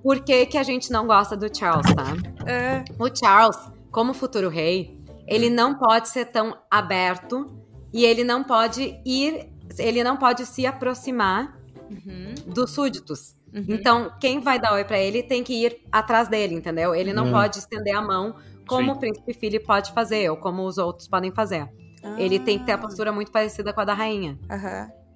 Por 0.02 0.22
que, 0.22 0.46
que 0.46 0.58
a 0.58 0.64
gente 0.64 0.90
não 0.92 1.06
gosta 1.06 1.36
do 1.36 1.54
Charles, 1.56 1.94
tá? 1.94 2.14
é. 2.50 2.84
O 2.98 3.14
Charles, 3.14 3.58
como 3.92 4.14
futuro 4.14 4.50
rei, 4.50 4.95
ele 5.28 5.50
não 5.50 5.76
pode 5.78 6.10
ser 6.10 6.26
tão 6.26 6.58
aberto 6.70 7.52
e 7.94 8.06
ele 8.06 8.24
não 8.24 8.44
pode 8.44 9.00
ir, 9.06 9.50
ele 9.78 10.04
não 10.04 10.18
pode 10.18 10.46
se 10.46 10.66
aproximar 10.66 11.58
Uhum. 11.90 12.34
dos 12.54 12.72
súditos. 12.72 13.36
Uhum. 13.54 13.64
Então, 13.70 14.12
quem 14.20 14.40
vai 14.40 14.60
dar 14.60 14.74
oi 14.74 14.84
pra 14.84 15.00
ele 15.00 15.24
tem 15.24 15.44
que 15.44 15.54
ir 15.54 15.80
atrás 15.92 16.28
dele, 16.28 16.56
entendeu? 16.56 16.94
Ele 16.96 17.14
não 17.14 17.28
Hum. 17.28 17.32
pode 17.32 17.60
estender 17.60 17.96
a 17.96 18.02
mão 18.02 18.36
como 18.68 18.92
Sim. 18.92 18.98
o 18.98 19.00
príncipe 19.00 19.34
Philip 19.34 19.66
pode 19.66 19.94
fazer 19.94 20.30
ou 20.30 20.36
como 20.38 20.64
os 20.66 20.78
outros 20.78 21.08
podem 21.08 21.32
fazer. 21.32 21.70
Ele 22.18 22.40
tem 22.40 22.60
que 22.60 22.66
ter 22.66 22.74
a 22.74 22.78
postura 22.78 23.12
muito 23.12 23.32
parecida 23.32 23.72
com 23.74 23.82
a 23.82 23.86
da 23.86 23.94
rainha. 23.94 24.38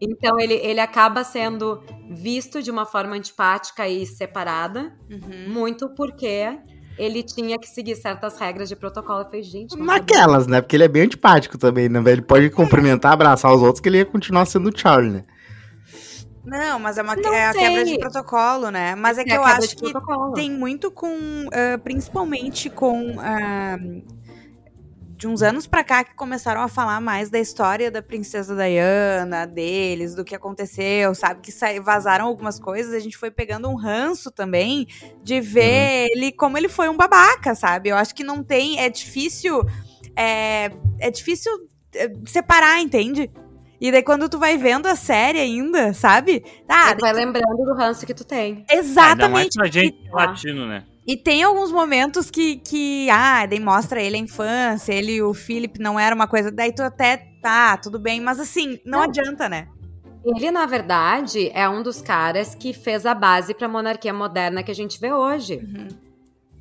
Então 0.02 0.39
ele, 0.39 0.54
ele 0.56 0.80
acaba 0.80 1.24
sendo 1.24 1.84
visto 2.10 2.63
de 2.63 2.72
uma 2.72 2.86
forma 2.86 3.15
antipática 3.15 3.88
e 3.88 4.06
separada, 4.06 4.95
Uhum. 5.10 5.52
muito 5.54 5.89
porque 5.93 6.58
ele 7.00 7.24
tinha 7.24 7.58
que 7.58 7.68
seguir 7.68 7.96
certas 7.96 8.38
regras 8.38 8.68
de 8.68 8.76
protocolo. 8.76 9.22
Eu 9.22 9.26
falei, 9.26 9.42
gente, 9.42 9.76
não 9.78 9.86
sabia. 9.86 10.00
Naquelas, 10.00 10.46
né? 10.46 10.62
Porque 10.62 10.76
ele 10.76 10.84
é 10.84 10.88
bem 10.88 11.04
antipático 11.04 11.58
também, 11.58 11.88
né? 11.88 12.00
Ele 12.06 12.22
pode 12.22 12.50
cumprimentar, 12.50 13.14
abraçar 13.14 13.52
os 13.54 13.62
outros, 13.62 13.80
que 13.80 13.88
ele 13.88 14.00
ia 14.00 14.06
continuar 14.06 14.46
sendo 14.46 14.70
o 14.70 14.78
Charlie, 14.78 15.12
né? 15.12 15.24
Não, 16.46 16.80
mas 16.80 16.98
é, 16.98 17.02
uma, 17.02 17.16
Não 17.16 17.34
é 17.34 17.48
a 17.48 17.54
quebra 17.54 17.86
de 17.86 17.98
protocolo, 17.98 18.72
né? 18.72 18.96
Mas 18.96 19.18
é 19.18 19.24
que 19.24 19.32
a 19.32 19.36
eu 19.36 19.44
acho 19.44 19.76
que 19.76 19.92
protocolo. 19.92 20.34
tem 20.34 20.50
muito 20.50 20.90
com, 20.90 21.16
ah, 21.54 21.78
principalmente 21.78 22.70
com 22.70 23.16
ah, 23.20 23.78
de 25.20 25.28
uns 25.28 25.42
anos 25.42 25.68
pra 25.68 25.84
cá 25.84 26.02
que 26.02 26.16
começaram 26.16 26.62
a 26.62 26.70
falar 26.70 27.02
mais 27.02 27.30
da 27.30 27.38
história 27.38 27.92
da 27.92 28.02
princesa 28.02 28.56
Diana, 28.56 29.46
deles, 29.46 30.16
do 30.16 30.24
que 30.24 30.34
aconteceu, 30.34 31.14
sabe? 31.14 31.42
Que 31.42 31.52
vazaram 31.82 32.26
algumas 32.26 32.58
coisas, 32.58 32.94
a 32.94 33.00
gente 33.00 33.18
foi 33.18 33.30
pegando 33.30 33.68
um 33.68 33.76
ranço 33.76 34.32
também 34.32 34.88
de 35.22 35.42
ver 35.42 36.08
ele 36.14 36.32
como 36.32 36.58
ele 36.58 36.70
foi 36.70 36.88
um 36.88 36.96
babaca, 36.96 37.54
sabe? 37.54 37.90
Eu 37.90 37.98
acho 37.98 38.16
que 38.16 38.24
não 38.24 38.42
tem, 38.42 38.80
é 38.80 38.88
difícil, 38.88 39.62
é, 40.16 40.72
é 40.98 41.12
difícil 41.12 41.52
é, 41.94 42.10
separar, 42.26 42.80
entende? 42.80 43.30
E 43.82 43.92
daí 43.92 44.02
quando 44.04 44.30
tu 44.30 44.40
vai 44.40 44.58
vendo 44.58 44.86
a 44.86 44.96
série 44.96 45.40
ainda, 45.40 45.94
sabe? 45.94 46.46
Ah, 46.66 46.96
tu 46.96 47.02
vai 47.02 47.12
lembrando 47.12 47.66
do 47.66 47.74
ranço 47.74 48.06
que 48.06 48.14
tu 48.14 48.24
tem. 48.24 48.64
Ainda 48.70 48.74
mais 48.74 48.86
exatamente. 48.88 49.58
pra 49.58 49.68
gente 49.68 49.98
E- 50.02 50.10
latino, 50.14 50.66
né? 50.66 50.86
E 51.08 51.18
tem 51.18 51.42
alguns 51.44 51.72
momentos 51.72 52.30
que, 52.30 52.58
que 52.58 53.10
ah, 53.10 53.46
daí 53.46 53.60
mostra 53.60 54.02
ele 54.02 54.16
a 54.16 54.20
infância, 54.20 54.94
ele 54.94 55.14
e 55.14 55.22
o 55.24 55.34
Philip 55.34 55.80
não 55.80 56.00
era 56.00 56.14
uma 56.14 56.28
coisa. 56.28 56.52
Daí 56.52 56.72
tu 56.74 56.82
até, 56.84 57.18
tá, 57.42 57.78
tudo 57.78 57.98
bem, 57.98 58.22
mas 58.22 58.40
assim, 58.40 58.80
não, 58.86 59.00
Não. 59.00 59.06
adianta, 59.06 59.50
né? 59.50 59.68
Ele, 60.24 60.52
na 60.52 60.66
verdade, 60.66 61.50
é 61.54 61.68
um 61.68 61.82
dos 61.82 62.02
caras 62.02 62.54
que 62.54 62.74
fez 62.74 63.06
a 63.06 63.14
base 63.16 63.54
pra 63.54 63.68
monarquia 63.68 64.14
moderna 64.14 64.62
que 64.62 64.70
a 64.70 64.76
gente 64.76 65.00
vê 65.00 65.12
hoje. 65.14 65.56
Uhum. 65.56 65.88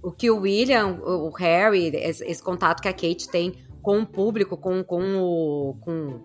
O 0.01 0.13
que 0.13 0.31
o 0.31 0.39
William, 0.41 0.99
o 1.05 1.27
o 1.29 1.31
Harry, 1.33 1.89
esse, 1.95 2.25
esse 2.25 2.43
contato 2.43 2.81
que 2.81 2.89
a 2.89 2.93
Kate 2.93 3.29
tem 3.29 3.53
com 3.83 3.99
o 4.01 4.07
público, 4.07 4.57
com, 4.57 4.83
com 4.85 5.17
o. 5.19 5.75
Com, 5.81 6.21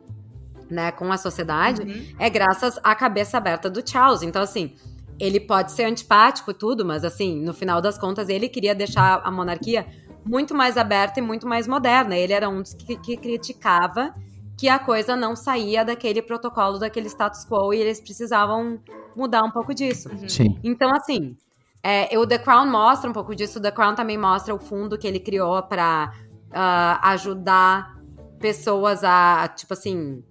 né, 0.70 0.92
com 0.92 1.12
a 1.12 1.18
sociedade, 1.18 1.82
Uhum. 1.82 2.16
é 2.20 2.30
graças 2.30 2.80
à 2.84 2.94
cabeça 2.96 3.38
aberta 3.38 3.70
do 3.70 3.88
Charles. 3.88 4.22
Então, 4.22 4.42
assim, 4.42 4.76
ele 5.24 5.40
pode 5.40 5.72
ser 5.72 5.86
antipático 5.86 6.52
e 6.52 6.54
tudo, 6.54 6.84
mas 6.84 7.06
assim, 7.06 7.40
no 7.42 7.54
final 7.54 7.82
das 7.82 7.98
contas, 7.98 8.28
ele 8.28 8.50
queria 8.50 8.76
deixar 8.76 9.22
a 9.24 9.32
monarquia 9.32 9.88
muito 10.26 10.54
mais 10.54 10.78
aberta 10.78 11.20
e 11.20 11.24
muito 11.24 11.48
mais 11.48 11.66
moderna. 11.66 12.16
Ele 12.16 12.34
era 12.34 12.50
um 12.50 12.62
dos 12.62 12.74
que, 12.74 12.98
que 12.98 13.16
criticava 13.16 14.14
que 14.58 14.68
a 14.68 14.78
coisa 14.78 15.16
não 15.16 15.36
saía 15.36 15.86
daquele 15.86 16.22
protocolo, 16.22 16.78
daquele 16.78 17.08
status 17.08 17.46
quo, 17.46 17.74
e 17.74 17.80
eles 17.80 18.02
precisavam 18.02 18.80
mudar 19.16 19.44
um 19.44 19.52
pouco 19.52 19.74
disso. 19.74 20.10
Sim. 20.28 20.60
Então, 20.62 20.92
assim, 20.94 21.38
é, 21.82 22.18
o 22.18 22.28
The 22.28 22.40
Crown 22.40 22.68
mostra 22.68 23.10
um 23.10 23.14
pouco 23.14 23.34
disso. 23.34 23.60
O 23.60 23.62
The 23.62 23.72
Crown 23.72 23.96
também 23.96 24.18
mostra 24.18 24.54
o 24.54 24.60
fundo 24.60 24.98
que 24.98 25.08
ele 25.08 25.20
criou 25.20 25.64
pra 25.64 26.12
ah, 26.52 27.12
ajudar 27.12 27.98
pessoas 28.40 29.06
a, 29.06 29.48
tipo 29.48 29.74
assim, 29.74 30.22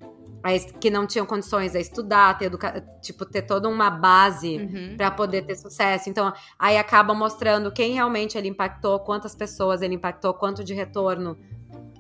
que 0.81 0.91
não 0.91 1.07
tinham 1.07 1.25
condições 1.25 1.75
a 1.77 1.81
estudar, 1.81 2.37
ter 2.37 2.47
educa 2.47 2.85
tipo, 3.01 3.25
ter 3.25 3.43
toda 3.43 3.69
uma 3.69 3.89
base 3.91 4.57
Uhum. 4.59 4.97
pra 4.97 5.11
poder 5.11 5.43
ter 5.43 5.55
sucesso. 5.57 6.11
Então, 6.11 6.33
aí 6.59 6.77
acaba 6.77 7.15
mostrando 7.15 7.71
quem 7.73 7.93
realmente 7.95 8.37
ele 8.37 8.49
impactou, 8.49 8.99
quantas 9.01 9.35
pessoas 9.35 9.83
ele 9.83 9.95
impactou, 9.95 10.35
quanto 10.35 10.65
de 10.65 10.75
retorno 10.75 11.39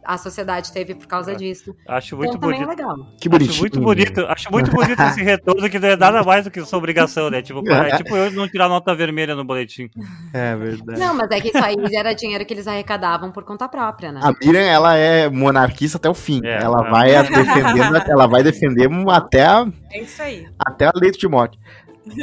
a 0.04 0.18
sociedade 0.18 0.72
teve 0.72 0.94
por 0.94 1.06
causa 1.06 1.32
É. 1.32 1.34
disso. 1.34 1.74
Acho 1.88 2.16
muito 2.16 2.36
então, 2.36 2.40
também 2.40 2.60
é 2.62 2.64
bonito. 2.64 2.78
legal. 2.78 2.96
Que 3.20 3.28
bonitinho. 3.28 3.52
Acho 3.54 3.60
muito 3.62 3.80
bonito, 3.80 4.26
acho 4.26 4.50
muito 4.52 4.70
bonito 4.70 5.02
esse 5.02 5.22
retorno 5.22 5.68
que 5.70 5.78
não 5.78 5.88
é 5.88 5.96
nada 5.96 6.22
mais 6.22 6.44
do 6.44 6.50
que 6.50 6.64
sua 6.64 6.78
obrigação, 6.78 7.30
né? 7.30 7.42
Tipo, 7.42 7.62
é 7.70 7.96
tipo 7.98 8.16
eu 8.16 8.30
não 8.32 8.48
tirar 8.48 8.68
nota 8.68 8.94
vermelha 8.94 9.34
no 9.34 9.44
boletim. 9.44 9.88
É 10.32 10.56
verdade. 10.56 10.98
Não, 11.00 11.14
mas 11.14 11.30
é 11.30 11.40
que 11.40 11.48
isso 11.48 11.64
aí 11.64 11.76
era 11.94 12.12
dinheiro 12.14 12.44
que 12.44 12.52
eles 12.54 12.66
arrecadavam 12.66 13.30
por 13.30 13.44
conta 13.44 13.68
própria, 13.68 14.12
né? 14.12 14.20
A 14.22 14.32
Miriam, 14.44 14.60
ela 14.62 14.96
é 14.96 15.28
monarquista 15.28 15.98
até 15.98 16.08
o 16.08 16.14
fim. 16.14 16.40
É, 16.44 16.62
ela 16.62 16.86
é. 16.86 16.90
vai 16.90 17.10
defendendo, 17.28 17.96
ela 18.08 18.26
vai 18.26 18.42
defender 18.42 18.88
até, 19.08 19.44
a- 19.44 19.66
É 19.90 20.00
isso 20.00 20.22
aí. 20.22 20.46
até 20.58 20.86
a 20.86 20.92
leito 20.94 21.18
de 21.18 21.28
morte. 21.28 21.58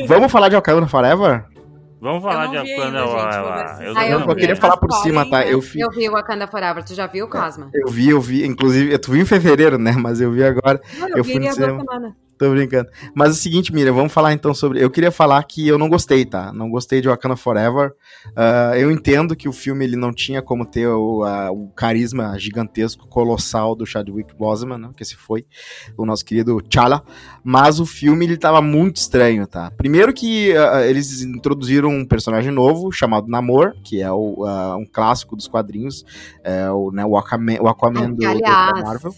Vamos 0.07 0.31
falar 0.31 0.49
de 0.49 0.55
Wakanda 0.55 0.87
Forever? 0.87 1.45
Vamos 2.01 2.23
falar 2.23 2.45
de 2.47 2.51
vi 2.63 2.75
Wakanda. 2.75 2.99
ainda, 2.99 2.99
gente, 2.99 3.09
ó, 3.09 3.43
vou 3.43 3.53
ver 3.53 3.65
ó, 3.65 3.67
se- 3.75 3.83
eu 3.83 3.93
Eu, 4.19 4.27
vi. 4.27 4.35
queria 4.35 4.55
falar 4.55 4.77
por 4.77 4.91
cima, 4.93 5.29
tá? 5.29 5.45
Eu, 5.45 5.57
né? 5.57 5.63
fi- 5.63 5.79
Eu 5.81 5.89
vi 5.91 6.07
o 6.09 6.11
Wakanda 6.13 6.47
Forever, 6.47 6.83
tu 6.83 6.93
já 6.93 7.07
viu, 7.07 7.27
Cosma? 7.27 7.69
eu 7.73 7.87
vi, 7.89 8.09
eu 8.09 8.21
vi. 8.21 8.45
Inclusive, 8.45 8.97
tu 8.99 9.11
viu 9.11 9.21
em 9.21 9.25
fevereiro, 9.25 9.77
né? 9.77 9.91
Mas 9.91 10.21
eu 10.21 10.31
vi 10.31 10.43
agora. 10.43 10.79
Não, 10.97 11.09
Eu 11.09 11.17
eu, 11.17 11.23
fui 11.23 11.33
vi 11.33 11.39
no 11.39 11.53
cinema. 11.53 11.79
semanas. 11.79 12.13
Tô 12.39 12.49
brincando. 12.51 12.89
Mas 13.13 13.27
é 13.27 13.31
o 13.31 13.35
seguinte, 13.35 13.73
Miriam, 13.73 13.93
vamos 13.93 14.13
falar 14.13 14.31
então 14.31 14.53
sobre. 14.53 14.81
Eu 14.81 14.89
queria 14.89 15.11
falar 15.11 15.43
que 15.43 15.67
eu 15.67 15.77
não 15.77 15.89
gostei, 15.89 16.25
tá? 16.25 16.53
Não 16.53 16.69
gostei 16.69 17.01
de 17.01 17.09
Wakanda 17.09 17.35
Forever. 17.35 17.91
Ah, 18.33 18.71
eu 18.77 18.89
entendo 18.89 19.35
que 19.35 19.49
o 19.49 19.51
filme 19.51 19.83
ele 19.83 19.97
não 19.97 20.13
tinha 20.13 20.41
como 20.41 20.65
ter 20.65 20.87
o, 20.87 21.21
a- 21.23 21.51
o 21.51 21.67
carisma 21.75 22.39
gigantesco, 22.39 23.05
colossal 23.09 23.75
do 23.75 23.85
Chadwick 23.85 24.33
Boseman, 24.35 24.77
né? 24.77 24.89
Que 24.95 25.03
esse 25.03 25.17
foi 25.17 25.45
o 25.97 26.05
nosso 26.05 26.23
querido 26.23 26.61
T'Challa. 26.61 27.03
Mas 27.43 27.77
o 27.81 27.85
filme 27.85 28.25
ele 28.25 28.37
tava 28.37 28.61
muito 28.61 28.95
estranho, 28.95 29.45
tá? 29.45 29.69
Primeiro 29.71 30.13
que 30.13 30.55
ah, 30.55 30.85
eles 30.87 31.21
introduziram 31.21 31.89
um 31.89 32.05
personagem 32.05 32.53
novo 32.53 32.89
chamado 32.89 33.27
Namor, 33.27 33.73
que 33.83 34.01
é 34.01 34.09
o, 34.13 34.45
ah, 34.45 34.77
um 34.77 34.85
clássico 34.85 35.35
dos 35.35 35.47
quadrinhos, 35.49 36.05
é 36.41 36.71
o, 36.71 36.89
né, 36.89 37.05
o 37.05 37.17
Aquaman, 37.17 37.57
o 37.59 37.67
Aquaman 37.67 38.11
do, 38.11 38.15
do- 38.15 38.21
da 38.23 38.29
Aliás, 38.31 38.81
Marvel. 38.81 39.13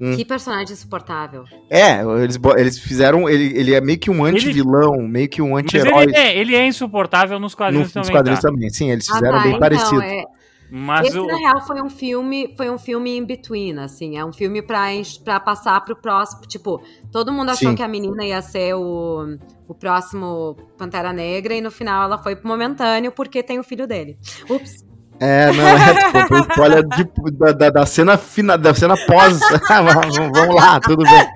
Hum. 0.00 0.14
que 0.16 0.24
personagem 0.24 0.72
insuportável. 0.74 1.44
É, 1.70 2.02
eles, 2.22 2.38
eles 2.58 2.78
fizeram. 2.78 3.28
Ele, 3.28 3.58
ele 3.58 3.74
é 3.74 3.80
meio 3.80 3.98
que 3.98 4.10
um 4.10 4.24
anti-vilão, 4.24 4.96
meio 5.08 5.28
que 5.28 5.40
um 5.40 5.56
anti-herói 5.56 6.04
ele, 6.04 6.16
é, 6.16 6.38
ele 6.38 6.54
é 6.54 6.66
insuportável 6.66 7.38
nos 7.38 7.52
no- 7.52 7.56
quadrinhos 7.56 7.86
nos 7.86 7.92
também. 7.94 8.10
quadrinhos 8.12 8.40
tá? 8.40 8.48
também. 8.50 8.68
Sim, 8.70 8.90
eles 8.90 9.08
Ah, 9.10 9.14
fizeram 9.14 9.38
tá, 9.38 9.42
bem 9.44 9.48
então, 9.56 9.60
parecido. 9.60 10.02
é- 10.02 10.24
Mas 10.68 11.06
esse, 11.08 11.18
o, 11.18 11.26
na 11.26 11.36
real, 11.36 11.60
foi 11.64 11.80
um 11.80 11.88
filme, 11.88 12.52
foi 12.56 12.68
um 12.68 12.76
filme 12.76 13.16
in 13.16 13.24
between, 13.24 13.78
assim. 13.78 14.18
É 14.18 14.24
um 14.24 14.32
filme 14.32 14.60
pra, 14.60 14.86
pra 15.24 15.38
passar 15.40 15.80
pro 15.84 15.94
próximo. 15.96 16.42
Tipo, 16.42 16.82
todo 17.12 17.32
mundo 17.32 17.50
achou 17.50 17.70
Sim. 17.70 17.76
que 17.76 17.82
a 17.84 17.88
menina 17.88 18.24
ia 18.24 18.42
ser 18.42 18.74
o, 18.74 19.36
o 19.68 19.74
próximo 19.74 20.56
Pantera 20.76 21.12
Negra, 21.12 21.54
e 21.54 21.60
no 21.60 21.70
final 21.70 22.02
ela 22.04 22.18
foi 22.18 22.34
pro 22.36 22.48
momentâneo 22.48 23.12
porque 23.12 23.42
tem 23.44 23.58
o 23.60 23.64
filho 23.64 23.86
dele. 23.86 24.18
Ups. 24.50 24.84
É, 25.18 25.50
não, 25.52 25.68
é 25.68 25.94
tipo, 25.94 26.28
foi 26.28 26.40
spoiler 26.40 26.86
de- 26.88 27.30
da, 27.38 27.52
da, 27.52 27.70
da 27.70 27.86
cena 27.86 28.18
final, 28.18 28.58
da 28.58 28.74
cena 28.74 28.94
pós. 29.06 29.38
vamos, 29.68 30.16
vamos 30.16 30.54
lá, 30.54 30.78
tudo 30.80 31.04
bem. 31.04 31.26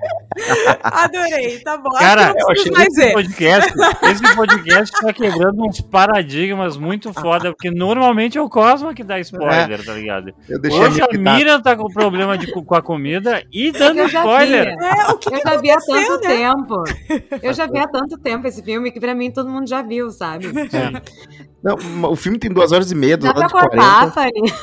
Adorei, 0.83 1.59
tá 1.59 1.77
bom. 1.77 1.89
Cara, 1.97 2.33
que 2.33 2.39
eu 2.39 2.45
não 2.45 2.51
achei 2.51 2.87
esse 2.87 3.13
podcast, 3.13 3.73
esse 4.03 4.35
podcast 4.35 5.01
tá 5.01 5.13
quebrando 5.13 5.63
uns 5.65 5.81
paradigmas 5.81 6.77
muito 6.77 7.13
foda, 7.13 7.51
porque 7.51 7.69
normalmente 7.69 8.37
é 8.37 8.41
o 8.41 8.49
Cosma 8.49 8.93
que 8.93 9.03
dá 9.03 9.19
spoiler, 9.19 9.83
tá 9.83 9.93
ligado? 9.93 10.33
Eu 10.47 10.59
deixei 10.59 10.79
Hoje 10.79 11.01
a 11.01 11.07
minha 11.17 11.35
Miriam 11.35 11.61
tá 11.61 11.75
com 11.75 11.87
problema 11.87 12.37
de, 12.37 12.51
com 12.51 12.75
a 12.75 12.81
comida 12.81 13.43
e 13.51 13.71
dando 13.71 14.03
spoiler. 14.03 14.67
É, 14.79 15.11
o 15.11 15.17
que 15.17 15.33
Eu 15.33 15.41
já 15.43 15.57
vi 15.57 15.71
há 15.71 15.77
tanto 15.77 16.21
né? 16.21 16.27
tempo. 16.27 16.83
Eu 17.41 17.53
já 17.53 17.67
vi 17.67 17.77
há 17.79 17.87
tanto 17.87 18.17
tempo 18.17 18.47
esse 18.47 18.63
filme 18.63 18.91
que 18.91 18.99
pra 18.99 19.13
mim 19.13 19.31
todo 19.31 19.49
mundo 19.49 19.67
já 19.67 19.81
viu, 19.81 20.09
sabe? 20.11 20.47
Não, 21.63 21.77
o 22.11 22.15
filme 22.15 22.39
tem 22.39 22.51
duas 22.51 22.71
horas 22.71 22.91
e 22.91 22.95
meia, 22.95 23.17
duas 23.17 23.33
Dá 23.33 23.39
pra 23.39 23.47
horas 23.47 23.51
e 23.51 23.69
cortar, 23.69 24.11
quarenta. 24.11 24.57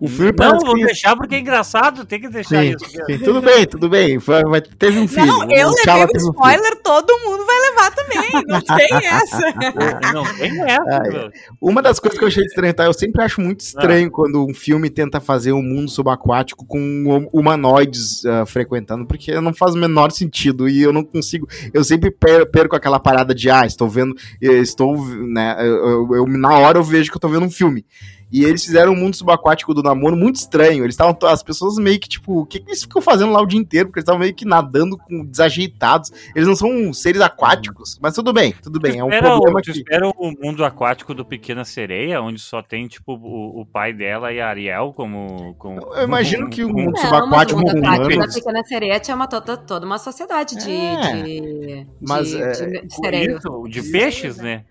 O 0.00 0.08
filme 0.08 0.32
Não, 0.38 0.58
vou 0.60 0.74
que- 0.76 0.84
deixar 0.86 1.14
porque 1.14 1.34
é 1.34 1.38
engraçado, 1.40 2.06
tem 2.06 2.18
que 2.20 2.28
deixar 2.30 2.62
Sim, 2.62 2.70
isso. 2.74 2.86
sim, 3.06 3.18
tudo 3.18 3.42
bem, 3.42 3.66
tudo 3.66 3.88
bem. 3.90 4.18
Foi, 4.18 4.40
teve 4.78 4.98
um 4.98 5.06
filho. 5.06 5.26
Não, 5.26 5.42
eu 5.42 5.68
levei 5.68 6.04
o 6.04 6.06
teve 6.06 6.24
um 6.26 6.30
spoiler, 6.30 6.76
todo 6.82 7.12
mundo 7.18 7.44
vai 7.44 7.58
levar 7.60 7.90
também. 7.94 8.30
Não 8.46 8.60
tem 8.76 9.06
essa. 9.06 10.12
Não 10.14 10.24
tem 10.36 10.60
essa, 10.62 11.02
Ai. 11.02 11.30
Uma 11.60 11.82
das 11.82 12.00
coisas 12.00 12.18
que 12.18 12.24
eu 12.24 12.28
achei 12.28 12.44
estranho, 12.44 12.72
tá? 12.72 12.84
Eu 12.86 12.94
sempre 12.94 13.22
acho 13.22 13.42
muito 13.42 13.60
estranho 13.60 14.08
Ah. 14.08 14.10
quando 14.10 14.46
um 14.46 14.54
filme 14.54 14.88
tenta 14.88 15.20
fazer 15.20 15.52
um 15.52 15.62
mundo 15.62 15.90
subaquático 15.90 16.64
com 16.64 16.78
hum- 16.78 17.28
humanoides 17.32 18.24
ah, 18.24 18.46
frequentando, 18.46 19.04
porque 19.06 19.38
não 19.40 19.52
faz 19.52 19.74
o 19.74 19.78
menor 19.78 20.10
sentido 20.12 20.66
e 20.66 20.80
eu 20.82 20.92
não 20.94 21.04
consigo. 21.04 21.46
Eu 21.74 21.84
sempre 21.84 22.10
per- 22.10 22.46
perco 22.50 22.74
aquela 22.74 22.98
parada 22.98 23.34
de, 23.34 23.50
ah, 23.50 23.66
estou 23.66 23.86
vendo, 23.88 24.14
eu 24.40 24.62
estou, 24.62 24.96
né? 25.06 25.56
Eu, 25.58 25.88
eu- 25.88 26.16
eu- 26.16 26.26
na 26.26 26.56
hora 26.58 26.78
eu 26.78 26.82
vejo 26.82 27.10
que 27.10 27.16
eu 27.16 27.20
tô 27.20 27.28
vendo 27.28 27.44
um 27.44 27.50
filme. 27.50 27.84
E 28.32 28.44
eles 28.44 28.64
fizeram 28.64 28.92
um 28.92 28.96
mundo 28.96 29.16
subaquático 29.16 29.74
do 29.74 29.82
namoro 29.82 30.16
muito 30.16 30.36
estranho. 30.36 30.84
Eles 30.84 30.94
estavam, 30.94 31.16
as 31.28 31.42
pessoas 31.42 31.76
meio 31.78 31.98
que, 31.98 32.08
tipo, 32.08 32.40
o 32.40 32.46
que, 32.46 32.60
que 32.60 32.70
eles 32.70 32.82
ficam 32.82 33.02
fazendo 33.02 33.32
lá 33.32 33.40
o 33.42 33.46
dia 33.46 33.58
inteiro? 33.58 33.88
Porque 33.88 33.98
eles 33.98 34.04
estavam 34.04 34.20
meio 34.20 34.34
que 34.34 34.44
nadando 34.44 34.96
com 34.96 35.24
desajeitados. 35.24 36.12
Eles 36.34 36.46
não 36.46 36.54
são 36.54 36.92
seres 36.92 37.20
aquáticos. 37.20 37.98
Mas 38.00 38.14
tudo 38.14 38.32
bem, 38.32 38.52
tudo 38.62 38.78
bem. 38.78 38.98
É 38.98 39.04
um 39.04 39.08
Espera 39.08 39.28
o- 39.34 39.40
problema 39.40 39.60
que. 39.62 39.70
espera 39.72 40.08
o 40.08 40.32
mundo 40.40 40.64
aquático 40.64 41.12
do 41.14 41.24
Pequena 41.24 41.64
Sereia, 41.64 42.20
onde 42.22 42.40
só 42.40 42.62
tem, 42.62 42.86
tipo, 42.86 43.14
o, 43.14 43.60
o 43.62 43.66
pai 43.66 43.92
dela 43.92 44.32
e 44.32 44.40
a 44.40 44.48
Ariel 44.48 44.92
como... 44.94 45.54
como 45.54 45.80
Eu 45.94 46.04
imagino 46.04 46.48
que 46.48 46.62
o 46.64 46.68
como- 46.68 46.84
mundo 46.84 46.92
Não, 46.92 47.02
subaquático 47.02 47.60
mas 47.60 47.72
o 47.72 47.76
mundo 47.76 47.86
aquático 47.86 48.20
da. 48.20 48.28
Pequena 48.34 48.64
Sereia 48.64 49.00
tinha 49.00 49.14
uma, 49.16 49.26
toda, 49.26 49.56
toda 49.56 49.84
uma 49.86 49.98
sociedade 49.98 50.56
de, 50.56 50.70
É, 50.70 51.22
de, 51.22 51.86
mas, 52.00 52.28
de, 52.28 52.42
é, 52.42 52.50
de, 52.52 52.70
de 52.86 53.32
isso, 53.36 53.68
de 53.68 53.82
peixes, 53.90 54.36
né? 54.36 54.64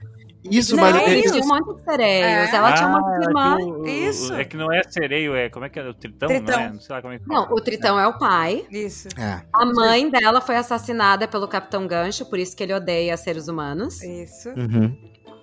Isso, 0.43 0.75
Não, 0.75 0.83
mas. 0.83 0.95
é 0.95 0.99
é- 1.09 1.19
isso. 1.19 1.33
tinham 1.33 1.45
um 1.45 1.49
monte 1.49 1.77
de 1.79 1.83
sereios. 1.83 2.27
É. 2.53 2.55
Ela 2.55 2.73
tinha 2.73 2.87
uma 2.87 2.99
Ah, 2.99 3.21
irmã. 3.21 3.57
o- 3.57 3.81
o- 3.81 3.87
Isso. 3.87 4.33
É 4.33 4.45
que 4.45 4.55
não 4.55 4.71
é 4.71 4.81
sereio, 4.83 5.35
é... 5.35 5.49
Como 5.49 5.65
é 5.65 5.69
que 5.69 5.77
é? 5.79 5.87
O 5.87 5.93
tritão, 5.93 6.29
Tritão. 6.29 6.57
não 6.57 6.65
é? 6.65 6.69
Não 6.71 6.79
sei 6.79 6.95
lá 6.95 7.01
como 7.01 7.13
é 7.13 7.19
que 7.19 7.27
Não, 7.27 7.43
o 7.51 7.55
Tritão 7.61 7.99
é 7.99 8.07
o 8.07 8.17
pai. 8.17 8.65
Isso. 8.71 9.09
É. 9.17 9.41
A 9.51 9.65
mãe 9.65 10.09
dela 10.09 10.39
foi 10.39 10.55
assassinada 10.55 11.27
pelo 11.27 11.45
Capitão 11.47 11.85
Gancho, 11.85 12.25
por 12.25 12.39
isso 12.39 12.55
que 12.55 12.63
ele 12.63 12.73
odeia 12.73 13.17
seres 13.17 13.47
humanos. 13.49 14.01
Isso. 14.01 14.49
Uhum. 14.49 14.95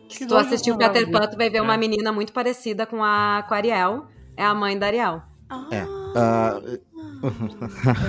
Se 0.08 0.20
Que 0.20 0.26
tu 0.26 0.34
nojo, 0.34 0.46
assistiu 0.46 0.76
não, 0.76 0.78
Peter. 0.78 1.10
Pan, 1.10 1.26
tu 1.28 1.36
vai 1.36 1.50
ver 1.50 1.58
É. 1.58 1.62
uma 1.62 1.76
menina 1.76 2.10
muito 2.10 2.32
parecida 2.32 2.86
com 2.86 3.04
a, 3.04 3.44
com 3.46 3.52
a 3.54 3.56
Ariel. 3.58 4.06
É 4.36 4.44
a 4.44 4.54
mãe 4.54 4.78
da 4.78 4.86
Ariel. 4.86 5.20
É. 5.70 5.84
Ah, 6.16 6.58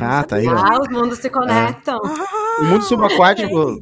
ah, 0.02 0.24
tá 0.28 0.36
aí. 0.38 0.48
Ah, 0.48 0.80
os 0.80 0.88
mundos 0.90 1.18
se 1.20 1.30
conectam. 1.30 2.00
O 2.62 2.64
mundo 2.64 2.84
subaquático. 2.84 3.82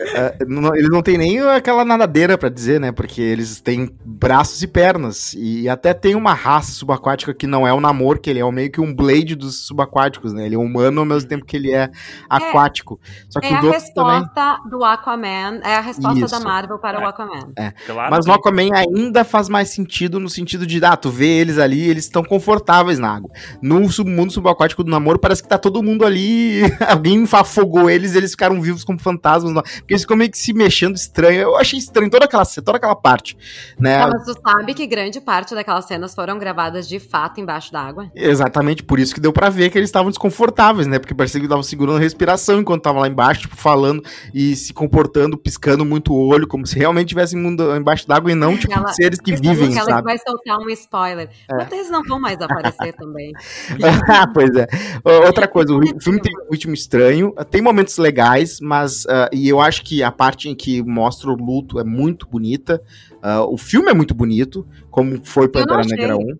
É, 0.00 0.36
não- 0.46 0.74
eles 0.74 0.90
não 0.90 1.02
têm 1.02 1.16
nem 1.18 1.40
aquela 1.40 1.84
nadadeira 1.84 2.36
pra 2.36 2.48
dizer, 2.48 2.80
né? 2.80 2.92
Porque 2.92 3.20
eles 3.20 3.60
têm 3.60 3.90
braços 4.04 4.62
e 4.62 4.66
pernas. 4.66 5.34
E 5.34 5.68
até 5.68 5.92
tem 5.94 6.14
uma 6.14 6.34
raça 6.34 6.72
subaquática 6.72 7.32
que 7.34 7.46
não 7.46 7.66
é 7.66 7.72
o 7.72 7.80
namor, 7.80 8.18
que 8.18 8.30
ele 8.30 8.40
é 8.40 8.52
meio 8.52 8.70
que 8.70 8.80
um 8.80 8.94
blade 8.94 9.34
dos 9.34 9.66
subaquáticos, 9.66 10.32
né? 10.32 10.46
Ele 10.46 10.54
é 10.54 10.58
humano 10.58 11.00
ao 11.00 11.06
mesmo 11.06 11.28
tempo 11.28 11.44
que 11.44 11.56
ele 11.56 11.72
é 11.72 11.90
aquático. 12.28 13.00
Só 13.28 13.40
que 13.40 13.46
É 13.46 13.54
a 13.54 13.58
os 13.60 13.64
outros 13.64 13.90
também. 13.90 14.20
resposta 14.20 14.58
do 14.68 14.84
Aquaman. 14.84 15.60
É 15.64 15.76
a 15.76 15.80
resposta 15.80 16.20
Isso. 16.24 16.38
da 16.38 16.40
Marvel 16.40 16.78
para 16.78 16.98
o 16.98 17.02
É. 17.02 17.06
Aquaman. 17.06 17.52
Claro 17.86 18.10
Mas 18.10 18.24
que- 18.24 18.30
no 18.30 18.34
Aquaman 18.36 18.68
ainda 18.74 19.24
faz 19.24 19.48
mais 19.48 19.70
sentido 19.70 20.18
no 20.20 20.28
sentido 20.28 20.66
de, 20.66 20.82
ah, 20.84 20.96
tu 20.96 21.10
vê 21.10 21.26
eles 21.40 21.58
ali, 21.58 21.88
eles 21.88 22.04
estão 22.04 22.22
confortáveis 22.24 22.98
na 22.98 23.14
água. 23.14 23.30
No 23.60 23.80
mundo 24.06 24.32
subaquático 24.32 24.82
do 24.84 24.90
namoro, 24.90 25.18
parece 25.18 25.42
que 25.42 25.48
tá 25.48 25.58
todo 25.58 25.82
mundo 25.82 26.04
ali, 26.04 26.60
alguém 26.88 27.26
afogou 27.32 27.88
eles, 27.88 28.14
eles 28.14 28.32
ficaram 28.32 28.60
vivos 28.60 28.84
como 28.84 28.98
fantasmas. 28.98 29.61
Porque 29.62 29.94
eles 29.94 30.02
ficam 30.02 30.16
meio 30.16 30.30
que 30.30 30.38
se 30.38 30.52
mexendo 30.52 30.96
estranho. 30.96 31.40
Eu 31.40 31.56
achei 31.56 31.78
estranho 31.78 32.10
toda 32.10 32.24
aquela, 32.24 32.44
toda 32.44 32.76
aquela 32.76 32.96
parte, 32.96 33.36
né? 33.78 33.98
Tá, 33.98 34.08
mas 34.08 34.24
tu 34.24 34.34
sabe 34.40 34.74
que 34.74 34.86
grande 34.86 35.20
parte 35.20 35.54
daquelas 35.54 35.84
cenas 35.86 36.14
foram 36.14 36.38
gravadas 36.38 36.88
de 36.88 36.98
fato 36.98 37.40
embaixo 37.40 37.72
d'água? 37.72 38.10
Exatamente, 38.14 38.82
por 38.82 38.98
isso 38.98 39.14
que 39.14 39.20
deu 39.20 39.32
pra 39.32 39.48
ver 39.48 39.70
que 39.70 39.78
eles 39.78 39.88
estavam 39.88 40.10
desconfortáveis, 40.10 40.86
né? 40.86 40.98
Porque 40.98 41.14
parecia 41.14 41.40
que 41.40 41.46
estavam 41.46 41.62
segurando 41.62 41.96
a 41.96 42.00
respiração 42.00 42.60
enquanto 42.60 42.80
estavam 42.80 43.00
lá 43.00 43.08
embaixo, 43.08 43.42
tipo, 43.42 43.56
falando 43.56 44.02
e 44.34 44.54
se 44.56 44.72
comportando, 44.72 45.36
piscando 45.36 45.84
muito 45.84 46.12
o 46.12 46.26
olho, 46.28 46.46
como 46.46 46.66
se 46.66 46.78
realmente 46.78 47.08
tivessem 47.08 47.38
mundo 47.38 47.74
embaixo 47.76 48.06
d'água 48.06 48.30
e 48.32 48.34
não, 48.34 48.56
tipo, 48.56 48.72
Aquela- 48.72 48.92
seres 48.92 49.20
que 49.20 49.34
vivem, 49.34 49.68
Aquela 49.70 49.84
sabe? 49.84 49.98
que 49.98 50.04
vai 50.04 50.18
soltar 50.18 50.58
um 50.58 50.68
spoiler. 50.70 51.28
É. 51.50 51.54
Mas 51.56 51.72
eles 51.72 51.90
não 51.90 52.02
vão 52.02 52.20
mais 52.20 52.40
aparecer 52.40 52.92
também. 52.94 53.32
Ah, 54.08 54.26
pois 54.32 54.50
é. 54.54 54.66
Outra 55.26 55.46
coisa, 55.48 55.74
o 55.74 56.00
filme 56.00 56.20
tem 56.20 56.32
um 56.36 56.50
ritmo 56.52 56.74
estranho, 56.74 57.32
tem 57.50 57.60
momentos 57.60 57.96
legais, 57.98 58.58
mas. 58.60 59.06
ah, 59.06 59.28
e 59.32 59.51
eu 59.52 59.60
acho 59.60 59.82
que 59.84 60.02
a 60.02 60.10
parte 60.10 60.48
em 60.48 60.54
que 60.54 60.82
mostra 60.82 61.30
o 61.30 61.34
luto 61.36 61.78
é 61.78 61.84
muito 61.84 62.26
bonita. 62.26 62.82
Ah, 63.22 63.44
o 63.44 63.56
filme 63.56 63.90
é 63.90 63.94
muito 63.94 64.14
bonito, 64.14 64.66
como 64.90 65.24
foi 65.24 65.48
Pantera. 65.48 65.82
Negra 65.84 66.16
1. 66.16 66.38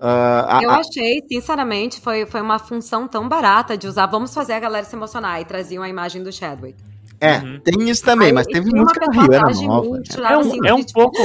Ah, 0.00 0.58
a- 0.58 0.62
Eu 0.62 0.70
a- 0.70 0.78
achei, 0.78 1.22
sinceramente, 1.30 2.00
foi, 2.00 2.26
foi 2.26 2.40
uma 2.42 2.58
função 2.58 3.08
tão 3.08 3.28
barata 3.28 3.76
de 3.76 3.86
usar. 3.86 4.06
Vamos 4.06 4.32
fazer 4.34 4.52
a 4.52 4.60
galera 4.60 4.84
se 4.84 4.94
emocionar. 4.94 5.40
E 5.40 5.44
traziam 5.44 5.82
a 5.82 5.88
imagem 5.88 6.22
do 6.22 6.32
Chadwick. 6.32 6.76
é, 7.18 7.38
Uhum. 7.38 7.60
tem 7.64 7.88
isso 7.88 8.04
também, 8.04 8.26
Aí, 8.28 8.32
mas 8.34 8.46
teve 8.46 8.68
música 8.74 9.06
Rio, 9.10 9.32
era 9.32 9.42
nova. 9.50 9.88
muito, 9.88 9.90
né? 9.96 10.02
tirava 10.04 10.34
É 10.34 10.36
um, 10.36 10.40
assim, 10.40 10.58
é 10.66 10.74
um 10.74 10.84
tipo, 10.84 10.92
pouco. 10.92 11.18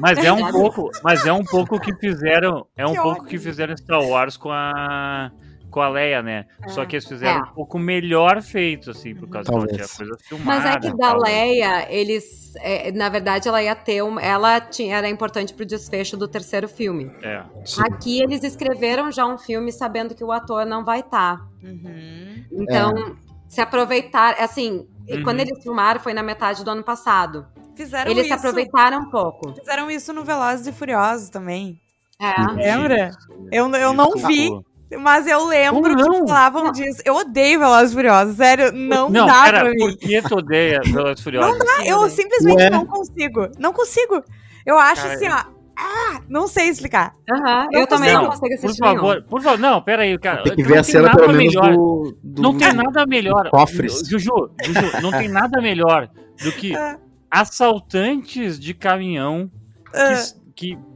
Mas 0.00 0.18
é 0.24 0.32
um 0.32 0.36
pouco. 0.50 0.90
Mas 1.04 1.26
é 1.26 1.32
um 1.32 1.44
pouco 1.44 1.78
que 1.78 1.94
fizeram. 1.96 2.66
É 2.74 2.86
um 2.86 2.92
Que 2.94 3.00
pouco 3.02 3.18
ódio. 3.20 3.28
que 3.28 3.38
fizeram 3.38 3.76
Star 3.76 4.02
Wars 4.02 4.36
com 4.38 4.50
a. 4.50 5.30
Com 5.70 5.80
a 5.82 5.88
Leia, 5.88 6.22
né? 6.22 6.46
Só 6.68 6.86
que 6.86 6.96
eles 6.96 7.06
fizeram 7.06 7.40
É. 7.40 7.42
um 7.50 7.52
pouco 7.54 7.78
melhor 7.78 8.40
feito, 8.40 8.90
assim, 8.90 9.14
por 9.14 9.28
causa 9.28 9.50
Talvez. 9.50 9.70
que 9.70 9.76
tinha 9.76 9.96
coisa 10.08 10.18
filmada. 10.24 10.60
Mas 10.60 10.64
é 10.76 10.80
que 10.80 10.96
da 10.96 11.10
tal, 11.10 11.20
né? 11.20 11.28
Leia, 11.30 11.92
eles. 11.92 12.54
é, 12.56 12.90
na 12.92 13.08
verdade, 13.10 13.48
ela 13.48 13.62
ia 13.62 13.74
ter. 13.74 14.02
Um, 14.02 14.18
ela 14.18 14.60
tinha, 14.60 14.96
era 14.96 15.08
importante 15.08 15.52
pro 15.52 15.66
desfecho 15.66 16.16
do 16.16 16.26
terceiro 16.26 16.66
filme. 16.68 17.10
É. 17.22 17.42
Sim. 17.64 17.82
Aqui 17.82 18.22
eles 18.22 18.42
escreveram 18.42 19.12
já 19.12 19.26
um 19.26 19.36
filme 19.36 19.70
sabendo 19.70 20.14
que 20.14 20.24
o 20.24 20.32
ator 20.32 20.64
não 20.64 20.84
vai 20.84 21.00
estar. 21.00 21.38
Uhum. 21.62 22.44
Então, 22.52 23.16
se 23.46 23.60
aproveitar. 23.60 24.36
Assim, 24.40 24.86
Uhum. 25.08 25.22
quando 25.22 25.40
eles 25.40 25.62
filmaram 25.62 26.00
foi 26.00 26.12
na 26.14 26.22
metade 26.22 26.64
do 26.64 26.70
ano 26.70 26.82
passado. 26.82 27.46
Fizeram 27.74 28.10
eles 28.10 28.26
se 28.26 28.32
isso. 28.32 28.38
aproveitaram 28.38 29.00
um 29.00 29.10
pouco. 29.10 29.54
Fizeram 29.54 29.90
isso 29.90 30.12
no 30.12 30.24
Velozes 30.24 30.66
e 30.66 30.72
Furiosos 30.72 31.28
também. 31.30 31.78
É. 32.20 32.34
Lembra? 32.52 33.10
Eu, 33.52 33.70
eu 33.74 33.92
não 33.92 34.12
vi. 34.16 34.50
Mas 34.96 35.26
eu 35.26 35.46
lembro 35.46 35.94
não? 35.94 36.24
que 36.24 36.28
falavam 36.28 36.72
disso. 36.72 37.02
Eu 37.04 37.16
odeio 37.16 37.58
Velozes 37.58 37.92
Furiosos, 37.92 38.36
sério, 38.36 38.72
não, 38.72 39.10
Não, 39.10 39.26
dá 39.26 39.44
pera, 39.44 39.60
pra 39.60 39.70
mim. 39.70 39.76
por 39.78 39.96
que 39.96 40.22
tu 40.22 40.36
odeia 40.36 40.80
Velozes 40.84 41.22
Furiosos? 41.22 41.58
Não 41.58 41.64
dá, 41.64 41.84
eu 41.86 42.08
simplesmente 42.10 42.62
Ué? 42.62 42.70
não 42.70 42.86
consigo. 42.86 43.48
Não 43.58 43.72
consigo. 43.72 44.22
Eu 44.64 44.78
acho 44.78 45.02
Cara, 45.02 45.14
assim, 45.14 45.28
ó. 45.28 45.58
Ah, 45.80 46.20
não 46.28 46.48
sei 46.48 46.68
explicar. 46.68 47.14
Aham, 47.30 47.68
Não 47.72 47.80
eu 47.80 47.86
também 47.86 48.12
não 48.12 48.22
Não, 48.22 48.30
consigo 48.30 48.48
Por 48.48 48.54
assistir 48.54 48.82
nenhum. 48.82 48.94
favor, 48.96 49.22
por 49.30 49.40
favor, 49.40 49.58
não, 49.60 49.80
pera 49.80 50.02
aí, 50.02 50.18
cara. 50.18 50.42
Tem 50.42 50.56
que 50.56 50.62
não 50.62 50.68
ver 50.70 50.78
a 50.78 50.82
cena, 50.82 51.14
pelo 51.14 51.32
menos, 51.32 51.54
melhor. 51.54 51.72
do, 51.72 52.18
do- 52.24 52.42
Não 52.42 52.58
tem 52.58 52.72
nada 52.72 53.06
melhor. 53.06 53.48
cofres. 53.50 54.00
Juju, 54.08 54.50
Juju, 54.64 55.00
não 55.02 55.12
tem 55.12 55.28
nada 55.28 55.60
melhor 55.62 56.08
do 56.42 56.50
que 56.50 56.74
Ah. 56.76 56.98
assaltantes 57.30 58.58
de 58.58 58.74
caminhão 58.74 59.50
Ah, 59.94 60.14
que, 60.54 60.74
que 60.74 60.76
tre- 60.76 60.87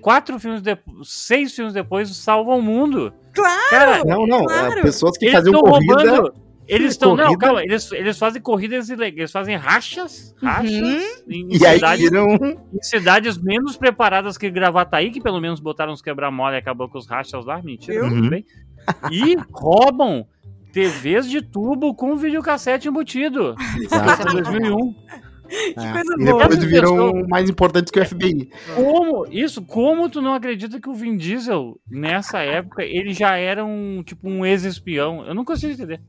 quatro 0.00 0.38
filmes 0.38 0.62
depois, 0.62 1.08
seis 1.08 1.54
filmes 1.54 1.74
depois 1.74 2.08
salvam 2.16 2.58
o 2.58 2.62
mundo. 2.62 3.12
Claro! 3.34 3.70
Cara, 3.70 4.04
Não, 4.04 4.26
não, 4.26 4.44
Claro. 4.44 4.78
é, 4.78 4.82
pessoas 4.82 5.16
que 5.16 5.26
eles 5.26 5.34
faziam 5.36 5.54
estão 5.54 5.70
corrida. 5.72 6.10
roubando. 6.16 6.34
Eles 6.66 6.90
estão. 6.90 7.16
Não, 7.16 7.32
calma, 7.34 7.62
eles, 7.62 7.90
eles 7.92 8.18
fazem 8.18 8.42
corridas 8.42 8.90
ilegais. 8.90 9.16
Eles 9.16 9.32
fazem 9.32 9.56
rachas. 9.56 10.34
Rachas 10.42 10.70
Uhum. 10.70 11.00
em, 11.26 11.40
em 11.54 11.56
E 11.56 11.64
aí 11.66 11.76
cidades, 11.76 12.10
viram. 12.10 12.26
em 12.36 12.82
cidades 12.82 13.38
menos 13.38 13.74
preparadas 13.76 14.36
que 14.36 14.50
Gravataí, 14.50 15.10
que 15.10 15.18
pelo 15.20 15.40
menos 15.40 15.60
botaram 15.60 15.94
uns 15.94 16.02
quebra-mola 16.02 16.56
e 16.56 16.58
acabou 16.58 16.86
com 16.86 16.98
os 16.98 17.06
rachas 17.08 17.46
lá. 17.46 17.62
Mentira, 17.62 18.00
Viu? 18.02 18.10
tudo 18.10 18.22
Uhum. 18.22 18.28
bem. 18.28 18.44
E 19.10 19.36
roubam 19.50 20.26
TVs 20.70 21.30
de 21.30 21.40
tubo 21.40 21.94
com 21.94 22.14
videocassete 22.16 22.86
embutido. 22.86 23.54
Exato. 23.80 24.28
Em 24.28 24.42
2001. 24.42 24.94
Que 25.48 25.80
É. 25.80 25.92
coisa 25.92 26.14
E 26.18 26.24
boa. 26.24 26.42
depois 26.48 26.64
viram 26.64 26.90
pessoa- 26.92 27.26
mais 27.28 27.48
importantes 27.50 27.90
que 27.90 27.98
o 27.98 28.04
FBI. 28.04 28.50
Como, 28.74 29.26
isso, 29.30 29.62
como 29.62 30.08
tu 30.08 30.20
não 30.20 30.34
acredita 30.34 30.80
que 30.80 30.88
o 30.88 30.94
Vin 30.94 31.16
Diesel, 31.16 31.78
nessa 31.90 32.38
época, 32.38 32.82
ele 32.82 33.12
já 33.14 33.36
era 33.36 33.64
um, 33.64 34.02
tipo, 34.04 34.28
um 34.28 34.44
ex-espião? 34.44 35.24
Eu 35.26 35.34
não 35.34 35.44
consigo 35.44 35.72
entender. 35.72 36.00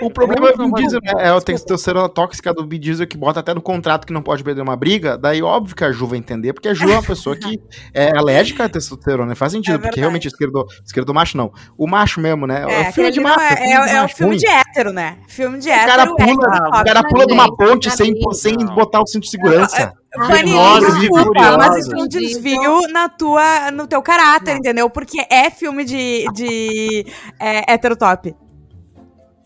O 0.00 0.10
problema 0.10 0.48
é 0.48 0.54
o 0.54 0.56
Não, 0.56 0.66
Vin 0.68 0.74
Diesel, 0.82 1.00
né? 1.02 1.12
É 1.18 1.28
a 1.28 1.40
testosterona 1.40 2.08
tóxica 2.08 2.52
do 2.54 2.66
Vin 2.66 2.80
Diesel 2.80 3.06
que 3.06 3.16
bota 3.16 3.40
até 3.40 3.52
no 3.52 3.60
contrato 3.60 4.06
que 4.06 4.12
não 4.12 4.22
pode 4.22 4.42
perder 4.42 4.62
uma 4.62 4.76
briga. 4.76 5.18
Daí, 5.18 5.42
óbvio 5.42 5.76
que 5.76 5.84
a 5.84 5.92
Ju 5.92 6.06
vai 6.06 6.18
entender, 6.18 6.52
porque 6.54 6.68
a 6.68 6.74
Ju 6.74 6.88
é 6.88 6.92
uma 6.92 7.02
pessoa 7.02 7.36
que 7.36 7.60
é 7.92 8.10
alérgica 8.16 8.64
à 8.64 8.68
testosterona. 8.68 9.34
Faz 9.34 9.52
sentido, 9.52 9.74
É 9.74 9.78
porque 9.78 10.00
realmente 10.00 10.26
esquerdo, 10.28 10.64
esquerdo 10.84 11.12
macho 11.12 11.36
não. 11.36 11.52
O 11.76 11.86
macho 11.86 12.20
mesmo, 12.20 12.46
né? 12.46 12.64
É, 12.66 12.88
o 12.88 12.92
filme 12.92 13.10
de 13.10 13.20
não 13.20 13.28
macho. 13.30 13.40
é, 13.54 13.70
é, 13.70 13.72
é 13.96 14.02
o 14.02 14.08
filme 14.08 14.32
ruim. 14.32 14.38
de 14.38 14.46
hétero, 14.46 14.92
né? 14.92 15.18
Filme 15.28 15.58
de 15.58 15.68
O 15.68 15.72
hétero. 15.72 15.86
cara 15.86 16.06
pula, 16.06 16.68
o 16.68 16.84
cara 16.84 17.00
Mas, 17.02 17.12
pula 17.12 17.26
de 17.26 17.32
uma 17.34 17.54
ponte 17.56 17.90
sem, 17.90 18.14
sem 18.32 18.54
não. 18.56 18.74
Botar 18.86 19.00
o 19.00 19.06
cinto 19.06 19.24
de 19.24 19.30
segurança. 19.30 19.92
E 20.14 21.00
desculpa, 21.00 21.58
mas 21.58 21.76
isso 21.76 21.94
é 21.94 22.02
um 22.02 22.08
desvio 22.08 22.88
na 22.88 23.08
tua, 23.08 23.70
no 23.70 23.86
teu 23.86 24.00
caráter, 24.00 24.56
entendeu? 24.56 24.88
Porque 24.88 25.18
é 25.30 25.50
filme 25.50 25.84
de, 25.84 26.24
de 26.32 27.06
é, 27.38 27.72
heterotop. 27.72 28.34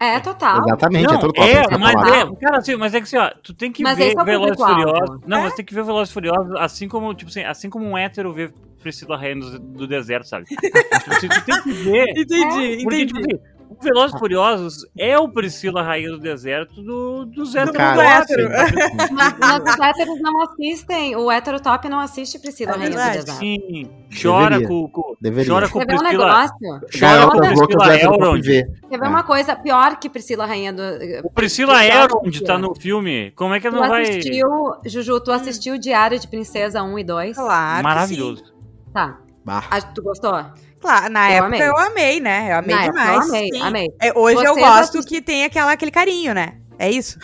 É, 0.03 0.19
total. 0.19 0.63
Exatamente, 0.65 1.07
não, 1.09 1.21
é 1.37 1.53
é, 1.53 1.79
mas 1.79 1.93
falar. 1.93 2.17
é, 2.17 2.37
cara, 2.37 2.57
assim, 2.57 2.75
mas 2.77 2.95
é 2.95 3.01
que 3.01 3.05
assim, 3.05 3.19
ó, 3.19 3.31
tu 3.43 3.53
tem 3.53 3.71
que 3.71 3.83
Mas 3.83 3.99
ver 3.99 4.17
é 4.17 4.23
o 4.23 4.25
Velozes 4.25 4.59
e. 4.59 4.65
Furiosos. 4.65 5.21
Não, 5.27 5.43
você 5.43 5.57
tem 5.57 5.65
que 5.67 5.75
ver 5.75 5.85
Velozes 5.85 6.11
e 6.11 6.15
Furiosos 6.15 6.57
assim 6.57 6.89
como, 6.89 7.13
tipo 7.13 7.31
assim, 7.31 7.45
assim 7.45 7.69
como 7.69 7.85
um 7.85 7.99
hétero 7.99 8.33
vê 8.33 8.51
Priscila 8.81 9.19
Rainha 9.19 9.37
do, 9.37 9.59
do 9.59 9.87
deserto, 9.87 10.27
sabe? 10.27 10.47
Tipo 10.57 11.13
assim, 11.13 11.29
tu 11.29 11.45
tem 11.45 11.63
que 11.63 11.73
ver. 11.73 12.05
Entendi, 12.17 12.83
Porque, 12.83 13.07
tipo 13.07 13.19
assim, 13.21 13.39
o 13.71 13.83
Velozes 13.83 14.15
e 14.15 14.19
Furiosos 14.19 14.87
é 14.99 15.19
o 15.19 15.29
Priscila 15.29 15.83
Rainha 15.83 16.11
do 16.11 16.19
deserto 16.19 16.83
do, 16.83 17.25
do 17.25 17.45
Zé 17.47 17.65
Do 17.65 17.71
hétero. 17.79 18.49
Mas, 19.13 19.39
mas 19.39 19.63
os 19.63 19.81
héteros 19.81 20.21
não 20.21 20.43
assistem. 20.43 21.17
O 21.17 21.31
hétero 21.31 21.61
top 21.61 21.89
não 21.89 22.01
assiste 22.01 22.39
Priscila 22.39 22.73
É 22.73 22.77
Rainha 22.77 22.91
do. 22.91 22.97
Deserto. 22.97 23.31
Sim, 23.39 23.91
chora 24.23 24.59
Deveria. 24.59 24.69
com, 24.69 24.89
com, 24.89 25.15
Deveria. 25.21 25.53
chora 25.53 25.69
com 25.69 25.79
um 25.81 25.87
Priscila. 25.87 26.11
negócio? 26.11 26.81
Chora 26.99 27.27
com 27.31 27.39
loucas 27.39 27.67
Priscila 27.67 27.97
Elrond. 27.97 28.43
Quer 28.89 28.99
ver 28.99 29.05
É. 29.05 29.09
uma 29.09 29.23
coisa 29.23 29.57
pior 29.57 29.97
que 29.99 30.11
Priscila 30.11 30.47
Rainha 30.47 30.73
do. 30.73 30.83
O 31.25 31.31
Priscila 31.31 31.85
Elrond 31.85 32.41
tá 32.45 32.59
no 32.59 32.75
filme. 32.75 33.31
Como 33.37 33.55
é 33.55 33.61
que 33.61 33.69
Tu 33.71 33.75
não 33.75 33.89
vai. 33.89 34.03
assistiu, 34.03 34.49
Juju, 34.87 35.21
tu 35.21 35.33
assistiu 35.33 35.79
Diário 35.79 36.19
de 36.19 36.27
Princesa 36.29 36.83
1 36.83 36.99
e 36.99 37.05
2? 37.05 37.37
Claro. 37.37 37.83
Maravilhoso. 37.85 38.45
Tá. 38.93 39.19
Bah. 39.45 39.65
Ah, 39.71 39.81
Tu 39.81 40.03
gostou? 40.03 40.33
Claro, 40.81 41.13
na 41.13 41.31
Eu 41.31 41.45
época 41.45 41.47
amei. 41.57 41.69
eu 41.69 41.77
amei, 41.79 42.21
né? 42.21 42.53
Eu 42.53 42.57
amei 42.59 42.75
Na 42.75 42.83
época 42.85 42.99
eu 43.01 43.05
demais. 43.05 43.29
amei, 43.29 43.49
sim. 43.53 43.63
amei. 43.63 43.89
É, 44.01 44.19
hoje 44.19 44.39
eu 44.45 44.55
Vocês 44.55 44.67
gosto 44.67 44.99
assist- 44.99 45.09
que 45.09 45.21
tem 45.21 45.45
aquela, 45.45 45.73
aquele 45.73 45.91
carinho, 45.91 46.33
né? 46.35 46.55
É 46.79 46.91
isso? 46.91 47.19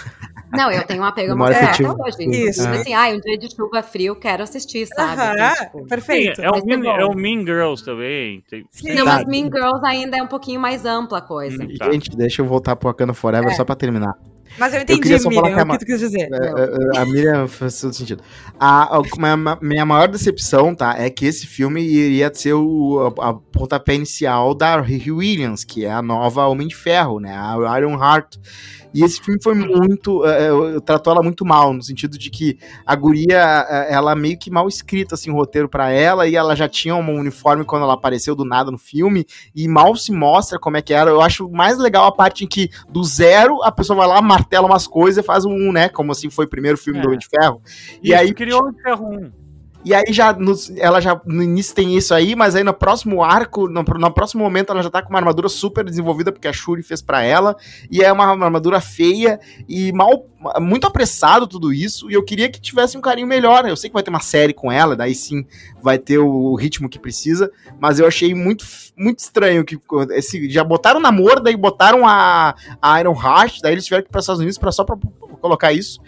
Não, 0.52 0.70
eu 0.70 0.86
tenho 0.86 1.02
um 1.02 1.04
apego 1.04 1.36
muito 1.36 1.54
forte 1.54 1.82
hoje. 1.84 2.30
Isso. 2.48 2.62
Tipo 2.62 2.74
assim, 2.74 2.94
ai, 2.94 3.16
um 3.16 3.20
dia 3.20 3.36
de 3.36 3.50
chuva 3.54 3.82
frio, 3.82 4.14
quero 4.14 4.42
assistir, 4.44 4.86
sabe? 4.86 5.20
Aham, 5.20 5.34
Assim, 5.42 5.64
tipo, 5.64 5.86
perfeito. 5.86 6.36
Sim, 6.36 6.42
é, 6.46 6.50
o 6.50 6.64
mean, 6.64 6.84
é 7.00 7.04
o 7.04 7.14
Mean 7.14 7.40
Girls 7.40 7.84
também. 7.84 8.44
Tem- 8.48 8.64
Sim. 8.70 8.94
Não, 8.94 9.04
mas. 9.04 9.24
Mean 9.26 9.46
Girls 9.52 9.80
ainda 9.84 10.16
é 10.18 10.22
um 10.22 10.28
pouquinho 10.28 10.60
mais 10.60 10.84
ampla 10.84 11.18
a 11.18 11.20
coisa. 11.22 11.62
Hum. 11.64 11.68
Tá. 11.78 11.90
Gente, 11.90 12.10
deixa 12.16 12.42
eu 12.42 12.46
voltar 12.46 12.76
pro 12.76 12.88
Wakanda 12.88 13.12
Forever 13.12 13.50
É. 13.50 13.54
só 13.54 13.64
pra 13.64 13.74
terminar. 13.74 14.12
Mas 14.58 14.72
eu 14.72 14.78
Eu 14.78 14.82
entendi, 14.84 15.00
falar 15.34 15.48
Miriam, 15.48 15.62
a 15.62 15.64
o 15.64 15.78
que 15.78 15.78
tu 15.78 15.86
quis 15.86 16.00
dizer. 16.00 16.28
É, 16.32 16.36
é, 16.36 16.96
é, 16.96 16.98
a 16.98 17.04
Miriam 17.04 17.46
faz 17.48 17.80
todo 17.80 17.94
sentido. 17.94 18.22
A, 18.58 18.96
a- 18.96 19.02
minha, 19.60 19.84
maior 19.86 20.08
decepção, 20.08 20.74
tá, 20.74 20.94
é 20.98 21.10
que 21.10 21.26
esse 21.26 21.46
filme 21.46 21.80
iria 21.82 22.30
ser 22.32 22.54
o 22.54 23.12
a, 23.18 23.30
a 23.30 23.34
pontapé 23.34 23.94
inicial 23.94 24.54
da 24.54 24.80
Williams, 25.10 25.64
que 25.64 25.84
é 25.84 25.92
a 25.92 26.02
nova 26.02 26.46
Homem 26.46 26.68
de 26.68 26.74
Ferro, 26.76 27.20
né, 27.20 27.36
a 27.36 27.78
Iron 27.78 27.94
Heart. 28.02 28.36
E 28.96 29.04
esse 29.04 29.20
filme 29.20 29.40
foi 29.42 29.54
muito. 29.54 30.24
é, 30.26 30.80
tratou 30.80 31.12
ela 31.12 31.22
muito 31.22 31.44
mal, 31.44 31.72
no 31.72 31.82
sentido 31.82 32.16
de 32.18 32.30
que 32.30 32.58
a 32.84 32.94
guria, 32.96 33.66
é, 33.68 33.92
ela 33.92 34.14
meio 34.14 34.38
que 34.38 34.50
mal 34.50 34.66
escrita, 34.68 35.14
assim, 35.14 35.30
o 35.30 35.34
roteiro 35.34 35.68
pra 35.68 35.90
ela, 35.90 36.26
e 36.26 36.34
ela 36.34 36.56
já 36.56 36.68
tinha 36.68 36.94
um 36.96 37.18
uniforme 37.18 37.64
quando 37.64 37.82
ela 37.82 37.94
apareceu 37.94 38.34
do 38.34 38.44
nada 38.44 38.70
no 38.70 38.78
filme, 38.78 39.26
e 39.54 39.68
mal 39.68 39.94
se 39.96 40.10
mostra 40.12 40.58
como 40.58 40.76
é 40.76 40.82
que 40.82 40.94
era. 40.94 41.10
Eu 41.10 41.20
acho 41.20 41.48
mais 41.50 41.78
legal 41.78 42.06
a 42.06 42.12
parte 42.12 42.44
em 42.44 42.48
que, 42.48 42.70
do 42.88 43.04
zero, 43.04 43.62
a 43.62 43.70
pessoa 43.70 43.96
vai 43.98 44.06
lá, 44.08 44.22
martela 44.22 44.66
umas 44.66 44.86
coisas 44.86 45.22
e 45.22 45.26
faz 45.26 45.44
um, 45.44 45.70
né, 45.72 45.88
como 45.88 46.12
assim 46.12 46.30
foi 46.30 46.46
o 46.46 46.48
primeiro 46.48 46.78
filme 46.78 46.98
É. 46.98 47.02
do 47.02 47.08
Homem 47.08 47.18
de 47.18 47.28
Ferro. 47.28 47.60
E 48.02 48.08
Isso, 48.10 48.16
aí- 48.18 48.32
criou 48.34 48.68
um 48.68 48.72
ferro 48.72 49.06
1. 49.10 49.45
E 49.86 49.94
aí 49.94 50.12
já 50.12 50.32
no, 50.32 50.52
ela 50.78 51.00
já 51.00 51.20
no 51.24 51.40
início 51.40 51.72
tem 51.72 51.96
isso 51.96 52.12
aí, 52.12 52.34
mas 52.34 52.56
aí 52.56 52.64
no 52.64 52.74
próximo 52.74 53.22
arco, 53.22 53.68
no, 53.68 53.84
no 53.84 54.10
próximo 54.12 54.42
momento 54.42 54.72
ela 54.72 54.82
já 54.82 54.90
tá 54.90 55.00
com 55.00 55.10
uma 55.10 55.20
armadura 55.20 55.48
super 55.48 55.84
desenvolvida 55.84 56.32
porque 56.32 56.48
a 56.48 56.52
Shuri 56.52 56.82
fez 56.82 57.00
pra 57.00 57.22
ela, 57.22 57.56
e 57.88 58.02
é 58.02 58.10
uma 58.10 58.24
armadura 58.26 58.80
feia 58.80 59.38
e 59.68 59.92
mal 59.92 60.26
muito 60.58 60.88
apressado 60.88 61.46
tudo 61.46 61.72
isso, 61.72 62.10
e 62.10 62.14
eu 62.14 62.24
queria 62.24 62.48
que 62.48 62.60
tivesse 62.60 62.98
um 62.98 63.00
carinho 63.00 63.28
melhor. 63.28 63.64
Eu 63.64 63.76
sei 63.76 63.88
que 63.88 63.94
vai 63.94 64.02
ter 64.02 64.10
uma 64.10 64.18
série 64.18 64.52
com 64.52 64.72
ela, 64.72 64.96
daí 64.96 65.14
sim 65.14 65.46
vai 65.80 65.98
ter 66.00 66.18
o 66.18 66.56
ritmo 66.56 66.88
que 66.88 66.98
precisa, 66.98 67.48
mas 67.78 68.00
eu 68.00 68.08
achei 68.08 68.34
muito 68.34 68.64
muito 68.96 69.20
estranho 69.20 69.64
que 69.64 69.78
esse 70.10 70.50
já 70.50 70.64
botaram 70.64 70.98
namoro, 70.98 71.38
daí 71.38 71.56
botaram 71.56 72.08
a, 72.08 72.56
a 72.82 73.00
Iron 73.00 73.14
Heart, 73.14 73.60
daí 73.62 73.74
eles 73.74 73.84
tiveram 73.84 74.02
que 74.02 74.08
ir 74.08 74.10
para 74.10 74.18
os 74.18 74.24
Estados 74.24 74.40
Unidos 74.40 74.58
para 74.58 74.72
só 74.72 74.82
pra 74.82 74.96
colocar 75.40 75.72
isso. 75.72 76.00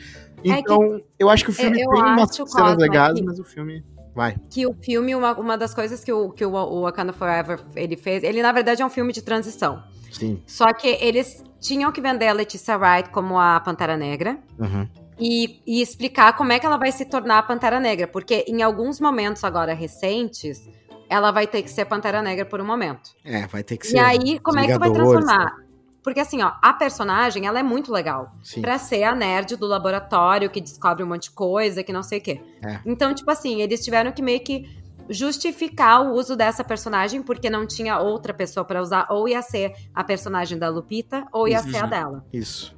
É 0.45 0.55
que- 0.55 0.61
Então, 0.61 1.01
eu 1.18 1.28
acho 1.28 1.45
que 1.45 1.51
o 1.51 1.53
filme 1.53 1.80
eu 1.80 1.91
tem 1.91 2.01
umas 2.03 2.34
cenas 2.34 2.53
Cosma, 2.53 2.74
legais, 2.76 3.14
que- 3.18 3.22
mas 3.24 3.39
o 3.39 3.45
filme 3.45 3.84
vai. 4.14 4.36
que 4.51 4.66
o 4.66 4.74
filme, 4.74 5.14
uma, 5.14 5.32
uma 5.39 5.57
das 5.59 5.74
coisas 5.74 6.03
que 6.05 6.12
o, 6.12 6.30
que 6.30 6.45
o, 6.45 6.53
o 6.55 6.82
Wakanda 6.82 7.12
Forever 7.12 7.61
ele 7.74 7.97
fez, 7.97 8.22
ele 8.22 8.43
na 8.43 8.53
verdade 8.53 8.82
é 8.82 8.86
um 8.86 8.91
filme 8.91 9.12
de 9.12 9.22
transição. 9.22 9.82
Sim. 10.12 10.43
Só 10.47 10.72
que 10.72 10.89
eles 11.01 11.43
tinham 11.61 11.91
que 11.93 12.01
vender 12.01 12.28
a 12.28 12.32
Leticia 12.32 12.76
Wright 12.78 13.11
como 13.11 13.39
a 13.39 13.61
Pantera 13.61 13.97
Negra 13.97 14.39
Uhum. 14.59 14.89
e, 15.18 15.61
e 15.66 15.82
explicar 15.82 16.34
como 16.36 16.53
é 16.53 16.59
que 16.59 16.64
ela 16.66 16.76
vai 16.78 16.91
se 16.93 17.05
tornar 17.05 17.39
a 17.39 17.43
Pantera 17.43 17.78
Negra, 17.78 18.07
porque 18.09 18.45
em 18.49 18.62
alguns 18.62 19.01
momentos 19.01 19.45
agora 19.45 19.74
recentes, 19.74 20.68
ela 21.11 21.30
vai 21.30 21.47
ter 21.47 21.62
que 21.62 21.70
ser 21.70 21.84
Pantera 21.84 22.22
Negra 22.22 22.45
por 22.47 22.61
um 22.61 22.66
momento. 22.66 23.11
É, 23.24 23.47
vai 23.47 23.62
ter 23.62 23.76
que 23.76 23.86
E 23.86 23.91
ser. 23.91 23.99
aí, 23.99 24.39
como 24.41 24.59
é 24.59 24.66
que 24.66 24.72
tu 24.72 24.78
vai 24.80 24.91
transformar? 24.93 25.57
Porque 26.03 26.20
assim, 26.20 26.42
ó, 26.42 26.53
a 26.62 26.72
personagem, 26.72 27.46
ela 27.46 27.59
é 27.59 27.62
muito 27.62 27.92
legal. 27.92 28.32
Sim. 28.42 28.62
Pra 28.62 28.78
ser 28.78 29.03
a 29.05 29.14
nerd 29.14 29.57
do 29.57 29.66
laboratório 29.66 30.49
que 30.49 30.61
descobre 30.61 31.03
um 31.05 31.07
monte 31.09 31.24
de 31.24 31.32
coisa, 31.32 31.82
que 31.82 31.92
não 31.92 32.03
sei 32.03 32.18
o 32.18 32.22
quê. 32.22 32.40
É. 32.64 32.80
Então, 32.86 33.12
tipo 33.14 33.30
assim, 33.30 33.61
eles 33.61 33.84
tiveram 33.84 34.11
que 34.12 34.22
meio 34.22 34.40
que 34.40 34.64
justificar 35.11 36.03
o 36.03 36.12
uso 36.14 36.36
dessa 36.36 36.62
personagem 36.62 37.22
porque 37.22 37.51
não 37.51 37.66
tinha 37.66 37.99
outra 37.99 38.32
pessoa 38.32 38.64
pra 38.64 38.80
usar, 38.80 39.07
ou 39.11 39.28
ia 39.28 39.42
ser 39.42 39.72
a 39.94 40.05
personagem 40.05 40.59
da 40.59 40.68
Lupita, 40.68 41.26
ou 41.32 41.49
ia 41.49 41.59
Isso. 41.59 41.70
ser 41.70 41.82
a 41.82 41.86
dela. 41.86 42.24
Isso. 42.32 42.76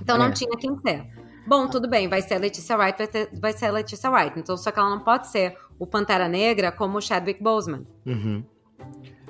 Então 0.00 0.16
É. 0.16 0.18
não 0.18 0.32
tinha 0.32 0.56
quem 0.56 0.76
ser. 0.80 1.06
Bom, 1.46 1.68
tudo 1.68 1.88
bem, 1.88 2.08
vai 2.08 2.22
ser 2.22 2.34
a 2.34 2.38
Leticia 2.38 2.76
Wright, 2.76 2.96
vai, 2.96 3.06
ter- 3.06 3.28
vai 3.38 3.52
ser 3.52 3.66
a 3.66 3.70
Leticia 3.72 4.10
Wright. 4.10 4.38
Então, 4.38 4.56
só 4.56 4.70
que 4.70 4.78
ela 4.78 4.88
não 4.90 5.00
pode 5.00 5.26
ser 5.28 5.56
o 5.78 5.86
Pantera 5.86 6.26
Negra 6.28 6.72
como 6.72 6.96
o 6.98 7.00
Chadwick 7.02 7.42
Boseman, 7.42 7.86
Uhum. 8.06 8.42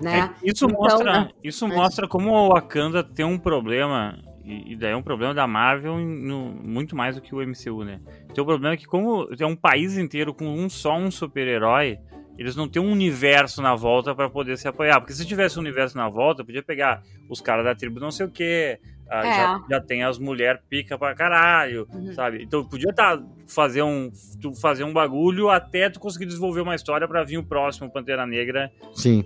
Né? 0.00 0.30
É, 0.42 0.48
isso 0.48 0.64
Então, 0.66 0.78
mostra, 0.80 1.30
isso 1.42 1.68
mas- 1.68 1.76
mostra 1.76 2.08
como 2.08 2.30
o 2.32 2.48
Wakanda 2.48 3.02
tem 3.02 3.24
um 3.24 3.38
problema, 3.38 4.18
e, 4.44 4.72
e 4.72 4.76
daí 4.76 4.92
é 4.92 4.96
um 4.96 5.02
problema 5.02 5.32
da 5.34 5.46
Marvel 5.46 5.98
no- 5.98 6.50
muito 6.62 6.94
mais 6.96 7.16
do 7.16 7.22
que 7.22 7.34
o 7.34 7.40
MCU, 7.40 7.84
né? 7.84 8.00
Tem 8.34 8.42
o 8.42 8.46
problema 8.46 8.76
que 8.76 8.86
como 8.86 9.28
é 9.38 9.46
um 9.46 9.56
país 9.56 9.96
inteiro 9.96 10.34
com 10.34 10.46
um 10.46 10.68
só 10.68 10.96
um 10.96 11.10
super-herói, 11.10 11.98
eles 12.36 12.56
não 12.56 12.68
têm 12.68 12.82
um 12.82 12.90
universo 12.90 13.62
na 13.62 13.74
volta 13.76 14.12
pra 14.14 14.28
poder 14.28 14.58
se 14.58 14.66
apoiar. 14.66 14.98
Porque 15.00 15.12
se 15.12 15.24
tivesse 15.24 15.56
um 15.56 15.62
universo 15.62 15.96
na 15.96 16.08
volta, 16.08 16.44
podia 16.44 16.64
pegar 16.64 17.00
os 17.28 17.40
caras 17.40 17.64
da 17.64 17.76
tribo 17.76 18.00
não 18.00 18.10
sei 18.10 18.26
o 18.26 18.30
quê, 18.30 18.80
ah, 19.08 19.24
É. 19.24 19.32
já, 19.34 19.60
já 19.70 19.80
tem 19.80 20.02
as 20.02 20.18
mulheres 20.18 20.60
pica 20.68 20.98
pra 20.98 21.14
caralho, 21.14 21.86
Uhum. 21.94 22.12
sabe? 22.12 22.42
Então 22.42 22.64
podia 22.64 22.92
tá, 22.92 23.22
fazer, 23.46 23.82
um, 23.82 24.10
tu 24.42 24.52
fazer 24.60 24.82
um 24.82 24.92
bagulho 24.92 25.48
até 25.48 25.88
tu 25.88 26.00
conseguir 26.00 26.26
desenvolver 26.26 26.62
uma 26.62 26.74
história 26.74 27.06
pra 27.06 27.22
vir 27.22 27.38
o 27.38 27.44
próximo 27.44 27.88
Pantera 27.92 28.26
Negra 28.26 28.68
Sim. 28.94 29.24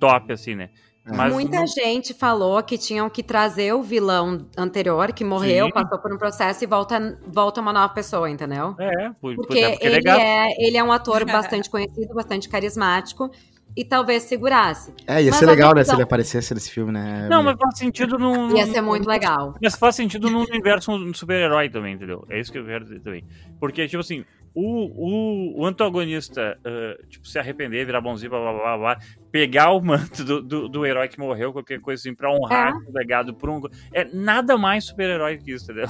Top, 0.00 0.32
assim, 0.32 0.54
né? 0.56 0.70
É. 1.06 1.12
Mas 1.16 1.32
Muita 1.32 1.60
não- 1.60 1.66
gente 1.66 2.12
falou 2.12 2.62
que 2.62 2.76
tinham 2.76 3.08
que 3.08 3.22
trazer 3.22 3.72
o 3.74 3.82
vilão 3.82 4.46
anterior, 4.56 5.12
que 5.12 5.24
morreu, 5.24 5.66
Sim. 5.66 5.72
passou 5.72 5.98
por 5.98 6.12
um 6.12 6.18
processo 6.18 6.62
e 6.62 6.66
volta, 6.66 7.18
volta 7.26 7.60
uma 7.60 7.72
nova 7.72 7.92
pessoa, 7.92 8.28
entendeu? 8.28 8.74
É, 8.78 9.08
por, 9.20 9.34
por- 9.34 9.36
Porque, 9.46 9.58
é 9.60 9.70
porque 9.72 9.86
é 9.86 9.96
ele, 9.96 10.08
é, 10.08 10.66
ele 10.66 10.76
é 10.76 10.84
um 10.84 10.92
ator 10.92 11.24
bastante 11.64 11.70
conhecido, 11.70 12.14
bastante 12.14 12.48
carismático, 12.48 13.30
e 13.76 13.84
talvez 13.84 14.24
segurasse. 14.24 14.92
É, 15.06 15.22
ia 15.22 15.30
Mas 15.30 15.38
ser 15.38 15.46
legal, 15.46 15.74
né, 15.74 15.84
se 15.84 15.92
ele 15.92 16.02
aparecesse 16.02 16.52
nesse 16.54 16.70
filme, 16.70 16.92
né? 16.92 17.28
Não, 17.28 17.42
mas 17.42 17.56
faz 17.56 17.78
sentido 17.78 18.18
no. 18.18 18.50
Ia 18.56 18.66
ser 18.66 18.80
muito 18.80 19.08
legal. 19.08 19.54
Mas 19.62 19.76
faz 19.76 19.96
sentido 19.96 20.30
no 20.30 20.40
universo 20.40 20.92
super-herói 21.14 21.68
também, 21.68 21.94
entendeu? 21.94 22.24
É 22.28 22.38
isso 22.38 22.50
que 22.50 22.58
eu 22.58 22.64
quero 22.64 22.84
dizer 22.84 23.00
também. 23.00 23.24
Porque, 23.58 23.86
tipo 23.86 24.00
assim, 24.00 24.24
o, 24.54 24.62
o, 24.62 25.60
o 25.60 25.66
antagonista, 25.66 26.58
ah, 26.64 26.96
tipo, 27.08 27.26
se 27.26 27.38
arrepender, 27.38 27.86
virar 27.86 28.00
bonzinho, 28.00 28.30
blá 28.30 28.40
blá 28.40 28.52
blá 28.52 28.78
blá, 28.78 28.98
pegar 29.30 29.70
o 29.70 29.80
manto 29.80 30.24
do, 30.24 30.42
do, 30.42 30.68
do 30.68 30.86
herói 30.86 31.08
que 31.08 31.18
morreu, 31.18 31.52
qualquer 31.52 31.80
coisa 31.80 32.00
assim, 32.00 32.14
pra 32.14 32.32
honrar 32.32 32.74
o 32.76 32.92
legado 32.92 33.34
por 33.34 33.48
um. 33.48 33.60
É 33.94 34.04
nada 34.12 34.58
mais 34.58 34.84
super-herói 34.84 35.38
que 35.38 35.52
isso, 35.52 35.70
entendeu? 35.70 35.88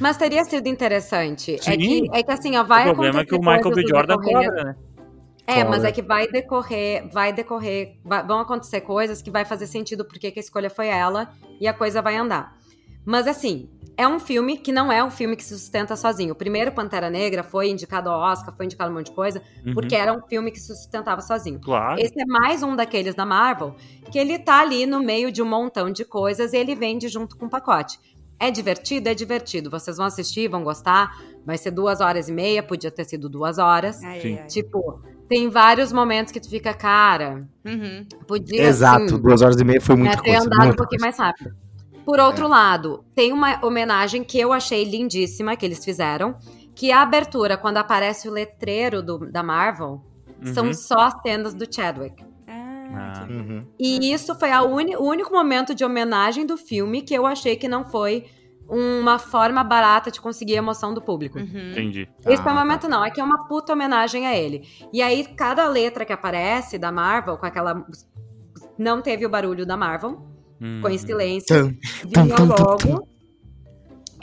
Mas 0.00 0.16
teria 0.16 0.44
sido 0.44 0.66
interessante. 0.68 1.56
É 1.56 1.58
Sim. 1.58 1.78
que, 1.78 2.08
é 2.12 2.22
que 2.22 2.30
assim, 2.32 2.56
ó, 2.56 2.64
vai 2.64 2.88
o 2.88 2.94
problema 2.94 3.20
é 3.20 3.24
que 3.26 3.34
o 3.34 3.38
Michael 3.38 3.70
B. 3.70 3.86
Jordan 3.86 4.16
cobra, 4.16 4.64
né? 4.64 4.76
É, 5.46 5.64
mas 5.64 5.84
é 5.84 5.90
que 5.92 6.02
vai 6.02 6.26
decorrer, 6.28 7.08
vai 7.12 7.32
decorrer, 7.32 7.96
vai- 8.04 8.24
vão 8.24 8.38
acontecer 8.40 8.80
coisas 8.82 9.20
que 9.20 9.30
vai 9.30 9.44
fazer 9.44 9.66
sentido 9.66 10.04
porque 10.04 10.30
que 10.30 10.38
a 10.38 10.42
escolha 10.42 10.70
foi 10.70 10.86
ela 10.88 11.32
e 11.60 11.66
a 11.66 11.74
coisa 11.74 12.00
vai 12.00 12.16
andar. 12.16 12.56
Mas 13.04 13.26
assim, 13.26 13.68
é 13.96 14.06
um 14.06 14.20
filme 14.20 14.56
que 14.56 14.70
não 14.70 14.90
é 14.90 15.02
um 15.02 15.10
filme 15.10 15.34
que 15.36 15.42
se 15.44 15.58
sustenta 15.58 15.96
sozinho. 15.96 16.32
O 16.32 16.36
primeiro 16.36 16.70
Pantera 16.72 17.10
Negra 17.10 17.42
foi 17.42 17.68
indicado 17.68 18.08
ao 18.08 18.20
Oscar, 18.20 18.54
foi 18.56 18.66
indicado 18.66 18.90
um 18.90 18.94
monte 18.94 19.06
de 19.06 19.12
coisa, 19.12 19.42
Uhum. 19.66 19.74
porque 19.74 19.94
era 19.96 20.12
um 20.12 20.22
filme 20.22 20.50
que 20.52 20.60
se 20.60 20.68
sustentava 20.68 21.20
sozinho. 21.20 21.60
Claro. 21.60 22.00
Esse 22.00 22.18
é 22.20 22.24
mais 22.24 22.62
um 22.62 22.76
daqueles 22.76 23.14
da 23.14 23.26
Marvel 23.26 23.74
que 24.10 24.18
ele 24.18 24.38
tá 24.38 24.60
ali 24.60 24.86
no 24.86 25.00
meio 25.00 25.32
de 25.32 25.42
um 25.42 25.46
montão 25.46 25.90
de 25.90 26.04
coisas 26.04 26.52
e 26.52 26.56
ele 26.56 26.74
vende 26.76 27.08
junto 27.08 27.36
com 27.36 27.46
o 27.46 27.50
pacote. 27.50 27.98
É 28.38 28.50
divertido? 28.50 29.08
É 29.08 29.14
divertido. 29.14 29.68
Vocês 29.70 29.96
vão 29.96 30.06
assistir, 30.06 30.48
vão 30.48 30.64
gostar. 30.64 31.16
Vai 31.44 31.56
ser 31.58 31.70
duas 31.72 32.00
horas 32.00 32.28
e 32.28 32.32
meia, 32.32 32.62
podia 32.62 32.90
ter 32.90 33.04
sido 33.04 33.28
duas 33.28 33.58
horas. 33.58 34.02
Ai, 34.02 34.20
Sim. 34.20 34.38
ai. 34.40 34.46
Tipo, 34.46 35.00
tem 35.32 35.48
vários 35.48 35.92
momentos 35.92 36.30
que 36.32 36.38
tu 36.40 36.48
fica, 36.50 36.74
cara, 36.74 37.48
Uhum. 37.64 38.04
podia 38.26 38.64
Exato, 38.64 39.04
assim, 39.04 39.18
duas 39.18 39.40
horas 39.40 39.58
e 39.58 39.64
meia 39.64 39.80
foi 39.80 39.96
né, 39.96 40.02
muito 40.02 40.22
ter 40.22 40.30
coisa. 40.32 40.46
andado 40.46 40.72
um 40.72 40.76
pouquinho 40.76 41.00
coisa. 41.00 41.04
mais 41.04 41.18
rápido. 41.18 41.54
Por 42.04 42.20
outro 42.20 42.46
lado, 42.48 43.02
tem 43.14 43.32
uma 43.32 43.64
homenagem 43.64 44.22
que 44.24 44.38
eu 44.38 44.52
achei 44.52 44.84
lindíssima 44.84 45.56
que 45.56 45.64
eles 45.64 45.82
fizeram, 45.84 46.36
que 46.74 46.92
a 46.92 47.00
abertura, 47.00 47.56
quando 47.56 47.78
aparece 47.78 48.28
o 48.28 48.32
letreiro 48.32 49.02
do- 49.02 49.30
da 49.30 49.42
Marvel, 49.42 50.02
são 50.52 50.66
Uhum. 50.66 50.74
só 50.74 51.08
cenas 51.22 51.54
do 51.54 51.64
Chadwick. 51.72 52.22
Ah, 52.46 53.22
Ah. 53.22 53.26
Uhum. 53.30 53.64
E 53.78 54.12
isso 54.12 54.34
foi 54.34 54.50
a 54.50 54.62
uni- 54.62 54.96
o 54.96 55.02
único 55.04 55.32
momento 55.32 55.74
de 55.74 55.82
homenagem 55.84 56.44
do 56.44 56.58
filme 56.58 57.00
que 57.00 57.14
eu 57.14 57.24
achei 57.24 57.56
que 57.56 57.66
não 57.68 57.84
foi 57.86 58.26
uma 58.74 59.18
forma 59.18 59.62
barata 59.62 60.10
de 60.10 60.18
conseguir 60.20 60.54
a 60.54 60.58
emoção 60.58 60.94
do 60.94 61.02
público. 61.02 61.38
Uhum. 61.38 61.70
Entendi. 61.72 62.08
Esse 62.26 62.42
Ah, 62.42 62.48
é 62.48 62.52
o 62.52 62.54
momento 62.56 62.88
não, 62.88 63.04
é 63.04 63.10
que 63.10 63.20
é 63.20 63.24
uma 63.24 63.46
puta 63.46 63.74
homenagem 63.74 64.26
a 64.26 64.34
ele. 64.34 64.66
E 64.92 65.02
aí, 65.02 65.24
cada 65.36 65.68
letra 65.68 66.04
que 66.06 66.12
aparece 66.12 66.78
da 66.78 66.90
Marvel, 66.90 67.36
com 67.36 67.44
aquela. 67.44 67.84
Não 68.78 69.02
teve 69.02 69.26
o 69.26 69.28
barulho 69.28 69.66
da 69.66 69.76
Marvel, 69.76 70.26
ficou 70.76 70.90
em 70.90 70.96
silêncio, 70.98 71.76
vinha 72.06 72.36
logo. 72.38 73.06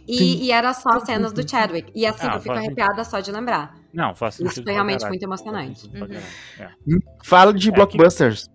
E, 0.08 0.45
e 0.47 0.52
era 0.52 0.74
só 0.74 1.00
cenas 1.06 1.32
do 1.32 1.47
Chadwick. 1.47 1.91
E 1.95 2.04
assim, 2.04 2.26
Ah, 2.28 2.34
eu 2.36 2.39
fico 2.41 2.56
faz 2.56 2.66
arrepiada 2.66 3.04
só 3.04 3.20
de 3.20 3.32
lembrar. 3.32 3.76
Não, 3.93 4.16
faz 4.16 4.39
Isso 4.39 4.64
foi 4.64 4.74
realmente 4.74 5.06
muito 5.08 5.22
emocionante. 5.22 5.88
Uhum. 5.93 6.08
É. 6.60 6.70
Fala 7.24 7.54
de 7.54 7.68
É, 7.68 7.72
que- 7.72 7.76
blockbusters. 7.76 8.50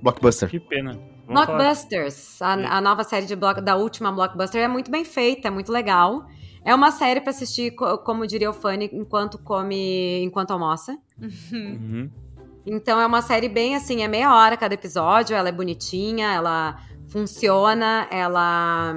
Blockbuster. 0.00 0.48
Que 0.48 0.60
pena. 0.60 0.96
Blockbusters, 1.34 2.42
a, 2.42 2.52
a 2.76 2.80
nova 2.80 3.04
série 3.04 3.26
de 3.26 3.36
block, 3.36 3.60
da 3.60 3.76
última 3.76 4.10
Blockbuster 4.12 4.62
é 4.62 4.68
muito 4.68 4.90
bem 4.90 5.04
feita, 5.04 5.48
é 5.48 5.50
muito 5.50 5.70
legal. 5.72 6.26
É 6.64 6.74
uma 6.74 6.90
série 6.90 7.20
pra 7.20 7.30
assistir, 7.30 7.70
co- 7.72 7.98
como 7.98 8.26
diria 8.26 8.50
o 8.50 8.52
Fanny, 8.52 8.90
enquanto 8.92 9.38
come, 9.38 10.22
enquanto 10.22 10.50
almoça. 10.50 10.96
Uhum. 11.52 12.10
Então 12.66 13.00
é 13.00 13.06
uma 13.06 13.22
série 13.22 13.48
bem 13.48 13.74
assim, 13.74 14.02
é 14.02 14.08
meia 14.08 14.34
hora 14.34 14.56
cada 14.56 14.74
episódio, 14.74 15.34
ela 15.34 15.48
é 15.48 15.52
bonitinha, 15.52 16.32
ela 16.34 16.78
funciona, 17.08 18.06
ela 18.10 18.94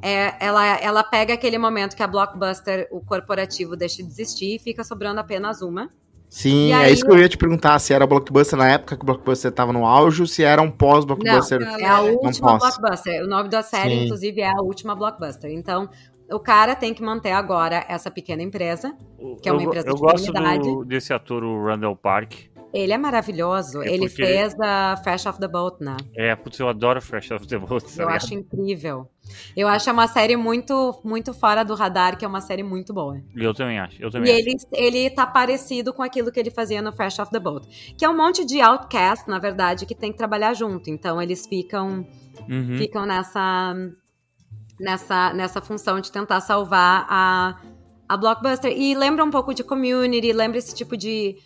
é, 0.00 0.34
ela, 0.44 0.66
ela 0.78 1.02
pega 1.04 1.34
aquele 1.34 1.58
momento 1.58 1.96
que 1.96 2.02
a 2.02 2.06
Blockbuster, 2.06 2.88
o 2.90 3.00
corporativo, 3.00 3.76
deixa 3.76 4.02
de 4.02 4.08
existir 4.08 4.56
e 4.56 4.58
fica 4.58 4.84
sobrando 4.84 5.18
apenas 5.20 5.62
uma. 5.62 5.90
Sim, 6.34 6.68
E 6.68 6.72
é 6.72 6.74
aí- 6.76 6.94
isso 6.94 7.04
que 7.04 7.10
eu 7.12 7.18
ia 7.18 7.28
te 7.28 7.36
perguntar, 7.36 7.78
se 7.78 7.92
era 7.92 8.06
blockbuster 8.06 8.58
na 8.58 8.66
época 8.70 8.96
que 8.96 9.02
o 9.02 9.04
blockbuster 9.06 9.52
tava 9.52 9.70
no 9.70 9.84
auge, 9.84 10.22
ou 10.22 10.26
se 10.26 10.42
era 10.42 10.62
um 10.62 10.70
pós-blockbuster. 10.70 11.60
Não, 11.60 11.78
É 11.78 11.84
a 11.84 11.98
Não 11.98 12.14
última. 12.14 12.56
Blockbuster. 12.58 13.22
O 13.22 13.28
nome 13.28 13.50
da 13.50 13.62
série, 13.62 13.90
Sim. 13.98 14.04
inclusive, 14.06 14.40
é 14.40 14.48
a 14.48 14.62
última 14.62 14.94
Blockbuster. 14.94 15.50
Então, 15.52 15.90
o 16.30 16.40
cara 16.40 16.74
tem 16.74 16.94
que 16.94 17.02
manter 17.02 17.32
agora 17.32 17.84
essa 17.86 18.10
pequena 18.10 18.42
empresa. 18.42 18.94
Que 19.42 19.48
é 19.50 19.52
uma 19.52 19.60
eu, 19.62 19.66
empresa 19.66 19.88
eu 19.88 19.94
de 19.94 20.00
gosto 20.00 20.32
comunidade. 20.32 20.62
do, 20.62 20.84
desse 20.86 21.12
ator, 21.12 21.44
o 21.44 21.66
Randall 21.66 21.94
Park. 21.94 22.32
Ele 22.72 22.92
é 22.92 22.96
maravilhoso. 22.98 23.82
É 23.82 23.88
ele 23.92 24.08
porque- 24.08 24.24
fez 24.24 24.54
a 24.60 24.96
Fresh 25.04 25.26
Off 25.26 25.38
the 25.38 25.46
Boat, 25.48 25.76
né? 25.84 25.96
É, 26.16 26.34
putz, 26.34 26.58
eu 26.58 26.68
adoro 26.68 27.02
Fresh 27.02 27.30
Off 27.32 27.46
the 27.46 27.58
Boat. 27.58 27.84
Eu 27.98 28.08
acho 28.08 28.32
incrível. 28.32 29.08
Eu 29.56 29.68
acho 29.68 29.90
uma 29.90 30.08
série 30.08 30.36
muito, 30.36 30.98
muito 31.04 31.34
fora 31.34 31.62
do 31.64 31.74
radar, 31.74 32.16
que 32.16 32.24
é 32.24 32.28
uma 32.28 32.40
série 32.40 32.62
muito 32.62 32.92
boa. 32.94 33.20
Eu 33.36 33.52
também 33.54 33.78
acho. 33.78 34.00
Eu 34.02 34.08
E 34.08 34.12
também 34.12 34.32
acho. 34.32 34.40
ele, 34.40 34.56
ele 34.72 35.10
tá 35.10 35.26
parecido 35.26 35.92
com 35.92 36.02
aquilo 36.02 36.32
que 36.32 36.40
ele 36.40 36.50
fazia 36.50 36.80
no 36.80 36.92
Fresh 36.92 37.18
Off 37.18 37.30
the 37.30 37.38
Boat. 37.38 37.94
Que 37.96 38.04
é 38.04 38.08
um 38.08 38.16
monte 38.16 38.44
de 38.44 38.60
outcast, 38.60 39.28
na 39.28 39.38
verdade, 39.38 39.84
que 39.86 39.94
tem 39.94 40.10
que 40.10 40.18
trabalhar 40.18 40.54
junto. 40.54 40.88
Então, 40.90 41.20
eles 41.20 41.46
ficam 41.46 42.06
Uhum. 42.48 42.76
ficam 42.78 43.04
nessa, 43.06 43.74
nessa, 44.80 45.32
nessa 45.32 45.60
função 45.60 46.00
de 46.00 46.10
tentar 46.10 46.40
salvar 46.40 47.06
a, 47.08 47.60
a 48.08 48.16
Blockbuster. 48.16 48.72
E 48.76 48.94
lembra 48.94 49.24
um 49.24 49.30
pouco 49.30 49.54
de 49.54 49.62
Community, 49.62 50.32
lembra 50.32 50.58
esse 50.58 50.74
tipo 50.74 50.96
de, 50.96 51.36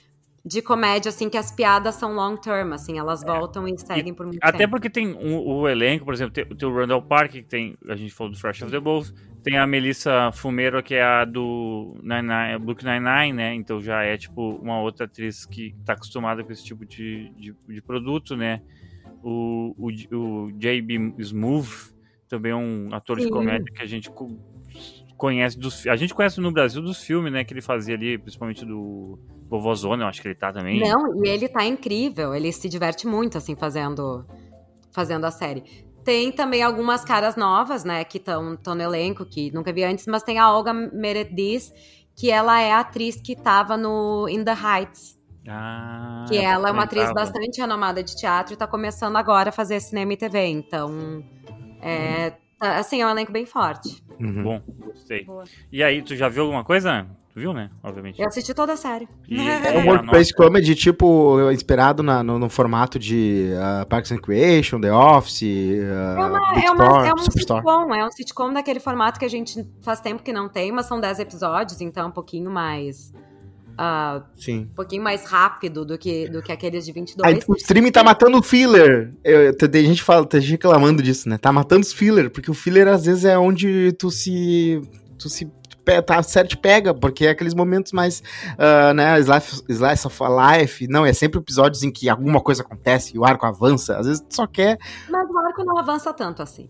de 0.47 0.63
comédia, 0.63 1.09
assim, 1.09 1.29
que 1.29 1.37
as 1.37 1.51
piadas 1.51 1.97
são 1.97 2.15
long 2.15 2.37
term, 2.37 2.73
assim, 2.73 3.01
elas 3.01 3.25
voltam 3.25 3.67
e 3.67 3.77
seguem 3.77 4.15
por 4.15 4.27
muito 4.27 4.39
Até 4.41 4.59
tempo. 4.59 4.71
porque 4.71 4.89
tem 4.89 5.13
o, 5.13 5.45
o 5.45 5.69
elenco, 5.69 6.05
por 6.05 6.15
exemplo, 6.15 6.33
tem, 6.33 6.45
tem 6.45 6.69
o 6.69 6.73
Randall 6.73 7.03
Park, 7.03 7.33
que 7.33 7.43
tem, 7.43 7.77
a 7.89 7.97
gente 7.97 8.15
falou 8.15 8.33
do 8.33 8.39
Fresh 8.39 8.63
of 8.63 8.71
the 8.71 8.79
Boat, 8.79 9.13
tem 9.43 9.59
a 9.59 9.67
Melissa 9.67 10.31
Fumero, 10.33 10.81
que 10.85 10.95
é 10.95 11.03
a 11.03 11.25
do 11.25 11.97
Nine 12.01 12.23
Nine, 12.23 12.59
Book 12.61 12.85
Nine-Nine, 12.85 13.33
né? 13.33 13.55
Então 13.55 13.81
já 13.81 14.05
é, 14.05 14.17
tipo, 14.17 14.51
uma 14.63 14.81
outra 14.81 15.07
atriz 15.07 15.45
que 15.45 15.75
tá 15.85 15.95
acostumada 15.95 16.45
com 16.45 16.53
esse 16.53 16.65
tipo 16.65 16.87
de, 16.87 17.29
de, 17.37 17.53
de 17.69 17.83
produto, 17.83 18.37
né? 18.37 18.63
O, 19.25 19.75
o, 19.77 19.89
o 20.17 20.53
J.B. 20.53 21.15
Smoove 21.19 21.93
também 22.29 22.53
é 22.53 22.57
um 22.57 22.89
ator 22.93 23.17
de 23.17 23.25
Sim. 23.25 23.31
comédia 23.31 23.73
que 23.73 23.83
a 23.83 23.87
gente 23.87 24.11
conhece 25.17 25.59
dos. 25.59 25.87
A 25.87 25.97
gente 25.97 26.15
conhece 26.15 26.41
no 26.41 26.51
Brasil 26.53 26.83
dos 26.83 27.03
filmes, 27.03 27.33
né? 27.33 27.45
Que 27.45 27.53
ele 27.55 27.63
fazia 27.63 27.95
ali, 27.95 28.19
principalmente 28.19 28.65
do 28.65 29.19
Vovozona, 29.49 30.05
eu 30.05 30.09
acho 30.09 30.21
que 30.23 30.29
ele 30.29 30.35
tá 30.35 30.53
também. 30.53 30.81
Não, 30.81 31.25
e 31.25 31.29
ele 31.29 31.49
tá 31.49 31.65
incrível. 31.65 32.35
Ele 32.35 32.53
se 32.53 32.69
diverte 32.69 33.07
muito, 33.07 33.39
assim, 33.39 33.55
fazendo, 33.57 34.25
fazendo 34.93 35.25
a 35.25 35.31
série. 35.31 35.63
Tem 36.05 36.31
também 36.31 36.63
algumas 36.63 37.05
caras 37.05 37.35
novas, 37.35 37.83
né, 37.83 38.05
que 38.05 38.19
estão 38.19 38.57
no 38.65 38.81
elenco, 38.83 39.25
que 39.27 39.51
nunca 39.53 39.73
vi 39.73 39.83
antes, 39.83 40.07
mas 40.07 40.23
tem 40.23 40.39
a 40.39 40.53
Olga 40.53 40.73
Meredith, 40.73 41.73
que 42.15 42.31
ela 42.31 42.61
é 42.61 42.71
a 42.73 42.79
atriz 42.81 43.21
que 43.21 43.35
tava 43.35 43.77
no 43.77 44.29
In 44.29 44.45
the 44.45 44.53
Heights. 44.53 45.17
Ah, 45.49 46.25
Que 46.29 46.39
ela 46.39 46.69
é 46.69 46.73
uma 46.73 46.85
atriz 46.85 47.13
bastante 47.13 47.61
renomada 47.61 48.03
de 48.03 48.17
teatro 48.17 48.55
e 48.55 48.57
tá 48.57 48.67
começando 48.67 49.17
agora 49.17 49.49
a 49.51 49.53
fazer 49.53 49.79
cinema 49.81 50.13
e 50.13 50.17
TV. 50.17 50.45
Então, 50.47 51.23
é, 51.81 52.31
tá- 52.31 52.39
assim, 52.61 53.01
é 53.03 53.07
um 53.07 53.11
elenco 53.11 53.33
bem 53.33 53.47
forte. 53.47 54.03
Uhum. 54.21 54.43
Bom, 54.43 54.63
gostei. 54.87 55.25
Boa. 55.25 55.45
E 55.71 55.83
aí, 55.83 56.03
tu 56.03 56.17
já 56.17 56.29
viu 56.29 56.45
alguma 56.45 56.65
coisa? 56.65 57.07
Tu 57.35 57.41
viu, 57.41 57.53
né? 57.53 57.69
Obviamente. 57.83 58.19
Eu 58.19 58.27
assisti 58.27 58.55
toda 58.55 58.73
a 58.73 58.77
série. 58.77 59.07
E, 59.29 59.39
É 59.39 59.69
É 59.77 59.79
um 59.79 59.83
a 59.83 59.85
workplace 59.93 60.33
comedy, 60.35 60.75
tipo, 60.75 61.51
inspirado 61.51 62.03
na- 62.03 62.23
no, 62.23 62.39
no 62.39 62.49
formato 62.49 62.99
de 62.99 63.51
ah, 63.61 63.85
Parks 63.87 64.11
and 64.11 64.17
Recreation, 64.17 64.81
The 64.81 64.91
Office, 64.91 65.43
É, 65.43 65.83
uh, 66.19 66.27
uma, 66.29 66.55
Big 66.55 66.65
é, 66.67 66.71
uma, 66.71 66.85
Store, 66.85 67.09
é 67.09 67.13
um 67.13 67.19
Superstore. 67.19 67.61
sitcom, 67.61 67.95
é 67.95 68.07
um 68.07 68.11
sitcom 68.11 68.53
daquele 68.55 68.81
formato 68.81 69.19
que 69.19 69.27
a 69.27 69.31
gente 69.31 69.69
faz 69.83 70.01
tempo 70.01 70.23
que 70.23 70.33
não 70.33 70.49
tem, 70.49 70.73
mas 70.73 70.87
são 70.87 70.99
10 70.99 71.19
episódios, 71.19 71.79
então 71.83 72.05
é 72.05 72.07
um 72.07 72.11
pouquinho 72.13 72.51
mais. 72.51 73.13
Ah, 73.79 74.23
Sim. 74.37 74.69
um 74.71 74.75
pouquinho 74.75 75.03
mais 75.03 75.25
rápido 75.25 75.85
do 75.85 75.99
que, 75.99 76.29
do 76.29 76.43
que 76.43 76.51
aqueles 76.51 76.85
de 76.85 76.93
Aí, 76.93 77.35
22. 77.35 77.49
o 77.49 77.55
streaming 77.57 77.93
tá 77.93 78.03
matando 78.03 78.39
o 78.39 78.43
filler. 78.43 79.13
Eu, 79.23 79.57
tem 79.57 79.85
gente 79.85 80.03
fala, 80.03 80.25
tem 80.25 80.41
gente 80.41 80.53
reclamando 80.53 81.03
disso, 81.03 81.29
né? 81.29 81.37
Tá 81.37 81.53
matando 81.53 81.83
os 81.83 81.93
filler, 81.93 82.31
porque 82.31 82.51
o 82.51 82.55
filler 82.55 82.89
às 82.89 83.05
vezes 83.05 83.25
é 83.25 83.39
onde 83.39 83.93
tu 83.93 84.11
se. 84.11 84.81
Tu 85.19 85.29
se. 85.29 85.51
Tá, 86.05 86.21
certo 86.21 86.49
te 86.49 86.57
pega, 86.57 86.93
porque 86.93 87.27
é 87.27 87.31
aqueles 87.31 87.55
momentos 87.55 87.93
mais, 87.93 88.21
ah, 88.59 88.93
né, 88.93 89.21
slice, 89.21 89.63
slice 89.69 90.05
of 90.05 90.21
a 90.21 90.59
life, 90.59 90.89
não, 90.89 91.07
é 91.07 91.13
sempre 91.13 91.39
episódios 91.39 91.85
em 91.85 91.93
que 91.93 92.09
alguma 92.09 92.41
coisa 92.41 92.63
acontece 92.63 93.15
e 93.15 93.19
o 93.21 93.25
arco 93.25 93.47
avança, 93.47 93.97
às 93.97 94.05
vezes 94.05 94.21
tu 94.21 94.35
só 94.35 94.49
quer, 94.49 94.79
Mas 95.09 95.31
o 95.31 95.39
arco 95.39 95.65
não 95.65 95.79
avança 95.79 96.13
tanto 96.13 96.43
assim. 96.43 96.69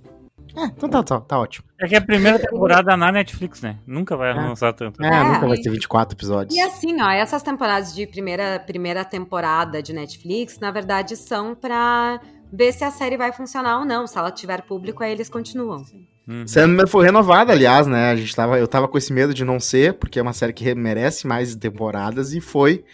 É, 0.56 0.64
então 0.66 0.88
tá, 0.88 1.02
tá, 1.02 1.20
tá 1.20 1.38
ótimo. 1.38 1.66
É 1.80 1.86
que 1.86 1.94
é 1.94 1.98
a 1.98 2.02
primeira 2.02 2.38
temporada 2.40 2.96
na 2.96 3.12
Netflix, 3.12 3.60
né? 3.62 3.76
Nunca 3.86 4.16
vai 4.16 4.30
É. 4.30 4.34
lançar 4.34 4.72
tanto. 4.72 5.02
É, 5.02 5.06
É, 5.06 5.22
nunca 5.24 5.46
vai 5.46 5.56
e- 5.58 5.62
ter 5.62 5.70
24 5.70 6.16
episódios. 6.16 6.56
E 6.56 6.60
assim, 6.60 7.00
ó, 7.00 7.10
essas 7.10 7.42
temporadas 7.42 7.94
de 7.94 8.06
primeira, 8.06 8.58
primeira 8.66 9.04
temporada 9.04 9.82
de 9.82 9.92
Netflix, 9.92 10.58
na 10.58 10.70
verdade, 10.70 11.16
são 11.16 11.54
pra 11.54 12.20
ver 12.52 12.72
se 12.72 12.84
a 12.84 12.90
série 12.90 13.16
vai 13.16 13.32
funcionar 13.32 13.80
ou 13.80 13.84
não. 13.84 14.06
Se 14.06 14.16
ela 14.18 14.30
tiver 14.30 14.62
público, 14.62 15.02
aí 15.02 15.12
eles 15.12 15.28
continuam. 15.28 15.84
Uhum. 16.28 16.46
Sandman 16.46 16.86
foi 16.86 17.04
renovada, 17.04 17.52
aliás, 17.52 17.86
né? 17.86 18.10
A 18.10 18.16
gente 18.16 18.34
tava, 18.34 18.58
eu 18.58 18.66
tava 18.66 18.88
com 18.88 18.98
esse 18.98 19.12
medo 19.12 19.32
de 19.32 19.44
não 19.44 19.60
ser, 19.60 19.94
porque 19.94 20.18
é 20.18 20.22
uma 20.22 20.32
série 20.32 20.52
que 20.52 20.64
re- 20.64 20.74
merece 20.74 21.26
mais 21.26 21.54
temporadas 21.54 22.32
e 22.32 22.40
foi 22.40 22.84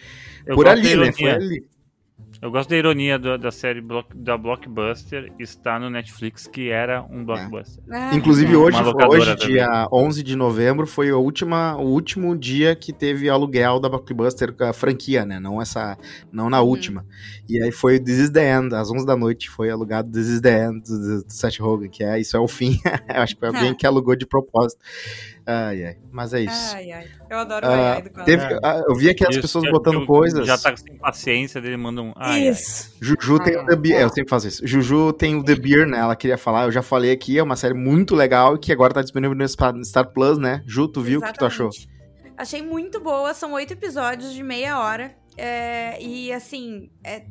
Eu 0.45 0.55
por 0.55 0.67
ali, 0.67 0.95
né? 0.95 1.11
Foi 1.11 1.29
ali. 1.31 1.65
Eu 2.43 2.51
gosto 2.51 2.69
da 2.71 2.75
ironia 2.75 3.17
do- 3.17 3.37
da 3.37 3.51
série 3.51 3.79
Block- 3.79 4.13
da 4.13 4.37
Blockbuster 4.37 5.31
está 5.39 5.79
no 5.79 5.89
Netflix, 5.89 6.45
que 6.45 6.69
era 6.69 7.01
um 7.09 7.23
blockbuster. 7.23 7.81
Ah, 7.89 8.13
Inclusive 8.13 8.53
é. 8.53 8.57
hoje, 8.57 8.81
locadora 8.83 9.21
hoje 9.21 9.35
também. 9.37 9.55
dia 9.55 9.87
11 9.89 10.21
de 10.21 10.35
novembro, 10.35 10.85
foi 10.85 11.09
a 11.09 11.15
última, 11.15 11.77
o 11.77 11.85
último 11.87 12.35
dia 12.37 12.75
que 12.75 12.91
teve 12.91 13.29
aluguel 13.29 13.79
da 13.79 13.87
Blockbuster, 13.87 14.53
a 14.59 14.73
franquia, 14.73 15.25
né? 15.25 15.39
Não 15.39 15.61
essa, 15.61 15.97
não 16.33 16.49
na 16.49 16.61
Uhum. 16.61 16.67
última. 16.67 17.05
E 17.47 17.63
aí 17.63 17.71
foi 17.71 17.95
o 17.95 18.03
This 18.03 18.19
is 18.19 18.29
the 18.29 18.57
End, 18.57 18.75
às 18.75 18.91
11 18.91 19.05
da 19.05 19.15
noite 19.15 19.49
foi 19.49 19.69
alugado 19.69 20.11
This 20.11 20.27
is 20.27 20.41
the 20.41 20.65
End 20.65 20.81
do, 20.85 21.23
do 21.23 21.33
Seth 21.33 21.59
Rogen, 21.61 21.89
que 21.89 22.03
é 22.03 22.19
Isso 22.19 22.35
é 22.35 22.39
o 22.41 22.47
Fim. 22.49 22.77
Eu 23.07 23.21
acho 23.21 23.35
que 23.35 23.39
foi 23.39 23.47
alguém 23.49 23.73
que 23.73 23.87
alugou 23.87 24.17
de 24.17 24.25
propósito. 24.25 24.81
Ai, 25.45 25.83
ai. 25.85 25.97
Mas 26.11 26.33
é 26.33 26.41
isso. 26.41 26.75
Ai, 26.75 26.91
ai. 26.91 27.05
Eu 27.29 27.37
adoro 27.39 27.65
o 27.67 27.69
Ah, 27.69 27.73
ai, 27.73 27.91
ai 27.95 28.01
do. 28.01 28.23
Teve- 28.23 28.59
ah, 28.63 28.83
eu 28.87 28.95
vi 28.95 29.09
aqui 29.09 29.23
as 29.25 29.31
Isso, 29.31 29.41
pessoas 29.41 29.65
que- 29.65 29.71
botando 29.71 29.99
que 29.99 30.05
coisas. 30.07 30.47
Já 30.47 30.57
tá 30.57 30.75
sem 30.77 30.95
paciência 30.97 31.59
dele, 31.61 31.75
manda 31.75 32.01
um. 32.01 32.13
Ai, 32.15 32.43
ai. 32.43 32.47
Isso. 32.49 32.95
Juju 33.01 33.39
tem 33.39 33.55
Ah, 33.55 33.63
o 33.63 33.65
The 33.65 33.73
é. 33.73 33.75
Beer. 33.75 34.01
Eu 34.01 34.09
sempre 34.09 34.29
faço 34.29 34.47
isso. 34.47 34.65
Juju 34.65 35.11
tem 35.13 35.35
o 35.35 35.43
The 35.43 35.55
Beer, 35.55 35.85
né? 35.87 35.97
Ela 35.99 36.15
queria 36.15 36.37
falar. 36.37 36.63
Eu 36.65 36.71
já 36.71 36.81
falei 36.81 37.11
aqui, 37.11 37.37
é 37.37 37.43
uma 37.43 37.55
série 37.57 37.73
muito 37.73 38.15
legal 38.15 38.57
que 38.57 38.71
agora 38.71 38.93
tá 38.93 39.01
disponível 39.01 39.35
no 39.35 39.45
Star 39.47 40.07
Plus, 40.13 40.37
né? 40.37 40.63
Ju, 40.65 40.87
tu 40.87 41.01
viu? 41.01 41.19
O 41.19 41.23
que 41.23 41.33
tu 41.33 41.45
achou? 41.45 41.69
Achei 42.37 42.61
muito 42.61 42.99
boa, 43.01 43.33
são 43.33 43.51
oito 43.53 43.73
episódios 43.73 44.33
de 44.33 44.41
meia 44.43 44.79
hora. 44.79 45.13
é, 45.35 45.99
e 45.99 46.31
assim, 46.31 46.91
é- 47.03 47.23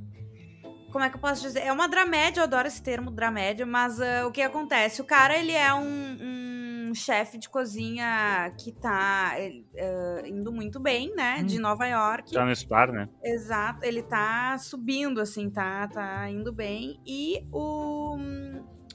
como 0.93 1.05
é 1.05 1.11
que 1.11 1.17
eu 1.17 1.21
posso 1.21 1.41
dizer? 1.41 1.61
É 1.61 1.73
uma 1.73 1.89
dramédia, 1.89 2.41
eu 2.41 2.45
adoro 2.45 2.69
esse 2.69 2.83
termo, 2.83 3.11
dramédia, 3.11 3.65
mas 3.65 4.01
ah, 4.01 4.27
o 4.27 4.31
que 4.31 4.43
acontece? 4.43 5.01
O 5.01 5.05
cara, 5.05 5.37
ele 5.37 5.53
é 5.53 5.73
um, 5.73 6.91
um 6.91 6.95
chefe 6.95 7.39
de 7.39 7.49
cozinha 7.49 8.55
que 8.59 8.71
tá 8.71 9.33
ah, 9.33 10.29
indo 10.29 10.53
muito 10.53 10.79
bem, 10.79 11.15
né? 11.15 11.43
De 11.43 11.59
Nova 11.59 11.87
York. 11.87 12.33
Tá 12.33 12.45
no 12.45 12.55
Star, 12.55 12.93
né? 12.93 13.09
Exato, 13.25 13.85
ele 13.85 14.03
tá 14.03 14.57
subindo, 14.59 15.21
assim, 15.21 15.49
tá, 15.49 15.89
tá 15.89 16.29
indo 16.29 16.53
bem. 16.53 17.01
E 17.07 17.47
o, 17.51 18.17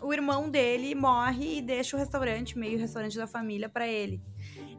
o 0.02 0.14
irmão 0.14 0.50
dele 0.50 0.94
morre 0.94 1.58
e 1.58 1.62
deixa 1.62 1.98
o 1.98 2.00
restaurante, 2.00 2.58
meio 2.58 2.78
restaurante 2.78 3.18
da 3.18 3.26
família, 3.26 3.68
pra 3.68 3.88
ele. 3.88 4.22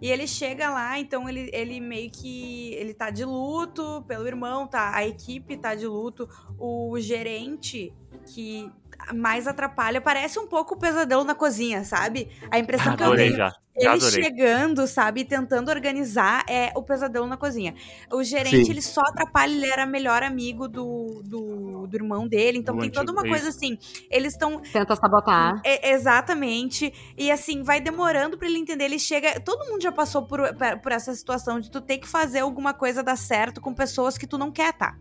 E 0.01 0.11
ele 0.11 0.26
chega 0.26 0.70
lá, 0.70 0.99
então 0.99 1.28
ele, 1.28 1.51
ele 1.53 1.80
meio 1.80 2.11
que. 2.11 2.72
Ele 2.74 2.94
tá 2.94 3.11
de 3.11 3.24
luto 3.24 4.05
pelo 4.07 4.26
irmão, 4.26 4.66
tá? 4.66 4.94
A 4.94 5.07
equipe 5.07 5.57
tá 5.57 5.74
de 5.74 5.86
luto. 5.86 6.28
O 6.59 6.99
gerente 7.01 7.92
que 8.26 8.70
mais 9.14 9.46
atrapalha. 9.46 10.01
Parece 10.01 10.38
um 10.38 10.46
pouco 10.46 10.74
o 10.74 10.78
pesadelo 10.78 11.24
na 11.24 11.34
cozinha, 11.34 11.84
sabe? 11.84 12.28
A 12.51 12.59
impressão 12.59 12.96
que 12.96 13.03
eu 13.03 13.07
Adorei 13.07 13.26
tenho 13.26 13.36
já. 13.36 13.53
Já 13.80 13.94
ele 13.94 14.05
adorei. 14.05 14.24
chegando, 14.24 14.86
sabe, 14.88 15.24
tentando 15.24 15.70
organizar 15.70 16.44
é 16.49 16.72
o 16.74 16.82
pesadelo 16.82 17.26
na 17.28 17.36
cozinha. 17.36 17.76
O 18.12 18.24
gerente, 18.24 18.64
Sim. 18.64 18.70
ele 18.72 18.82
só 18.82 19.01
atrapalha, 19.03 19.53
ele 19.53 19.66
era 19.70 19.86
melhor 19.86 20.24
amigo 20.24 20.66
do, 20.66 21.22
do, 21.24 21.86
do 21.86 21.96
irmão 21.96 22.26
dele, 22.26 22.59
então 22.59 22.74
Do 22.74 22.80
tem 22.80 22.90
toda 22.90 23.12
uma 23.12 23.22
coisa 23.22 23.51
assim. 23.51 23.78
Eles 24.11 24.32
estão. 24.32 24.61
Tenta 24.62 24.96
sabotar. 24.96 25.61
é, 25.64 25.92
exatamente. 25.92 26.92
E 27.16 27.30
assim, 27.30 27.62
vai 27.62 27.80
demorando 27.80 28.36
pra 28.36 28.49
ele 28.49 28.59
entender. 28.59 28.84
Ele 28.86 28.99
chega. 28.99 29.38
Todo 29.38 29.64
mundo 29.70 29.80
já 29.80 29.92
passou 29.92 30.22
por, 30.22 30.40
por 30.82 30.90
essa 30.90 31.14
situação 31.14 31.61
de 31.61 31.70
tu 31.70 31.80
ter 31.80 31.99
que 31.99 32.09
fazer 32.09 32.40
alguma 32.40 32.74
coisa 32.74 33.01
dar 33.01 33.16
certo 33.16 33.61
com 33.61 33.72
pessoas 33.72 34.18
que 34.18 34.26
tu 34.26 34.36
não 34.36 34.51
quer, 34.51 34.72
tá? 34.72 34.96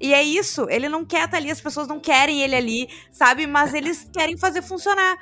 E 0.00 0.12
é 0.12 0.22
isso, 0.22 0.66
ele 0.68 0.88
não 0.88 1.04
quer 1.04 1.24
estar 1.24 1.36
ali, 1.38 1.50
as 1.50 1.60
pessoas 1.60 1.88
não 1.88 1.98
querem 1.98 2.42
ele 2.42 2.54
ali, 2.54 2.88
sabe? 3.10 3.46
Mas 3.46 3.72
eles 3.74 4.08
querem 4.12 4.36
fazer 4.36 4.62
funcionar. 4.62 5.16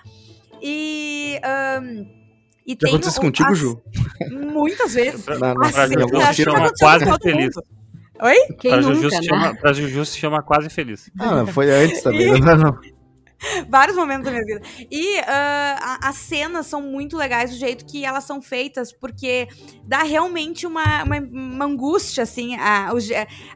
E. 0.62 1.38
ahn, 1.44 2.04
e 2.66 2.72
Já 2.72 2.76
tem 2.78 2.88
aconteceu 2.94 3.22
contigo, 3.22 3.52
as- 3.52 3.58
Ju? 3.58 3.82
Muitas 4.30 4.94
vezes. 4.94 5.22
Pra, 5.24 5.38
Na- 5.38 5.54
pra 5.54 5.68
Assim, 5.68 5.94
chama 6.42 6.56
aconteceu 6.58 6.70
com 6.70 6.70
quase 6.78 7.04
feliz. 7.22 7.54
Oi? 8.22 8.36
Quem 8.58 8.70
Pra 8.70 8.80
nunca, 8.80 8.94
Juju, 8.94 9.08
né? 9.10 9.16
se 9.16 9.24
chama, 9.28 9.54
pra 9.56 9.72
Juju 9.72 10.04
se 10.06 10.18
chama 10.18 10.42
quase 10.42 10.70
feliz. 10.70 11.10
Ah, 11.18 11.44
foi 11.46 11.70
antes 11.70 12.02
também. 12.02 12.40
Não, 12.40 12.56
não. 12.56 12.78
Vários 13.68 13.96
momentos 13.96 14.24
da 14.24 14.30
minha 14.30 14.44
vida. 14.44 14.60
E 14.90 15.18
a- 15.26 15.98
as 16.08 16.16
cenas 16.16 16.66
são 16.66 16.80
muito 16.82 17.16
legais, 17.16 17.52
o 17.52 17.56
jeito 17.58 17.84
que 17.84 18.04
elas 18.04 18.24
são 18.24 18.40
feitas, 18.40 18.92
porque 18.92 19.48
dá 19.82 20.02
realmente 20.02 20.66
uma, 20.66 21.02
uma, 21.04 21.18
uma 21.18 21.64
angústia, 21.64 22.22
assim, 22.22 22.56
a, 22.56 22.90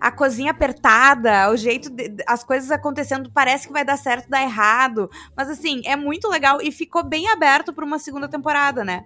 a 0.00 0.10
cozinha 0.12 0.50
apertada, 0.50 1.50
o 1.50 1.56
jeito, 1.56 1.90
de- 1.90 2.16
as 2.26 2.44
coisas 2.44 2.70
acontecendo, 2.70 3.30
parece 3.32 3.66
que 3.66 3.72
vai 3.72 3.84
dar 3.84 3.96
certo, 3.96 4.28
dá 4.28 4.42
errado. 4.42 5.08
Mas 5.36 5.48
assim, 5.48 5.80
é 5.84 5.96
muito 5.96 6.28
legal 6.28 6.60
e 6.62 6.70
ficou 6.72 7.04
bem 7.04 7.28
aberto 7.28 7.72
pra 7.72 7.84
uma 7.84 7.98
segunda 7.98 8.28
temporada, 8.28 8.84
né? 8.84 9.04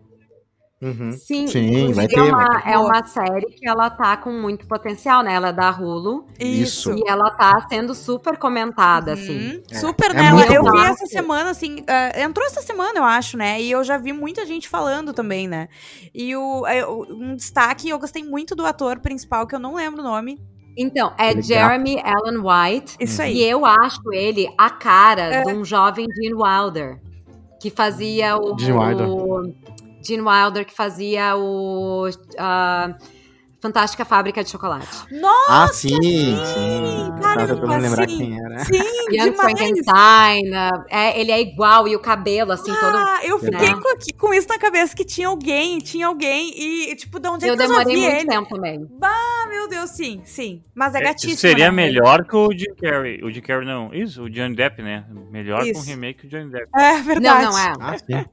Uhum. 0.83 1.13
Sim, 1.13 1.47
Sim, 1.47 1.61
inclusive 1.67 1.93
vai 1.93 2.09
ter, 2.09 2.19
é, 2.19 2.23
uma, 2.23 2.37
vai 2.45 2.63
ter. 2.63 2.69
é 2.71 2.79
uma 2.79 3.07
série 3.07 3.47
que 3.47 3.69
ela 3.69 3.89
tá 3.89 4.17
com 4.17 4.33
muito 4.33 4.67
potencial, 4.67 5.23
né? 5.23 5.33
Ela 5.35 5.51
é 5.51 5.53
da 5.53 5.71
Hulu 5.71 6.27
Isso. 6.41 6.93
e 6.93 7.03
ela 7.09 7.31
tá 7.31 7.65
sendo 7.69 7.95
super 7.95 8.37
comentada, 8.37 9.13
assim. 9.13 9.53
Uhum. 9.55 9.63
É. 9.71 9.75
Super, 9.77 10.11
É 10.11 10.15
né? 10.15 10.27
Ela- 10.27 10.47
eu 10.53 10.65
bom. 10.65 10.73
vi 10.73 10.79
essa 10.85 11.07
semana, 11.07 11.51
assim, 11.51 11.85
ah, 11.87 12.21
entrou 12.21 12.45
essa 12.47 12.61
semana, 12.63 12.99
eu 12.99 13.05
acho, 13.05 13.37
né? 13.37 13.63
E 13.63 13.71
eu 13.71 13.85
já 13.85 13.97
vi 13.97 14.13
muita 14.13 14.45
gente 14.45 14.69
falando 14.69 15.13
também, 15.13 15.47
né? 15.47 15.69
E 16.13 16.35
o, 16.35 16.67
é, 16.67 16.85
um 16.87 17.37
destaque, 17.37 17.89
eu 17.89 17.99
gostei 18.01 18.25
muito 18.25 18.57
do 18.57 18.67
ator 18.67 18.99
principal, 18.99 19.47
que 19.47 19.55
eu 19.55 19.61
não 19.61 19.77
lembro 19.77 20.01
o 20.01 20.05
nome. 20.05 20.37
Então, 20.77 21.13
é 21.17 21.29
Legal. 21.29 21.43
Jeremy 21.43 22.03
Allen 22.03 22.39
White. 22.39 22.97
Isso 22.99 23.21
E 23.21 23.25
aí. 23.25 23.43
eu 23.45 23.65
acho 23.65 24.01
ele 24.13 24.49
a 24.59 24.69
cara 24.71 25.23
É. 25.23 25.43
de 25.45 25.53
um 25.53 25.65
jovem 25.65 26.07
Gene 26.17 26.35
Wilder. 26.35 26.99
Que 27.61 27.71
fazia 27.71 28.37
o. 28.37 28.59
Gene 28.59 28.77
Wilder. 28.77 29.09
o- 29.09 29.55
Gene 30.03 30.23
Wilder, 30.23 30.65
que 30.65 30.75
fazia 30.75 31.37
o. 31.37 32.09
ah, 32.39 32.95
Fantástica 33.61 34.05
Fábrica 34.05 34.43
de 34.43 34.51
Chocolate. 34.51 34.89
Nossa, 35.21 35.47
Ah, 35.49 35.69
sim, 35.69 35.91
sim. 36.03 36.37
sim, 36.37 37.21
caramba, 37.23 37.55
tentando 37.55 37.81
lembrar 37.81 38.09
sim. 38.09 38.19
quem 38.19 38.37
era. 38.45 38.65
sim, 38.65 38.73
Young 39.13 39.31
demais. 39.31 39.37
Frankenstein. 39.37 40.53
ah, 40.53 40.85
é, 40.91 41.21
ele 41.21 41.31
é 41.31 41.41
igual, 41.41 41.87
e 41.87 41.95
o 41.95 42.01
cabelo, 42.01 42.51
assim, 42.51 42.75
todo. 42.75 42.97
Ah, 42.97 43.21
eu 43.23 43.39
fiquei 43.39 43.69
né? 43.69 43.81
com, 43.81 44.19
com 44.27 44.35
isso 44.35 44.49
na 44.49 44.59
cabeça, 44.59 44.97
que 44.97 45.05
tinha 45.05 45.29
alguém, 45.29 45.79
tinha 45.79 46.09
alguém, 46.09 46.51
e 46.57 46.97
tipo, 46.97 47.21
de 47.21 47.29
onde 47.29 47.45
é 47.47 47.51
Eu 47.51 47.57
que 47.57 47.63
eu 47.63 47.69
já 47.69 47.73
demorei 47.85 47.97
muito 48.03 48.17
ele? 48.17 48.29
tempo 48.29 48.49
também. 48.53 48.89
Ah, 49.01 49.47
meu 49.49 49.69
Deus, 49.69 49.91
sim, 49.91 50.21
sim. 50.25 50.65
Mas 50.75 50.97
é 50.97 50.99
É, 50.99 51.03
gatíssimo. 51.05 51.37
seria 51.39 51.67
né? 51.67 51.71
melhor 51.71 52.25
que 52.27 52.35
o 52.35 52.51
Jim 52.51 52.75
Carrey. 52.75 53.23
O 53.23 53.31
Jim 53.31 53.43
Carrey 53.43 53.65
não. 53.65 53.95
Isso, 53.95 54.25
o 54.25 54.29
Johnny 54.29 54.57
Depp, 54.57 54.83
né? 54.83 55.05
Melhor 55.31 55.61
com 55.61 55.67
Isso. 55.69 55.81
o 55.81 55.85
remake 55.85 56.27
do 56.27 56.31
Johnny 56.37 56.51
Depp. 56.51 56.67
É 56.77 57.01
verdade. 57.01 57.45
Não, 57.45 57.53
não 57.53 57.59
é. 57.61 57.73
Ah, 57.79 57.97
sim. 57.97 58.25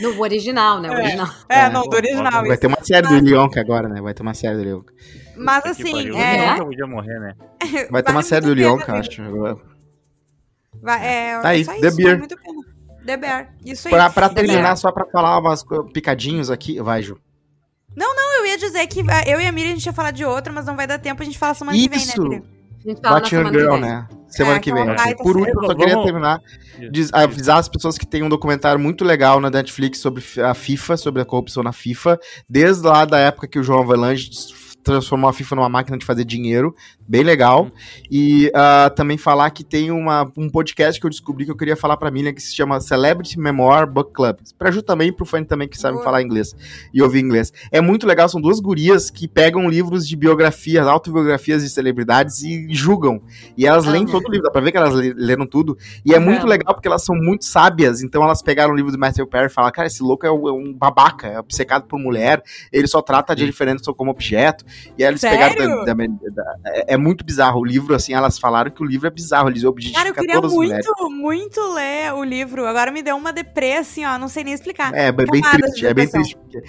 No 0.00 0.20
original, 0.20 0.80
né? 0.80 0.88
O 0.90 0.92
É. 0.94 1.02
original. 1.02 1.28
É, 1.48 1.68
não, 1.70 1.82
do 1.82 1.94
original. 1.96 2.32
Vai 2.32 2.50
isso. 2.50 2.60
ter 2.60 2.66
uma 2.66 2.82
série 2.84 3.06
do 3.08 3.20
Leonca 3.24 3.60
agora, 3.60 3.88
né? 3.88 4.00
Vai 4.00 4.14
ter 4.14 4.22
uma 4.22 4.34
série 4.34 4.56
do 4.56 4.62
Leonca. 4.64 4.92
Mas 5.36 5.62
Que 5.62 5.68
assim, 5.70 5.92
pariu, 5.92 6.16
é, 6.16 6.46
eu 6.46 6.50
nunca 6.52 6.64
podia 6.66 6.86
morrer, 6.86 7.18
né? 7.20 7.34
Vai 7.90 8.02
ter 8.02 8.10
uma 8.12 8.22
série 8.22 8.40
do 8.42 8.48
muito 8.48 8.58
a 8.60 8.62
Leonca, 8.68 8.86
pena, 8.86 8.98
acho. 8.98 9.22
vai- 10.82 11.06
é, 11.06 11.40
Tá 11.40 11.48
aí, 11.48 11.64
só 11.64 11.72
The 11.72 11.86
isso, 11.88 11.96
vale 12.02 12.16
muito 12.18 12.36
pena. 12.36 12.58
The 13.06 13.16
Bear. 13.16 13.54
Isso 13.64 13.88
aí. 13.88 13.94
Pra, 13.94 14.10
pra 14.10 14.28
terminar, 14.28 14.62
Bear. 14.62 14.76
só 14.76 14.92
pra 14.92 15.04
falar 15.06 15.38
umas 15.38 15.64
picadinhos 15.92 16.50
aqui. 16.50 16.80
Vai, 16.80 17.02
Ju. 17.02 17.18
Não, 17.96 18.14
eu 18.38 18.46
ia 18.46 18.58
dizer 18.58 18.86
que 18.86 19.00
eu 19.26 19.40
e 19.40 19.46
a 19.46 19.52
Miriam 19.52 19.70
a 19.72 19.74
gente 19.74 19.86
ia 19.86 19.92
falar 19.92 20.10
de 20.10 20.24
outra, 20.24 20.52
mas 20.52 20.66
não 20.66 20.74
vai 20.76 20.86
dar 20.86 20.98
tempo, 20.98 21.20
a 21.22 21.24
gente 21.24 21.38
fala 21.38 21.54
semana 21.54 21.76
que 21.76 21.88
vem, 21.88 21.98
né, 21.98 22.04
Isso! 22.04 22.22
Miriam? 22.22 22.42
A 22.84 22.88
gente 22.88 23.00
fala 23.00 23.20
que 23.20 23.28
Girl, 23.30 23.72
vem. 23.72 23.80
né? 23.80 24.08
Semana 24.32 24.56
É, 24.56 24.60
que 24.60 24.70
é 24.70 24.74
vem. 24.74 24.82
uma 24.84 24.94
baita 24.94 25.22
Por 25.22 25.36
último, 25.36 25.60
eu 25.60 25.60
só 25.62 25.68
Vamos- 25.68 25.84
queria 25.84 26.02
terminar, 26.02 26.40
diz- 26.90 27.12
avisar 27.12 27.58
as 27.58 27.68
pessoas 27.68 27.98
que 27.98 28.06
tem 28.06 28.22
um 28.22 28.28
documentário 28.28 28.80
muito 28.80 29.04
legal 29.04 29.40
na 29.40 29.50
Netflix 29.50 29.98
sobre 29.98 30.24
a 30.42 30.54
FIFA, 30.54 30.96
sobre 30.96 31.20
a 31.22 31.24
corrupção 31.24 31.62
na 31.62 31.72
FIFA, 31.72 32.18
desde 32.48 32.86
lá 32.86 33.04
da 33.04 33.18
época 33.18 33.46
que 33.46 33.58
o 33.58 33.62
João 33.62 33.82
Avelange 33.82 34.30
transformou 34.82 35.28
a 35.28 35.32
FIFA 35.32 35.56
numa 35.56 35.68
máquina 35.68 35.96
de 35.96 36.04
fazer 36.04 36.24
dinheiro, 36.24 36.74
bem 37.06 37.22
legal. 37.22 37.70
E 38.10 38.50
ah, 38.54 38.90
também 38.94 39.16
falar 39.16 39.50
que 39.50 39.62
tem 39.64 39.90
uma, 39.90 40.30
um 40.36 40.48
podcast 40.48 41.00
que 41.00 41.06
eu 41.06 41.10
descobri 41.10 41.44
que 41.44 41.50
eu 41.50 41.56
queria 41.56 41.76
falar 41.76 41.96
pra 41.96 42.10
Miriam, 42.10 42.32
que 42.32 42.42
se 42.42 42.54
chama 42.54 42.80
Celebrity 42.80 43.38
Memoir 43.38 43.86
Book 43.86 44.12
Club. 44.12 44.36
Pra 44.58 44.70
Ju 44.70 44.82
também, 44.82 45.12
pro 45.12 45.24
fã 45.24 45.42
também 45.44 45.68
que 45.68 45.78
sabe 45.78 45.94
Boa. 45.94 46.04
falar 46.04 46.22
inglês 46.22 46.54
e 46.92 47.02
ouvir 47.02 47.20
inglês. 47.20 47.52
É 47.70 47.80
muito 47.80 48.06
legal, 48.06 48.28
são 48.28 48.40
duas 48.40 48.60
gurias 48.60 49.10
que 49.10 49.26
pegam 49.28 49.68
livros 49.68 50.06
de 50.06 50.16
biografias, 50.16 50.86
autobiografias 50.86 51.62
de 51.62 51.68
celebridades 51.70 52.42
e 52.42 52.66
julgam. 52.72 53.22
E 53.56 53.66
elas 53.66 53.84
leem 53.86 54.06
todo 54.06 54.26
o 54.26 54.30
livro, 54.30 54.44
dá 54.46 54.50
pra 54.50 54.60
ver 54.60 54.72
que 54.72 54.76
elas 54.76 54.94
le- 54.94 55.14
leram 55.14 55.46
tudo. 55.46 55.76
E 56.04 56.12
é 56.12 56.18
muito 56.18 56.46
legal 56.46 56.74
porque 56.74 56.88
elas 56.88 57.04
são 57.04 57.14
muito 57.16 57.44
sábias, 57.44 58.02
então 58.02 58.22
elas 58.22 58.42
pegaram 58.42 58.72
o 58.72 58.76
livro 58.76 58.90
do 58.92 58.98
Matthew 58.98 59.26
Perry 59.26 59.46
e 59.46 59.50
falaram, 59.50 59.72
cara, 59.72 59.86
esse 59.86 60.02
louco 60.02 60.26
é 60.26 60.30
um, 60.32 60.48
é 60.48 60.52
um 60.52 60.72
babaca, 60.72 61.28
é 61.28 61.38
obcecado 61.38 61.84
por 61.86 61.98
mulher, 61.98 62.42
ele 62.72 62.86
só 62.86 63.00
trata 63.00 63.32
a 63.32 63.36
Jennifer 63.36 63.68
Aniston 63.68 63.94
como 63.94 64.10
objeto. 64.10 64.64
E 64.98 65.02
aí 65.04 65.10
eles 65.10 65.20
Sério? 65.20 65.38
pegaram... 65.56 65.84
da- 65.84 65.94
da- 65.94 66.06
da- 66.06 66.54
é, 66.66 66.94
é 66.94 66.96
muito 66.96 67.24
bizarro 67.24 67.60
o 67.60 67.64
livro, 67.64 67.94
assim, 67.94 68.12
elas 68.14 68.38
falaram 68.38 68.70
que 68.70 68.82
o 68.82 68.86
livro 68.86 69.06
é 69.06 69.10
bizarro, 69.10 69.48
eles 69.48 69.60
Cara, 69.62 69.66
eu 69.66 69.70
objetificam 69.70 70.14
queria 70.14 70.34
todas 70.34 70.50
as 70.50 70.56
mulheres. 70.56 70.86
muito, 70.86 71.10
muito 71.10 71.74
ler 71.74 72.12
o 72.14 72.24
livro. 72.24 72.66
Agora 72.66 72.90
me 72.90 73.02
deu 73.02 73.16
uma 73.16 73.32
deprê, 73.32 73.74
assim, 73.74 74.04
ó, 74.04 74.18
não 74.18 74.28
sei 74.28 74.44
nem 74.44 74.54
explicar. 74.54 74.92
É, 74.94 75.06
é 75.08 75.12
bem 75.12 75.42
triste, 75.42 75.86
é 75.86 75.94
bem 75.94 76.08
triste. 76.08 76.36
Porque 76.36 76.62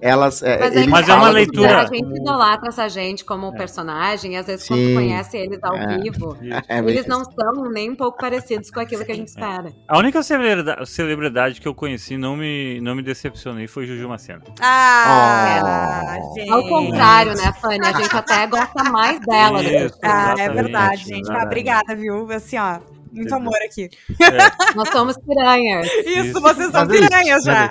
elas... 0.00 0.42
É, 0.42 0.58
Mas, 0.58 0.76
eles 0.76 0.86
Mas 0.88 1.08
é 1.08 1.14
uma 1.14 1.28
leitura. 1.30 1.82
A 1.82 1.86
gente 1.86 2.16
idolatra 2.16 2.68
essa 2.68 2.88
gente 2.88 3.24
como 3.24 3.52
personagem, 3.54 4.32
e 4.34 4.36
às 4.36 4.46
vezes 4.46 4.66
quando 4.66 4.80
Sim. 4.80 4.94
conhece 4.94 5.36
eles 5.36 5.58
ao 5.62 5.76
É. 5.76 5.98
vivo, 5.98 6.36
É 6.68 6.80
bem 6.82 6.94
eles 6.94 7.06
não 7.06 7.22
são 7.24 7.70
nem 7.70 7.90
um 7.90 7.94
pouco 7.96 8.18
parecidos 8.18 8.70
com 8.70 8.80
aquilo 8.80 9.04
que 9.04 9.12
a 9.12 9.14
gente 9.14 9.28
espera. 9.28 9.72
A 9.88 9.98
única 9.98 10.22
celebridade, 10.22 10.88
celebridade 10.88 11.60
que 11.60 11.68
eu 11.68 11.74
conheci 11.74 12.16
não 12.16 12.36
me, 12.36 12.80
não 12.80 12.94
me 12.94 13.02
decepcionei 13.02 13.66
foi 13.66 13.86
Juju 13.86 14.08
Macena. 14.08 14.42
Ah, 14.60 16.16
Oh. 16.20 16.34
gente. 16.34 16.50
Ao 16.50 16.62
contrário, 16.68 17.34
né, 17.36 17.52
Fanny? 17.60 17.84
A 17.86 17.92
gente 17.92 18.16
até 18.16 18.46
gosta 18.46 18.84
mais 18.84 19.20
dela. 19.20 19.62
do 19.62 19.68
que 19.68 19.76
Isso, 19.76 19.98
Ah, 20.02 20.34
é 20.38 20.48
verdade, 20.48 21.04
gente. 21.04 21.30
Ah, 21.30 21.44
obrigada, 21.44 21.94
viu? 21.94 22.30
Assim, 22.32 22.56
ó, 22.58 22.78
muito 23.12 23.34
amor 23.34 23.56
aqui. 23.64 23.88
É, 24.20 24.74
Nós 24.76 24.88
somos 24.90 25.16
piranhas. 25.18 25.86
Isso, 25.86 26.08
Isso. 26.28 26.40
vocês 26.40 26.70
são 26.70 26.82
é 26.82 26.86
piranhas 26.86 27.44
já. 27.44 27.68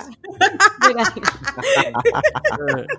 mas 0.94 1.10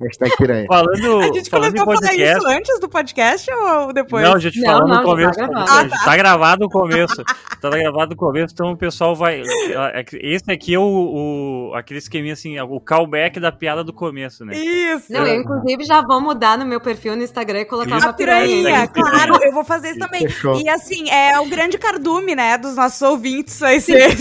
Hashtag 0.00 0.36
piranha. 0.36 0.66
falando 0.68 1.20
A 1.20 1.26
gente 1.32 1.48
falando 1.50 1.72
começou 1.76 1.92
a 1.92 1.96
falar 1.96 2.08
podcast. 2.08 2.38
isso 2.38 2.46
antes 2.48 2.80
do 2.80 2.88
podcast 2.88 3.50
ou 3.52 3.92
depois? 3.92 4.24
Não, 4.24 4.34
a 4.34 4.38
gente 4.38 4.60
falou 4.60 4.88
no 4.88 4.94
já 4.94 5.02
começo. 5.02 5.32
tá 5.38 5.46
Tá, 5.46 5.46
gravado. 5.48 5.90
Ah, 5.94 6.04
tá 6.04 6.16
gravado 6.16 6.60
no 6.64 6.68
começo. 6.70 7.24
Tá 7.60 7.70
gravado 7.70 8.10
no 8.10 8.16
começo, 8.16 8.52
então 8.54 8.72
o 8.72 8.76
pessoal 8.76 9.14
vai. 9.14 9.42
é 9.94 10.02
que 10.04 10.16
Esse 10.16 10.50
aqui 10.50 10.74
é 10.74 10.78
o, 10.78 10.82
o- 11.70 11.74
aquele 11.74 11.98
esqueminha 11.98 12.32
assim, 12.34 12.58
o 12.60 12.80
callback 12.80 13.38
da 13.40 13.52
piada 13.52 13.82
do 13.84 13.92
começo, 13.92 14.44
né? 14.44 14.56
Isso. 14.56 15.12
Não, 15.12 15.24
eu 15.26 15.40
inclusive 15.40 15.84
já 15.84 16.02
vou 16.02 16.20
mudar 16.20 16.58
no 16.58 16.66
meu 16.66 16.80
perfil 16.80 17.16
no 17.16 17.22
Instagram 17.22 17.60
e 17.60 17.64
colocar 17.64 17.96
Isso. 17.96 18.06
uma 18.06 18.10
A 18.10 18.14
piranha, 18.14 18.46
piranha. 18.46 18.88
claro, 18.88 19.38
eu 19.42 19.52
vou 19.52 19.64
fazer 19.64 19.90
isso 19.90 19.98
também. 20.00 20.22
Fechou. 20.22 20.60
E 20.60 20.68
assim, 20.68 21.08
é 21.10 21.38
o 21.40 21.46
grande 21.46 21.73
cardume, 21.78 22.34
né, 22.34 22.58
dos 22.58 22.76
nossos 22.76 23.00
ouvintes, 23.02 23.58
vai 23.60 23.80
ser. 23.80 24.08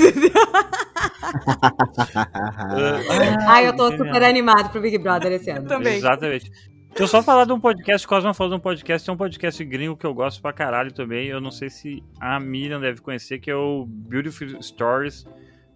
Ai, 3.48 3.68
eu 3.68 3.76
tô 3.76 3.92
super 3.92 4.24
animado 4.24 4.70
pro 4.72 4.82
Big 4.82 4.98
Brother 4.98 5.32
esse 5.34 5.50
ano. 5.50 5.68
também. 5.68 5.98
Exatamente. 5.98 6.52
Deixa 6.90 7.04
eu 7.04 7.08
só 7.08 7.24
falar 7.24 7.46
de 7.46 7.54
um 7.54 7.60
podcast, 7.60 8.08
Cosma 8.08 8.36
falou 8.36 8.52
de 8.52 8.58
um 8.58 8.62
podcast, 8.62 9.04
tem 9.04 9.14
um 9.14 9.18
podcast 9.18 9.66
gringo 9.66 9.98
que 9.98 10.06
eu 10.06 10.14
gosto 10.14 10.40
pra 10.42 10.54
caralho 10.54 10.94
também. 10.94 11.28
Eu 11.28 11.42
não 11.42 11.50
sei 11.50 11.68
se 11.68 12.04
a 12.22 12.40
Miriam 12.40 12.80
deve 12.80 13.02
conhecer, 13.02 13.40
que 13.40 13.50
é 13.50 13.56
o 13.56 13.86
Beautiful 13.88 14.62
Stories 14.62 15.26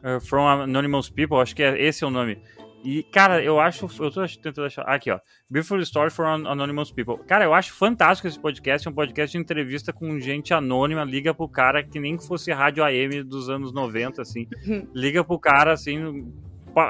uh, 0.03 0.21
from 0.21 0.47
Anonymous 0.47 1.09
People. 1.09 1.37
Acho 1.37 1.55
que 1.55 1.63
é, 1.63 1.81
esse 1.81 2.03
é 2.03 2.07
o 2.07 2.11
nome. 2.11 2.37
E, 2.83 3.03
cara, 3.03 3.43
eu 3.43 3.59
acho. 3.59 3.89
Eu 3.99 4.11
tô 4.11 4.25
tentando 4.25 4.65
achar. 4.65 4.83
Aqui, 4.83 5.11
ó. 5.11 5.19
Beautiful 5.49 5.79
Story 5.79 6.09
for 6.11 6.25
An- 6.25 6.47
Anonymous 6.47 6.91
People. 6.91 7.17
Cara, 7.25 7.43
eu 7.43 7.53
acho 7.53 7.73
fantástico 7.73 8.27
esse 8.27 8.39
podcast. 8.39 8.87
É 8.87 8.91
um 8.91 8.93
podcast 8.93 9.35
de 9.35 9.41
entrevista 9.41 9.91
com 9.91 10.19
gente 10.19 10.53
anônima. 10.53 11.03
Liga 11.03 11.33
pro 11.33 11.49
cara 11.49 11.83
que 11.83 11.99
nem 11.99 12.15
que 12.15 12.25
fosse 12.25 12.51
rádio 12.51 12.83
AM 12.83 13.23
dos 13.23 13.49
anos 13.49 13.73
90, 13.73 14.21
assim. 14.21 14.47
Liga 14.93 15.23
pro 15.23 15.39
cara, 15.39 15.73
assim. 15.73 16.31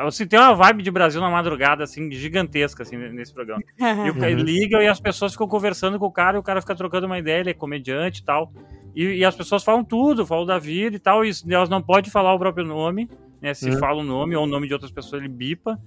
Assim, 0.05 0.27
tem 0.27 0.37
uma 0.37 0.53
vibe 0.53 0.83
de 0.83 0.91
Brasil 0.91 1.21
na 1.21 1.29
madrugada, 1.29 1.81
assim, 1.85 2.11
gigantesca, 2.11 2.83
assim, 2.83 2.97
nesse 2.97 3.33
programa. 3.33 3.63
E 3.79 4.09
o 4.09 4.15
cara 4.19 4.33
liga 4.33 4.83
e 4.83 4.87
as 4.87 4.99
pessoas 4.99 5.31
ficam 5.31 5.47
conversando 5.47 5.97
com 5.97 6.05
o 6.05 6.11
cara 6.11 6.35
e 6.35 6.39
o 6.39 6.43
cara 6.43 6.59
fica 6.59 6.75
trocando 6.75 7.05
uma 7.05 7.17
ideia, 7.17 7.39
ele 7.39 7.51
é 7.51 7.53
comediante 7.53 8.21
e 8.21 8.25
tal. 8.25 8.51
E, 8.93 9.05
e 9.19 9.23
as 9.25 9.33
pessoas 9.33 9.63
falam 9.63 9.85
tudo, 9.85 10.25
falam 10.25 10.45
da 10.45 10.59
vida 10.59 10.97
e 10.97 10.99
tal, 10.99 11.23
e 11.23 11.31
elas 11.49 11.69
não 11.69 11.81
podem 11.81 12.11
falar 12.11 12.33
o 12.33 12.39
próprio 12.39 12.65
nome, 12.65 13.09
né? 13.41 13.53
Se 13.53 13.69
Uhum. 13.69 13.79
fala 13.79 14.01
o 14.01 14.03
nome 14.03 14.35
ou 14.35 14.43
o 14.43 14.47
nome 14.47 14.67
de 14.67 14.73
outras 14.73 14.91
pessoas, 14.91 15.21
ele 15.21 15.31
bipa. 15.31 15.79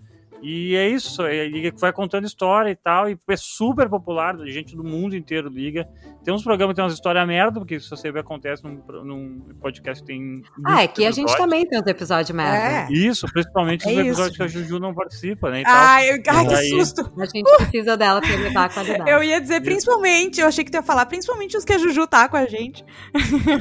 E 0.42 0.74
é 0.74 0.88
isso, 0.88 1.26
ele 1.26 1.70
vai 1.72 1.92
contando 1.92 2.26
história 2.26 2.70
e 2.70 2.74
tal, 2.76 3.10
e 3.10 3.18
é 3.28 3.36
super 3.36 3.88
popular, 3.90 4.36
gente 4.46 4.74
do 4.74 4.82
mundo 4.82 5.14
inteiro 5.14 5.48
liga. 5.50 5.86
Tem 6.24 6.32
uns 6.32 6.42
programas 6.42 6.72
que 6.72 6.76
tem 6.76 6.84
umas 6.84 6.94
histórias 6.94 7.26
merda, 7.26 7.60
porque 7.60 7.74
isso 7.76 7.94
sempre 7.96 8.20
acontece 8.20 8.62
num, 8.64 8.80
num 9.04 9.40
podcast 9.60 10.02
que 10.02 10.06
tem. 10.06 10.42
Ah, 10.64 10.82
é 10.82 10.88
que 10.88 11.04
a 11.04 11.10
gente 11.10 11.36
também 11.36 11.66
tem 11.66 11.78
uns 11.78 11.86
episódios 11.86 12.30
merda. 12.30 12.56
É. 12.56 12.92
Isso, 12.92 13.26
principalmente 13.30 13.86
É 13.86 13.92
os 13.92 13.98
episódios 13.98 14.28
isso. 14.28 14.36
que 14.36 14.42
a 14.42 14.46
Juju 14.46 14.78
não 14.78 14.94
participa, 14.94 15.50
né? 15.50 15.62
Ai, 15.66 16.10
eu- 16.10 16.22
ai, 16.28 16.46
que 16.46 16.56
susto. 16.68 17.12
A 17.18 17.26
gente 17.26 17.56
precisa 17.56 17.96
dela 17.96 18.20
pra 18.20 18.30
elevar 18.32 18.66
a 18.66 18.72
qualidade. 18.72 19.10
Eu 19.10 19.22
ia 19.22 19.40
dizer 19.40 19.60
principalmente, 19.62 20.40
eu 20.40 20.46
achei 20.46 20.64
que 20.64 20.70
tu 20.70 20.76
ia 20.76 20.82
falar 20.82 21.04
principalmente 21.06 21.56
os 21.56 21.64
que 21.66 21.72
a 21.74 21.78
Juju 21.78 22.06
tá 22.06 22.28
com 22.28 22.36
a 22.38 22.46
gente. 22.46 22.82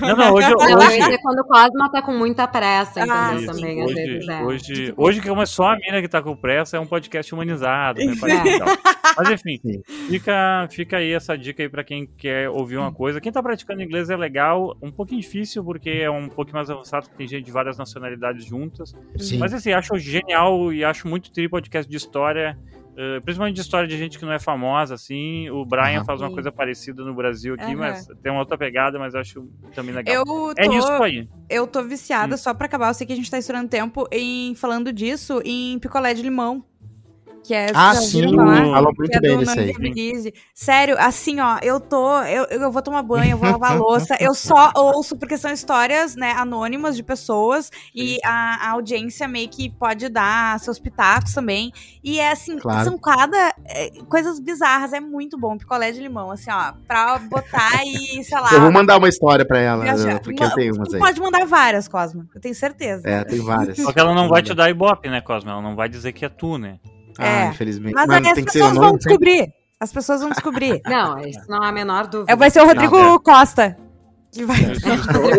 Não, 0.01 0.15
não, 0.15 0.34
hoje, 0.34 0.49
Não, 0.55 0.70
eu 0.70 0.78
hoje, 0.78 0.97
ia 0.97 1.05
dizer 1.05 1.20
quando 1.22 1.39
o 1.39 1.43
Cosma 1.45 1.91
tá 1.91 2.01
com 2.01 2.13
muita 2.13 2.47
pressa, 2.47 2.99
entendeu? 3.01 3.15
Ah, 3.15 3.36
Isso, 3.36 3.45
também, 3.47 3.82
às 3.82 3.86
hoje, 3.91 3.95
vezes 3.95 4.28
é. 4.30 4.43
hoje, 4.43 4.93
hoje, 4.97 5.22
como 5.22 5.41
é 5.41 5.45
só 5.45 5.70
a 5.72 5.76
mina 5.76 6.01
que 6.01 6.07
tá 6.07 6.22
com 6.22 6.36
pressa, 6.36 6.59
é 6.76 6.80
um 6.80 6.86
podcast 6.86 7.34
humanizado. 7.34 7.99
né. 7.99 8.14
Mas 9.18 9.30
enfim, 9.32 9.60
fica, 10.10 10.68
fica 10.72 10.97
aí 10.97 11.12
essa 11.12 11.38
dica 11.38 11.64
aí 11.64 11.70
pra 11.70 11.84
quem 11.84 12.05
quer 12.05 12.49
ouvir 12.49 12.78
uma 12.78 12.91
coisa. 12.91 13.20
Quem 13.22 13.32
tá 13.32 13.41
praticando 13.41 13.82
inglês 13.82 14.10
é 14.10 14.18
legal, 14.18 14.78
um 14.82 14.91
pouquinho 14.91 15.22
difícil, 15.22 15.64
porque 15.64 15.89
é 15.89 16.10
um 16.10 16.30
pouquinho 16.30 16.55
mais 16.55 16.70
avançado, 16.70 17.05
porque 17.05 17.18
tem 17.18 17.28
gente 17.28 17.45
de 17.45 17.51
várias 17.51 17.78
nacionalidades 17.78 18.45
juntas. 18.45 18.95
Sim. 19.18 19.38
Mas 19.38 19.53
assim, 19.53 19.72
acho 19.72 19.97
genial 19.97 20.72
e 20.74 20.84
acho 20.84 21.07
muito 21.07 21.32
tri 21.32 21.47
podcast 21.47 21.89
de 21.89 21.97
história. 21.97 22.57
Eh, 22.98 23.20
principalmente 23.22 23.56
de 23.56 23.62
história 23.62 23.88
de 23.88 23.98
gente 23.98 24.18
que 24.20 24.26
não 24.26 24.34
é 24.34 24.40
famosa, 24.40 24.96
assim. 24.96 25.50
O 25.50 25.66
Brian 25.66 25.98
Aham. 25.98 26.06
faz 26.06 26.22
uma 26.22 26.32
coisa 26.32 26.52
parecida 26.52 27.04
no 27.04 27.14
Brasil 27.14 27.54
aqui, 27.54 27.74
Aham. 27.74 27.78
mas 27.78 28.06
tem 28.22 28.32
uma 28.32 28.42
outra 28.42 28.58
pegada, 28.58 28.98
mas 29.00 29.16
acho 29.16 29.48
também 29.74 29.94
legal. 29.96 30.16
Eu 30.16 30.24
tô, 30.26 30.54
É 30.58 30.68
isso 30.68 30.92
aí. 31.04 31.28
eu 31.50 31.66
tô 31.68 31.84
viciada, 31.84 32.38
só 32.38 32.54
pra 32.54 32.66
acabar, 32.66 32.90
eu 32.90 32.94
sei 32.94 33.08
que 33.08 33.14
a 33.14 33.16
gente 33.16 33.30
tá 33.32 33.38
estourando 33.38 33.70
tempo 33.70 34.08
em 34.12 34.54
falando 34.56 34.92
disso, 34.94 35.42
em 35.46 35.80
picolé 35.80 36.14
de 36.14 36.22
limão. 36.22 36.64
Que 37.44 37.54
é, 37.54 37.72
Ah, 37.74 37.96
sim, 37.96 38.36
falar? 38.36 38.58
falou 38.58 38.92
Que 38.94 39.00
muito 39.00 39.16
é 39.16 39.20
bem 39.20 39.38
aí. 39.38 39.72
Gabrielise. 39.74 40.34
Sério, 40.54 40.96
assim, 41.00 41.40
ó, 41.40 41.58
eu 41.64 41.80
tô. 41.80 42.22
Eu, 42.22 42.44
eu 42.46 42.72
vou 42.72 42.82
tomar 42.82 43.02
banho, 43.02 43.32
eu 43.32 43.38
vou 43.38 43.50
lavar 43.50 43.72
a 43.72 43.76
louça. 43.76 44.16
Eu 44.20 44.34
só 44.36 44.72
ouço, 44.76 45.18
porque 45.18 45.38
são 45.38 45.52
histórias, 45.52 46.16
né, 46.16 46.32
anônimas 46.34 46.96
de 46.96 47.02
pessoas. 47.04 47.72
E 47.96 48.20
a, 48.24 48.68
a 48.68 48.72
audiência 48.72 49.28
meio 49.28 49.50
que 49.50 49.70
pode 49.70 50.10
dar 50.10 50.60
seus 50.60 50.78
pitacos 50.80 51.34
também. 51.34 51.72
E 52.04 52.20
é 52.20 52.32
assim, 52.32 52.58
Claro. 52.60 52.84
são 52.90 52.98
cada. 53.00 53.54
é, 53.66 53.90
coisas 54.08 54.40
bizarras. 54.40 54.94
É 54.94 55.00
muito 55.00 55.38
bom. 55.40 55.58
Picolé 55.58 55.92
de 55.92 56.02
limão, 56.02 56.30
assim, 56.32 56.52
ó, 56.52 56.74
pra 56.88 57.18
botar 57.20 57.84
e, 57.86 58.24
sei 58.24 58.40
lá. 58.40 58.50
Eu 58.52 58.62
vou 58.62 58.72
mandar 58.72 58.98
uma 58.98 59.10
história 59.10 59.46
pra 59.46 59.60
ela, 59.60 59.84
viajar. 59.84 60.20
porque 60.20 60.44
eu 60.44 60.54
tenho 60.54 60.76
umas 60.76 60.94
aí. 60.94 61.00
pode 61.00 61.20
mandar 61.20 61.46
várias, 61.46 61.88
Cosmo. 61.88 62.28
Eu 62.36 62.42
tenho 62.42 62.54
certeza. 62.54 63.08
É, 63.10 63.24
tem 63.24 63.40
várias. 63.40 63.78
Só 63.78 63.92
que 63.92 64.00
ela 64.00 64.14
não 64.14 64.28
vai 64.30 64.42
te 64.44 64.54
dar 64.54 64.70
ibope, 64.70 65.10
né, 65.10 65.22
Cosmo? 65.22 65.50
Ela 65.50 65.62
não 65.62 65.76
vai 65.76 65.88
dizer 65.90 66.12
que 66.12 66.26
é 66.26 66.30
tu, 66.30 66.58
né? 66.58 66.78
Ah, 67.20 67.45
É. 67.45 67.49
infelizmente. 67.49 67.93
Mas 67.93 68.07
Mano, 68.07 68.26
aí 68.28 68.32
as 68.34 68.41
pessoas 68.45 68.74
vão 68.76 68.95
descobrir. 68.97 69.53
As 69.80 69.91
pessoas 69.93 70.22
vão 70.22 70.30
descobrir. 70.30 70.82
Não, 70.88 71.20
isso 71.20 71.39
não 71.47 71.63
há 71.63 71.70
a 71.70 71.72
menor 71.72 72.07
dúvida. 72.07 72.32
É, 72.32 72.36
vai 72.36 72.49
ser 72.49 72.61
o 72.61 72.65
Rodrigo 72.65 72.97
Não, 72.97 73.15
é. 73.15 73.20
Costa. 73.20 73.78
Que 74.32 74.45
vai. 74.45 74.57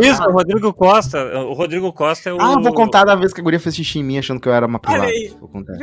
Isso, 0.02 0.22
o 0.24 0.32
Rodrigo 0.32 0.72
Costa. 0.72 1.22
O 1.44 1.52
Rodrigo 1.52 1.92
Costa 1.92 2.30
é 2.30 2.32
o. 2.32 2.40
Ah, 2.40 2.58
vou 2.60 2.72
contar 2.74 3.04
da 3.04 3.14
vez 3.14 3.32
que 3.32 3.40
a 3.40 3.44
guria 3.44 3.60
fez 3.60 3.76
xixi 3.76 4.00
em 4.00 4.04
mim 4.04 4.18
achando 4.18 4.40
que 4.40 4.48
eu 4.48 4.52
era 4.52 4.66
uma 4.66 4.80
aí. 4.84 5.32
Vou 5.38 5.48
contar. 5.48 5.74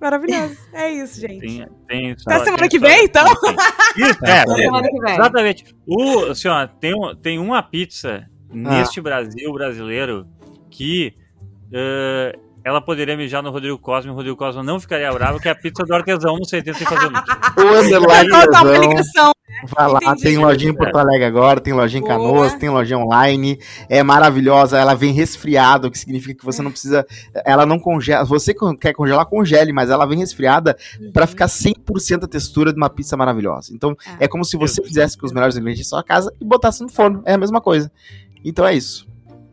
Maravilhoso. 0.00 0.56
É 0.72 0.90
isso, 0.90 1.20
gente. 1.20 1.40
Tem, 1.40 1.66
tem 1.88 2.12
Até 2.26 2.38
semana 2.44 2.58
tem 2.58 2.68
que 2.70 2.78
vem, 2.78 3.04
então? 3.04 3.24
Isso, 3.96 4.24
é, 4.24 4.40
Até 4.40 4.56
semana 4.56 4.88
que 4.88 4.98
vem. 5.00 5.14
Exatamente. 5.14 5.76
O, 5.86 6.24
assim, 6.30 6.48
ó, 6.48 6.66
tem, 6.66 6.94
um- 6.94 7.14
tem 7.14 7.38
uma 7.38 7.62
pizza 7.62 8.26
Ah. 8.50 8.54
neste 8.54 8.98
Brasil 9.00 9.52
brasileiro 9.52 10.26
que 10.70 11.14
eh, 11.72 12.34
ela 12.64 12.80
poderia 12.80 13.16
mijar 13.16 13.42
no 13.42 13.50
Rodrigo 13.50 13.78
Cosme, 13.78 14.10
o 14.10 14.14
Rodrigo 14.14 14.36
Cosme 14.36 14.62
não 14.62 14.78
ficaria 14.80 15.10
bravo, 15.12 15.40
que 15.40 15.48
é 15.48 15.52
a 15.52 15.54
pizza 15.54 15.84
do 15.84 15.94
artesão 15.94 16.36
não 16.36 16.44
sei, 16.44 16.62
tem 16.62 16.74
que 16.74 16.84
fazer 16.84 17.08
muito. 17.10 17.30
O 17.58 17.78
underline 17.80 18.30
Lesão. 18.30 18.80
ligação. 18.90 19.32
Vai 19.76 19.88
lá, 19.88 19.98
Entendi. 20.02 20.22
tem 20.22 20.38
lojinha 20.38 20.70
em 20.70 20.74
Porto 20.74 20.96
Alegre 20.96 21.24
agora, 21.26 21.60
tem 21.60 21.72
lojinha 21.74 22.00
em 22.00 22.06
Boa. 22.06 22.16
Canoas, 22.16 22.54
tem 22.54 22.70
lojinha 22.70 22.98
online. 22.98 23.58
É 23.90 24.02
maravilhosa, 24.02 24.78
ela 24.78 24.94
vem 24.94 25.12
resfriada, 25.12 25.88
o 25.88 25.90
que 25.90 25.98
significa 25.98 26.38
que 26.38 26.44
você 26.44 26.62
não 26.62 26.70
precisa. 26.70 27.04
Ela 27.44 27.66
não 27.66 27.78
congela. 27.78 28.24
Você 28.24 28.54
quer 28.80 28.94
congelar, 28.94 29.26
congele, 29.26 29.72
mas 29.72 29.90
ela 29.90 30.06
vem 30.06 30.18
resfriada 30.20 30.76
pra 31.12 31.26
ficar 31.26 31.46
100% 31.46 32.24
a 32.24 32.28
textura 32.28 32.72
de 32.72 32.78
uma 32.78 32.88
pizza 32.88 33.16
maravilhosa. 33.16 33.74
Então, 33.74 33.94
Ah. 34.06 34.16
é 34.20 34.28
como 34.28 34.44
se 34.44 34.56
você 34.56 34.82
fizesse 34.82 35.18
com 35.18 35.26
os 35.26 35.32
melhores 35.32 35.56
ingredientes 35.56 35.90
da 35.90 35.96
sua 35.96 36.04
casa 36.04 36.32
e 36.40 36.44
botasse 36.44 36.82
no 36.82 36.88
forno. 36.88 37.20
É 37.26 37.34
a 37.34 37.38
mesma 37.38 37.60
coisa. 37.60 37.90
Então 38.42 38.66
é 38.66 38.74
isso. 38.74 39.06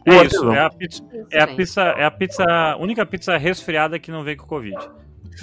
O 0.08 0.12
É 0.12 0.26
isso, 0.26 0.52
é 0.52 0.60
a 0.62 0.70
pizza, 0.70 1.04
é 1.30 1.42
a 1.42 1.48
pizza, 1.48 1.82
é 1.82 2.06
a 2.06 2.12
pizza, 2.12 2.44
a 2.44 2.78
única 2.78 3.06
pizza 3.06 3.38
resfriada 3.38 4.00
que 4.00 4.10
não 4.10 4.24
vem 4.24 4.38
com 4.38 4.48
Covid. 4.48 4.78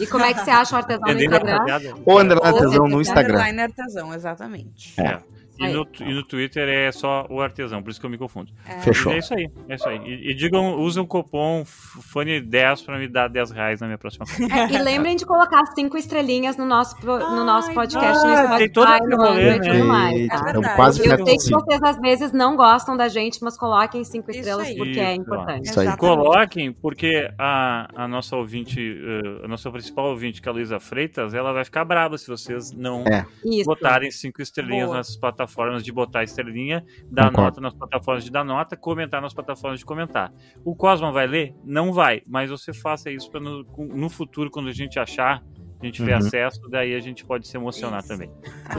E 0.00 0.06
como 0.06 0.24
é 0.24 0.32
que 0.32 0.40
você 0.40 0.50
acha 0.50 0.74
o 0.74 0.78
artesão 0.78 1.04
no 1.06 1.12
Entendeu 1.12 1.36
a 1.36 1.40
Instagram? 1.40 1.94
Ou 2.06 2.18
artesão 2.18 2.88
no 2.88 3.00
Instagram. 3.00 3.34
Underline 3.34 3.60
artesão, 3.60 4.14
exatamente. 4.14 5.00
É. 5.00 5.18
E 5.58 5.68
no, 5.68 5.86
e 6.00 6.14
no 6.14 6.22
Twitter 6.24 6.68
é 6.68 6.90
só 6.90 7.26
o 7.30 7.40
artesão, 7.40 7.82
por 7.82 7.90
isso 7.90 8.00
que 8.00 8.06
eu 8.06 8.10
me 8.10 8.18
confundo. 8.18 8.50
É. 8.66 8.80
Fechou. 8.80 9.12
E 9.12 9.16
é 9.16 9.18
isso 9.18 9.34
aí, 9.34 9.48
é 9.68 9.74
isso 9.76 9.88
aí. 9.88 9.98
E, 9.98 10.30
e 10.30 10.34
digam, 10.34 10.80
usem 10.80 11.02
o 11.02 11.06
cupom 11.06 11.64
FUNny10 12.12 12.84
pra 12.84 12.98
me 12.98 13.08
dar 13.08 13.28
10 13.28 13.50
reais 13.50 13.80
na 13.80 13.86
minha 13.86 13.98
próxima. 13.98 14.24
É, 14.54 14.72
e 14.72 14.78
lembrem 14.78 15.16
de 15.16 15.24
colocar 15.26 15.64
cinco 15.74 15.96
estrelinhas 15.96 16.56
no 16.56 16.64
nosso, 16.64 16.96
pro- 16.98 17.18
no 17.18 17.44
nosso 17.44 17.68
Ai, 17.68 17.74
podcast, 17.74 18.24
no 18.24 18.32
ah, 18.32 18.36
Spotify, 18.36 18.58
tem 18.58 18.70
todo 18.70 19.08
no 19.08 19.16
rolê, 19.16 19.58
né? 19.58 19.72
tudo 19.72 19.84
mais. 19.84 20.14
Eita, 20.20 20.36
tá? 20.36 20.50
É 20.50 20.76
quase 20.76 21.00
Eu 21.00 21.24
sei 21.24 21.36
que 21.36 21.50
vocês 21.50 21.82
às 21.82 21.98
vezes 21.98 22.32
não 22.32 22.56
gostam 22.56 22.96
da 22.96 23.08
gente, 23.08 23.42
mas 23.42 23.56
coloquem 23.56 24.04
cinco 24.04 24.30
Isso 24.30 24.40
estrelas 24.40 24.68
aí. 24.68 24.76
porque 24.76 25.00
é 25.00 25.12
Isso, 25.12 25.20
importante. 25.22 25.68
Isso 25.70 25.80
aí. 25.80 25.96
Coloquem, 25.96 26.72
porque 26.72 27.28
a, 27.38 27.88
a 27.96 28.08
nossa 28.08 28.36
ouvinte, 28.36 28.80
eh, 28.80 29.44
a 29.44 29.48
nossa 29.48 29.70
principal 29.70 30.06
ouvinte, 30.10 30.40
que 30.42 30.48
é 30.48 30.50
a 30.50 30.54
Luísa 30.54 30.78
Freitas, 30.78 31.34
ela 31.34 31.52
vai 31.52 31.64
ficar 31.64 31.84
brava 31.84 32.16
se 32.18 32.28
vocês 32.28 32.70
não 32.72 33.04
É. 33.06 33.24
Botarem 33.64 34.10
cinco 34.10 34.40
estrelinhas 34.42 34.86
Boa. 34.86 34.98
nas 34.98 35.16
plataformas 35.16 35.43
de 35.82 35.92
botar 35.92 36.22
estrelinha, 36.24 36.84
dar 37.10 37.26
Concordo. 37.30 37.42
nota 37.42 37.60
nas 37.60 37.74
plataformas 37.74 38.24
de 38.24 38.30
dar 38.30 38.44
nota, 38.44 38.76
comentar 38.76 39.20
nas 39.22 39.32
plataformas 39.34 39.78
de 39.80 39.84
comentar. 39.86 40.32
O 40.64 40.74
Cosma 40.74 41.10
vai 41.12 41.26
ler? 41.26 41.54
Não 41.64 41.92
vai, 41.92 42.22
mas 42.26 42.50
você 42.50 42.72
faça 42.72 43.10
isso 43.10 43.30
para 43.30 43.40
no, 43.40 43.64
no 43.78 44.08
futuro, 44.10 44.50
quando 44.50 44.68
a 44.68 44.72
gente 44.72 44.98
achar, 44.98 45.42
a 45.80 45.84
gente 45.84 45.96
tiver 45.96 46.12
Uhum. 46.12 46.26
acesso, 46.26 46.60
daí 46.70 46.94
a 46.94 47.00
gente 47.00 47.24
pode 47.24 47.46
se 47.46 47.56
emocionar 47.56 48.00
Isso. 48.00 48.08
também. 48.08 48.30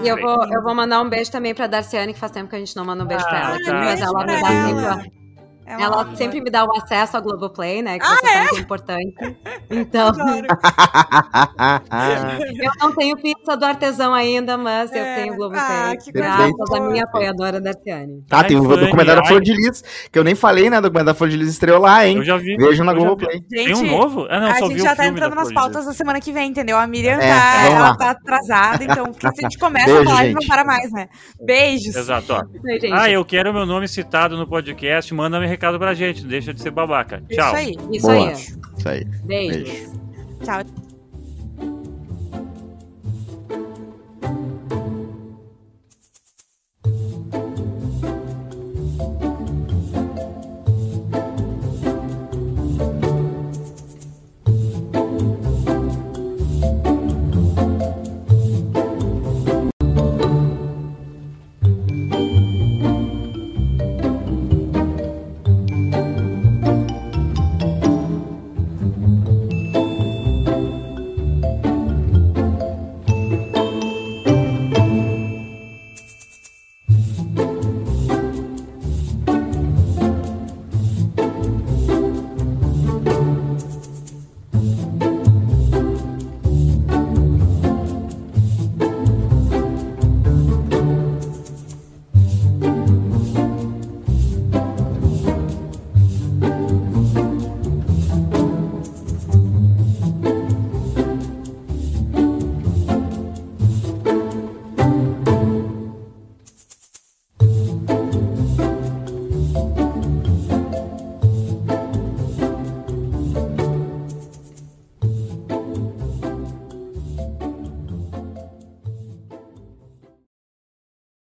E 0.04 0.08
eu 0.08 0.18
vou, 0.20 0.44
eu 0.52 0.64
vou 0.64 0.74
mandar 0.74 1.02
um 1.02 1.10
beijo 1.10 1.32
também 1.32 1.54
pra 1.54 1.68
Darciane, 1.68 2.14
que 2.14 2.20
faz 2.20 2.32
tempo 2.32 2.50
que 2.50 2.56
a 2.56 2.60
gente 2.60 2.76
não 2.76 2.84
manda 2.86 3.04
um 3.04 3.08
beijo 3.08 3.24
pra 3.26 3.38
Ah, 3.38 3.46
ela. 3.50 3.56
aqui, 3.56 3.66
tá. 3.66 3.74
mas 3.74 4.02
ela 4.02 4.24
ela. 4.24 5.04
É 5.68 5.82
Ela 5.82 6.02
amor. 6.02 6.16
sempre 6.16 6.40
me 6.42 6.50
dá 6.52 6.64
o 6.64 6.76
acesso 6.78 7.18
ao 7.18 7.24
Globoplay, 7.24 7.82
né? 7.82 7.98
Que 7.98 8.06
Ah, 8.06 8.10
você 8.16 8.28
sabe 8.28 8.50
que 8.50 8.56
é 8.58 8.60
importante. 8.60 9.16
Então, 9.68 10.12
eu 12.62 12.72
não 12.80 12.92
tenho 12.96 13.18
pizza 13.18 13.58
do 13.58 13.66
artesão 13.66 14.14
ainda, 14.14 14.58
mas 14.58 14.92
eu 14.92 15.04
É. 15.04 15.16
tenho 15.16 15.34
o 15.34 15.38
Globoplay. 15.38 15.66
Ah, 15.66 15.96
que 15.98 16.12
coisa 16.12 16.28
graças 16.28 16.72
à 16.72 16.80
minha 16.82 17.04
apoiadora 17.04 17.60
Darciane. 17.60 18.24
Tá, 18.28 18.44
tem 18.44 18.58
o 18.58 18.64
Fanny, 18.64 18.82
documentário 18.82 19.22
da. 19.22 19.28
Flor 19.28 19.42
de 19.42 19.54
Lis, 19.54 19.84
que 20.12 20.20
eu 20.20 20.24
nem 20.24 20.36
falei, 20.36 20.70
né? 20.70 20.78
O 20.78 20.82
documentário 20.82 21.14
da 21.14 21.16
Flor 21.16 21.30
de 21.30 21.38
Lis 21.38 21.50
estreou 21.50 21.80
lá, 21.80 22.06
hein? 22.06 22.18
Eu 22.18 22.24
já 22.24 22.38
vi. 22.38 22.56
Vejam 22.58 22.86
na 22.86 22.92
eu. 22.92 22.98
Globoplay. 22.98 23.42
Tem 23.42 23.74
um 23.74 23.78
Gente, 23.78 23.90
novo? 23.92 24.28
Ah, 24.30 24.40
não, 24.40 24.48
a 24.52 24.56
só 24.56 24.68
gente 24.68 24.82
já 24.82 24.94
o 24.94 24.96
tá 24.96 25.08
entrando 25.08 25.36
da 25.36 25.42
nas 25.42 25.52
pautas 25.54 25.86
da 25.86 25.94
semana 25.94 26.20
que 26.22 26.32
vem, 26.32 26.50
entendeu? 26.50 26.78
A 26.78 26.86
Miriam 26.88 27.14
É, 27.20 27.28
tá, 27.28 27.66
ela 27.66 27.98
tá 27.98 28.12
atrasada, 28.12 28.84
então 28.84 29.06
porque 29.12 29.28
se 29.36 29.40
a 29.40 29.50
gente 29.50 29.58
começa 29.58 29.86
Beijo, 29.88 30.02
a 30.02 30.06
falar, 30.06 30.18
gente 30.26 30.34
gente. 30.34 30.42
não 30.42 30.48
para 30.48 30.64
mais, 30.64 30.92
né? 30.92 31.08
Beijos. 31.44 31.96
Exato, 31.96 32.34
ó. 32.34 32.44
Gente. 32.70 32.92
Ah, 32.94 33.10
eu 33.10 33.24
quero 33.26 33.54
meu 33.54 33.66
nome 33.66 33.88
citado 33.88 34.38
no 34.38 34.48
podcast, 34.48 35.14
manda 35.14 35.40
um 35.40 35.44
recado 35.56 35.80
pra 35.80 35.94
gente, 35.94 36.22
não 36.22 36.30
deixa 36.30 36.54
de 36.54 36.62
ser 36.62 36.72
babaca. 36.72 37.24
Tchau. 37.30 37.48
Isso 37.48 37.56
aí. 37.56 37.78
Isso 37.92 38.08
Boa. 38.08 38.28
aí. 38.28 38.34
Isso 38.34 38.90
aí. 38.90 39.06
Beijos. 39.26 39.64
Beijo. 39.64 39.92
Tchau. 40.44 40.85